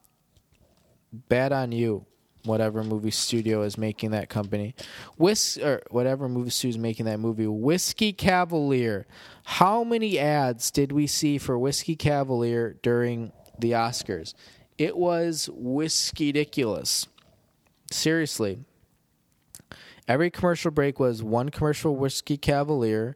bad 1.11 1.51
on 1.51 1.71
you. 1.71 2.05
Whatever 2.45 2.83
movie 2.83 3.11
studio 3.11 3.61
is 3.61 3.77
making 3.77 4.11
that 4.11 4.27
company, 4.29 4.75
Whis 5.17 5.57
or 5.57 5.81
whatever 5.91 6.27
movie 6.27 6.49
studio 6.49 6.69
is 6.71 6.77
making 6.77 7.05
that 7.05 7.19
movie, 7.19 7.47
Whiskey 7.47 8.11
Cavalier. 8.11 9.05
How 9.45 9.83
many 9.83 10.19
ads 10.19 10.69
did 10.69 10.91
we 10.91 11.07
see 11.07 11.37
for 11.37 11.57
Whiskey 11.57 11.95
Cavalier 11.95 12.75
during 12.81 13.31
the 13.57 13.71
Oscars? 13.71 14.33
It 14.77 14.97
was 14.97 15.49
whiskey 15.53 16.27
ridiculous. 16.27 17.07
Seriously. 17.91 18.59
Every 20.07 20.29
commercial 20.29 20.71
break 20.71 20.99
was 20.99 21.23
one 21.23 21.49
commercial 21.49 21.95
Whiskey 21.95 22.35
Cavalier, 22.37 23.15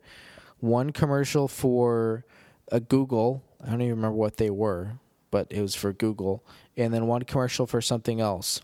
one 0.60 0.92
commercial 0.92 1.48
for 1.48 2.24
a 2.72 2.80
Google. 2.80 3.44
I 3.62 3.72
don't 3.72 3.82
even 3.82 3.96
remember 3.96 4.16
what 4.16 4.38
they 4.38 4.50
were, 4.50 4.94
but 5.32 5.48
it 5.50 5.62
was 5.62 5.76
for 5.76 5.92
Google, 5.92 6.46
and 6.78 6.94
then 6.94 7.08
one 7.08 7.24
commercial 7.24 7.68
for 7.68 7.82
something 7.82 8.22
else. 8.22 8.62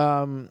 Um, 0.00 0.50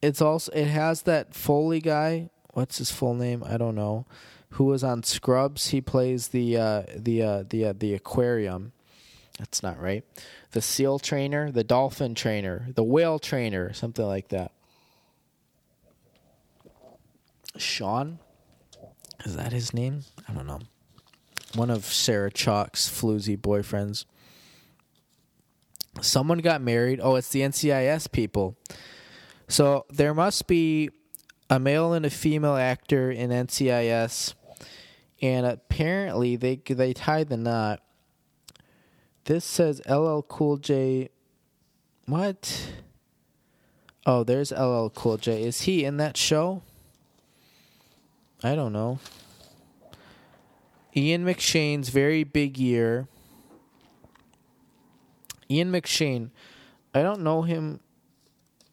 it's 0.00 0.22
also 0.22 0.52
it 0.52 0.66
has 0.66 1.02
that 1.02 1.34
Foley 1.34 1.80
guy. 1.80 2.30
What's 2.52 2.78
his 2.78 2.90
full 2.90 3.14
name? 3.14 3.42
I 3.44 3.56
don't 3.56 3.74
know. 3.74 4.06
Who 4.50 4.64
was 4.64 4.84
on 4.84 5.02
Scrubs? 5.02 5.68
He 5.68 5.80
plays 5.80 6.28
the 6.28 6.56
uh, 6.56 6.82
the 6.94 7.22
uh, 7.22 7.44
the 7.48 7.66
uh, 7.66 7.74
the 7.76 7.94
aquarium. 7.94 8.72
That's 9.38 9.62
not 9.62 9.80
right. 9.80 10.04
The 10.52 10.62
seal 10.62 10.98
trainer, 10.98 11.50
the 11.50 11.64
dolphin 11.64 12.14
trainer, 12.14 12.68
the 12.74 12.82
whale 12.84 13.18
trainer, 13.18 13.72
something 13.72 14.04
like 14.04 14.28
that. 14.28 14.52
Sean? 17.56 18.18
Is 19.24 19.36
that 19.36 19.52
his 19.52 19.74
name? 19.74 20.04
I 20.28 20.32
don't 20.32 20.46
know. 20.46 20.60
One 21.54 21.70
of 21.70 21.84
Sarah 21.84 22.30
Chalke's 22.30 22.88
floozy 22.88 23.36
boyfriends. 23.36 24.04
Someone 26.00 26.38
got 26.38 26.60
married. 26.60 27.00
Oh, 27.02 27.16
it's 27.16 27.28
the 27.30 27.40
NCIS 27.40 28.10
people. 28.12 28.56
So 29.48 29.86
there 29.90 30.14
must 30.14 30.46
be 30.46 30.90
a 31.50 31.58
male 31.58 31.92
and 31.92 32.04
a 32.04 32.10
female 32.10 32.56
actor 32.56 33.10
in 33.10 33.30
NCIS, 33.30 34.34
and 35.22 35.46
apparently 35.46 36.36
they 36.36 36.56
they 36.56 36.92
tied 36.92 37.28
the 37.28 37.36
knot. 37.36 37.80
This 39.24 39.44
says 39.44 39.80
LL 39.88 40.20
Cool 40.20 40.58
J. 40.58 41.10
What? 42.06 42.72
Oh, 44.06 44.24
there's 44.24 44.52
LL 44.52 44.88
Cool 44.88 45.16
J. 45.16 45.42
Is 45.42 45.62
he 45.62 45.84
in 45.84 45.96
that 45.98 46.16
show? 46.16 46.62
I 48.42 48.54
don't 48.54 48.72
know. 48.72 48.98
Ian 50.96 51.24
McShane's 51.24 51.88
very 51.90 52.24
big 52.24 52.58
year. 52.58 53.08
Ian 55.50 55.72
McShane, 55.72 56.30
I 56.94 57.02
don't 57.02 57.22
know 57.22 57.42
him 57.42 57.80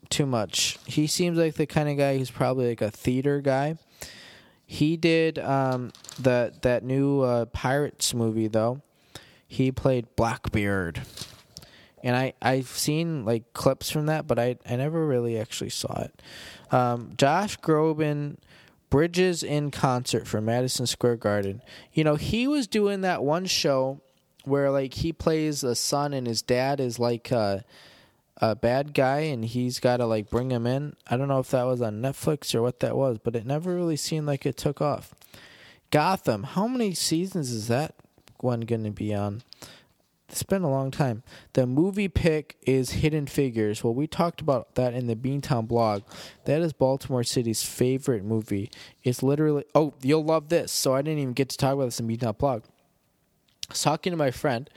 too 0.09 0.25
much. 0.25 0.77
He 0.85 1.07
seems 1.07 1.37
like 1.37 1.55
the 1.55 1.65
kind 1.65 1.89
of 1.89 1.97
guy 1.97 2.17
who's 2.17 2.31
probably 2.31 2.69
like 2.69 2.81
a 2.81 2.91
theater 2.91 3.41
guy. 3.41 3.77
He 4.65 4.97
did 4.97 5.37
um, 5.39 5.91
that 6.19 6.63
that 6.63 6.83
new 6.83 7.21
uh, 7.21 7.45
Pirates 7.45 8.13
movie 8.13 8.47
though. 8.47 8.81
He 9.47 9.71
played 9.71 10.07
Blackbeard, 10.15 11.01
and 12.03 12.15
I 12.15 12.33
I've 12.41 12.67
seen 12.67 13.25
like 13.25 13.53
clips 13.53 13.91
from 13.91 14.07
that, 14.07 14.25
but 14.27 14.39
I 14.39 14.57
I 14.67 14.75
never 14.75 15.05
really 15.05 15.37
actually 15.39 15.69
saw 15.69 16.01
it. 16.01 16.21
Um, 16.71 17.13
Josh 17.17 17.59
Groban. 17.59 18.37
Bridges 18.91 19.43
in 19.43 19.71
concert 19.71 20.25
for 20.25 20.39
Madison 20.39 20.85
Square 20.85 21.17
Garden. 21.17 21.61
You 21.91 22.05
know, 22.05 22.15
he 22.15 22.47
was 22.47 22.65
doing 22.65 23.01
that 23.01 23.23
one 23.23 23.45
show 23.45 23.99
where 24.47 24.71
like 24.71 24.95
he 24.95 25.13
plays 25.13 25.63
a 25.63 25.75
son 25.75 26.13
and 26.13 26.27
his 26.27 26.41
dad 26.41 26.79
is 26.79 26.99
like 26.99 27.31
a, 27.31 27.63
a 28.37 28.55
bad 28.55 28.93
guy 28.93 29.19
and 29.19 29.45
he's 29.45 29.79
got 29.79 29.97
to 29.97 30.05
like 30.05 30.29
bring 30.29 30.51
him 30.51 30.67
in. 30.67 30.95
I 31.07 31.17
don't 31.17 31.27
know 31.27 31.39
if 31.39 31.51
that 31.51 31.63
was 31.63 31.81
on 31.81 32.01
Netflix 32.01 32.53
or 32.53 32.61
what 32.61 32.79
that 32.81 32.95
was, 32.95 33.17
but 33.17 33.35
it 33.35 33.45
never 33.45 33.73
really 33.73 33.95
seemed 33.95 34.27
like 34.27 34.45
it 34.45 34.57
took 34.57 34.81
off. 34.81 35.13
Gotham, 35.91 36.43
how 36.43 36.67
many 36.67 36.93
seasons 36.93 37.51
is 37.51 37.67
that 37.67 37.95
one 38.39 38.61
going 38.61 38.83
to 38.83 38.91
be 38.91 39.13
on? 39.13 39.43
It's 40.27 40.43
been 40.43 40.63
a 40.63 40.69
long 40.69 40.89
time. 40.89 41.23
The 41.53 41.67
movie 41.67 42.07
pick 42.07 42.57
is 42.63 42.91
Hidden 42.91 43.27
Figures. 43.27 43.83
Well, 43.83 43.93
we 43.93 44.07
talked 44.07 44.41
about 44.41 44.73
that 44.75 44.93
in 44.93 45.05
the 45.07 45.15
Beantown 45.15 45.67
blog. 45.67 46.01
That 46.45 46.61
is 46.61 46.73
Baltimore 46.73 47.23
City's 47.23 47.63
favorite 47.63 48.23
movie. 48.23 48.71
It's 49.03 49.21
literally, 49.21 49.65
oh, 49.75 49.93
you'll 50.01 50.25
love 50.25 50.49
this. 50.49 50.71
So 50.71 50.95
I 50.95 51.03
didn't 51.03 51.19
even 51.19 51.33
get 51.33 51.49
to 51.49 51.57
talk 51.57 51.75
about 51.75 51.85
this 51.85 51.99
in 51.99 52.07
Beantown 52.07 52.37
blog. 52.37 52.63
I 53.69 53.73
was 53.73 53.81
talking 53.81 54.11
to 54.11 54.17
my 54.17 54.31
friend, 54.31 54.69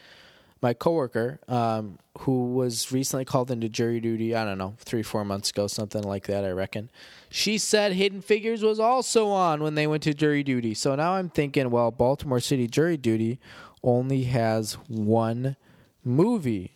my 0.61 0.75
coworker, 0.75 1.41
um, 1.49 1.99
who 2.21 2.53
was 2.53 2.91
recently 2.91 3.25
called 3.25 3.51
into 3.51 3.69
jury 3.69 4.01
duty. 4.01 4.35
I 4.35 4.45
don't 4.45 4.59
know, 4.59 4.75
three, 4.79 5.03
four 5.03 5.25
months 5.25 5.51
ago, 5.51 5.67
something 5.67 6.03
like 6.03 6.27
that. 6.27 6.45
I 6.45 6.51
reckon. 6.51 6.91
She 7.31 7.59
said 7.59 7.93
Hidden 7.93 8.23
Figures 8.23 8.63
was 8.63 8.81
also 8.81 9.29
on 9.29 9.63
when 9.63 9.75
they 9.75 9.87
went 9.87 10.03
to 10.05 10.15
jury 10.15 10.43
duty. 10.43 10.75
So 10.75 10.95
now 10.95 11.15
I'm 11.15 11.29
thinking, 11.29 11.71
well, 11.71 11.91
Baltimore 11.91 12.41
City 12.41 12.67
jury 12.67 12.97
duty 12.97 13.39
only 13.83 14.25
has 14.25 14.75
one 14.89 15.57
movie, 16.05 16.73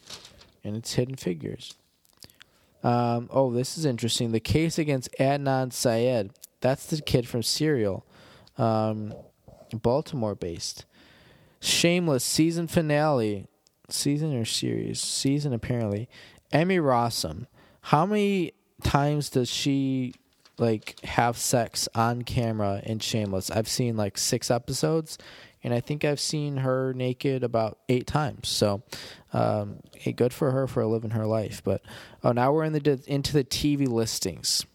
and 0.63 0.77
it's 0.77 0.95
Hidden 0.95 1.17
Figures. 1.17 1.75
Um, 2.85 3.29
oh, 3.33 3.53
this 3.53 3.79
is 3.79 3.85
interesting. 3.85 4.33
The 4.33 4.41
case 4.41 4.79
against 4.79 5.09
Adnan 5.19 5.73
Syed. 5.73 6.31
That's 6.61 6.87
the 6.87 7.01
kid 7.01 7.29
from 7.29 7.43
Serial, 7.43 8.05
um, 8.59 9.15
Baltimore 9.73 10.35
based. 10.35 10.85
Shameless 11.63 12.25
season 12.25 12.67
finale. 12.67 13.47
Season 13.89 14.35
or 14.35 14.45
series? 14.45 15.01
Season, 15.01 15.53
apparently. 15.53 16.09
Emmy 16.51 16.79
Rossum. 16.79 17.47
How 17.83 18.05
many 18.05 18.53
times 18.83 19.31
does 19.31 19.49
she 19.49 20.15
like 20.59 20.99
have 21.05 21.39
sex 21.39 21.89
on 21.95 22.23
camera 22.23 22.83
in 22.85 22.99
Shameless? 22.99 23.49
I've 23.51 23.69
seen 23.69 23.97
like 23.97 24.19
six 24.19 24.51
episodes, 24.51 25.19
and 25.63 25.73
I 25.73 25.79
think 25.79 26.05
I've 26.05 26.19
seen 26.19 26.59
her 26.59 26.93
naked 26.95 27.45
about 27.45 27.79
eight 27.89 28.09
times. 28.09 28.49
So, 28.49 28.83
um, 29.33 29.79
hey, 29.97 30.11
good 30.11 30.33
for 30.33 30.51
her 30.51 30.67
for 30.67 30.85
living 30.85 31.11
her 31.11 31.27
life. 31.27 31.63
But 31.63 31.83
oh, 32.25 32.33
now 32.33 32.53
we're 32.53 32.65
in 32.65 32.73
the 32.73 33.01
into 33.07 33.33
the 33.33 33.45
TV 33.45 33.87
listings. 33.87 34.67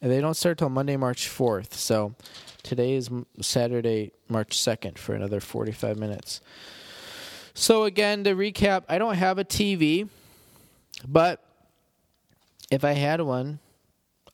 They 0.00 0.20
don't 0.20 0.34
start 0.34 0.56
till 0.58 0.70
Monday, 0.70 0.96
March 0.96 1.28
fourth. 1.28 1.74
So 1.74 2.14
today 2.62 2.94
is 2.94 3.10
Saturday, 3.40 4.12
March 4.28 4.58
second, 4.58 4.98
for 4.98 5.14
another 5.14 5.40
forty-five 5.40 5.98
minutes. 5.98 6.40
So 7.54 7.84
again, 7.84 8.24
to 8.24 8.34
recap, 8.34 8.84
I 8.88 8.98
don't 8.98 9.16
have 9.16 9.38
a 9.38 9.44
TV, 9.44 10.08
but 11.06 11.44
if 12.70 12.84
I 12.84 12.92
had 12.92 13.20
one, 13.20 13.58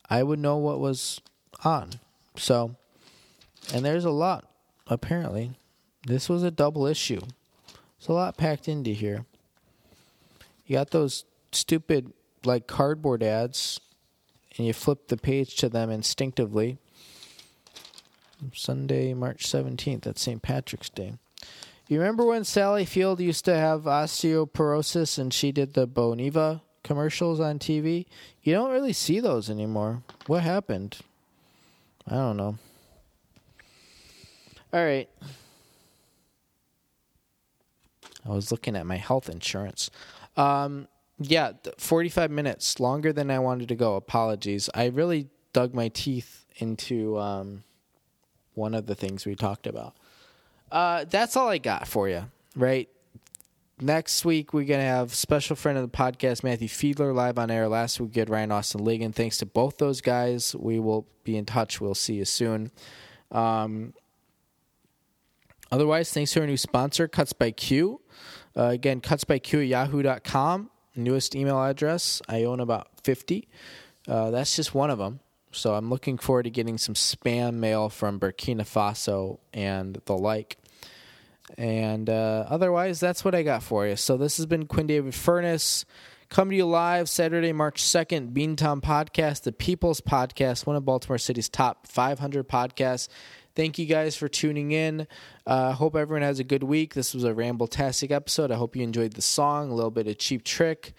I 0.09 0.23
would 0.23 0.39
know 0.39 0.57
what 0.57 0.79
was 0.79 1.19
on. 1.63 1.91
So, 2.37 2.75
and 3.73 3.83
there's 3.83 4.05
a 4.05 4.11
lot 4.11 4.45
apparently. 4.87 5.51
This 6.07 6.29
was 6.29 6.43
a 6.43 6.51
double 6.51 6.85
issue. 6.85 7.19
There's 7.19 8.07
a 8.07 8.13
lot 8.13 8.37
packed 8.37 8.67
into 8.67 8.91
here. 8.91 9.25
You 10.65 10.75
got 10.75 10.91
those 10.91 11.25
stupid, 11.51 12.13
like, 12.45 12.67
cardboard 12.67 13.21
ads, 13.23 13.79
and 14.57 14.65
you 14.65 14.73
flip 14.73 15.07
the 15.07 15.17
page 15.17 15.55
to 15.57 15.69
them 15.69 15.89
instinctively. 15.89 16.77
Sunday, 18.53 19.13
March 19.13 19.45
17th. 19.45 20.03
That's 20.03 20.21
St. 20.21 20.41
Patrick's 20.41 20.89
Day. 20.89 21.13
You 21.87 21.99
remember 21.99 22.25
when 22.25 22.43
Sally 22.43 22.85
Field 22.85 23.19
used 23.19 23.45
to 23.45 23.55
have 23.55 23.83
osteoporosis 23.83 25.17
and 25.17 25.33
she 25.33 25.51
did 25.51 25.73
the 25.73 25.87
Boniva 25.87 26.61
commercials 26.83 27.39
on 27.39 27.57
TV? 27.57 28.05
You 28.43 28.53
don't 28.53 28.71
really 28.71 28.93
see 28.93 29.19
those 29.19 29.49
anymore. 29.49 30.03
What 30.27 30.43
happened? 30.43 30.99
I 32.07 32.15
don't 32.15 32.37
know. 32.37 32.57
All 34.71 34.83
right. 34.83 35.09
I 38.23 38.29
was 38.29 38.51
looking 38.51 38.75
at 38.75 38.85
my 38.85 38.97
health 38.97 39.29
insurance. 39.29 39.89
Um, 40.37 40.87
yeah, 41.17 41.53
45 41.77 42.29
minutes, 42.29 42.79
longer 42.79 43.11
than 43.11 43.31
I 43.31 43.39
wanted 43.39 43.67
to 43.69 43.75
go. 43.75 43.95
Apologies. 43.95 44.69
I 44.73 44.85
really 44.87 45.27
dug 45.53 45.73
my 45.73 45.89
teeth 45.89 46.45
into 46.57 47.17
um, 47.17 47.63
one 48.59 48.75
of 48.75 48.85
the 48.85 48.95
things 48.95 49.25
we 49.25 49.35
talked 49.35 49.65
about. 49.65 49.95
Uh, 50.71 51.05
that's 51.09 51.35
all 51.35 51.47
I 51.47 51.57
got 51.57 51.87
for 51.87 52.07
you, 52.07 52.25
right? 52.55 52.87
Next 53.81 54.25
week, 54.25 54.53
we're 54.53 54.65
going 54.65 54.81
to 54.81 54.85
have 54.85 55.15
special 55.15 55.55
friend 55.55 55.77
of 55.77 55.89
the 55.89 55.97
podcast, 55.97 56.43
Matthew 56.43 56.67
Fiedler, 56.67 57.15
live 57.15 57.39
on 57.39 57.49
air. 57.49 57.69
Last 57.69 57.99
week, 57.99 58.13
we 58.13 58.19
had 58.19 58.29
Ryan 58.29 58.51
Austin 58.51 58.81
Ligon. 58.81 59.15
Thanks 59.15 59.37
to 59.37 59.45
both 59.45 59.77
those 59.77 60.01
guys. 60.01 60.53
We 60.53 60.79
will 60.79 61.07
be 61.23 61.37
in 61.37 61.45
touch. 61.45 61.79
We'll 61.79 61.95
see 61.95 62.15
you 62.15 62.25
soon. 62.25 62.71
Um, 63.31 63.93
otherwise, 65.71 66.11
thanks 66.11 66.33
to 66.33 66.41
our 66.41 66.45
new 66.45 66.57
sponsor, 66.57 67.07
Cuts 67.07 67.31
by 67.31 67.51
Q. 67.51 68.01
Uh, 68.55 68.63
again, 68.65 68.99
Q 68.99 69.15
at 69.61 69.67
yahoo.com, 69.67 70.69
newest 70.97 71.33
email 71.33 71.63
address. 71.63 72.21
I 72.27 72.43
own 72.43 72.59
about 72.59 72.89
50. 73.03 73.47
Uh, 74.09 74.31
that's 74.31 74.57
just 74.57 74.75
one 74.75 74.89
of 74.89 74.97
them. 74.97 75.21
So 75.51 75.73
I'm 75.73 75.89
looking 75.89 76.17
forward 76.17 76.43
to 76.43 76.49
getting 76.49 76.77
some 76.77 76.95
spam 76.95 77.55
mail 77.55 77.89
from 77.89 78.19
Burkina 78.19 78.61
Faso 78.61 79.39
and 79.53 80.01
the 80.05 80.17
like. 80.17 80.57
And 81.57 82.09
uh, 82.09 82.45
otherwise, 82.47 82.99
that's 82.99 83.25
what 83.25 83.33
I 83.33 83.43
got 83.43 83.63
for 83.63 83.87
you. 83.87 83.95
So 83.95 84.17
this 84.17 84.37
has 84.37 84.45
been 84.45 84.67
Quinn 84.67 84.87
David 84.87 85.15
Furness. 85.15 85.85
Coming 86.29 86.51
to 86.51 86.57
you 86.57 86.65
live 86.67 87.09
Saturday, 87.09 87.51
March 87.53 87.81
2nd, 87.81 88.33
Beantown 88.33 88.81
Podcast, 88.81 89.43
the 89.43 89.51
People's 89.51 89.99
Podcast, 89.99 90.67
one 90.67 90.75
of 90.75 90.85
Baltimore 90.85 91.17
City's 91.17 91.49
top 91.49 91.87
500 91.87 92.47
podcasts. 92.47 93.07
Thank 93.55 93.79
you 93.79 93.87
guys 93.87 94.15
for 94.15 94.27
tuning 94.27 94.71
in. 94.71 95.07
I 95.47 95.51
uh, 95.51 95.73
hope 95.73 95.95
everyone 95.95 96.21
has 96.21 96.39
a 96.39 96.43
good 96.43 96.61
week. 96.61 96.93
This 96.93 97.15
was 97.15 97.23
a 97.23 97.33
ramble-tastic 97.33 98.11
episode. 98.11 98.51
I 98.51 98.55
hope 98.55 98.75
you 98.75 98.83
enjoyed 98.83 99.13
the 99.13 99.23
song, 99.23 99.71
a 99.71 99.73
little 99.73 99.89
bit 99.89 100.07
of 100.07 100.19
cheap 100.19 100.43
trick. 100.43 100.93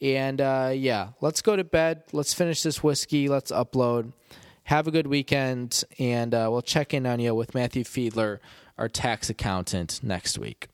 And 0.00 0.40
uh, 0.40 0.72
yeah, 0.74 1.10
let's 1.20 1.42
go 1.42 1.56
to 1.56 1.64
bed. 1.64 2.04
Let's 2.12 2.34
finish 2.34 2.62
this 2.62 2.82
whiskey. 2.82 3.28
Let's 3.28 3.50
upload. 3.50 4.12
Have 4.64 4.86
a 4.86 4.90
good 4.90 5.06
weekend. 5.06 5.82
And 5.98 6.34
uh, 6.34 6.48
we'll 6.50 6.62
check 6.62 6.94
in 6.94 7.06
on 7.06 7.20
you 7.20 7.34
with 7.34 7.54
Matthew 7.54 7.84
Fiedler, 7.84 8.38
our 8.76 8.88
tax 8.88 9.28
accountant, 9.28 10.00
next 10.02 10.38
week. 10.38 10.68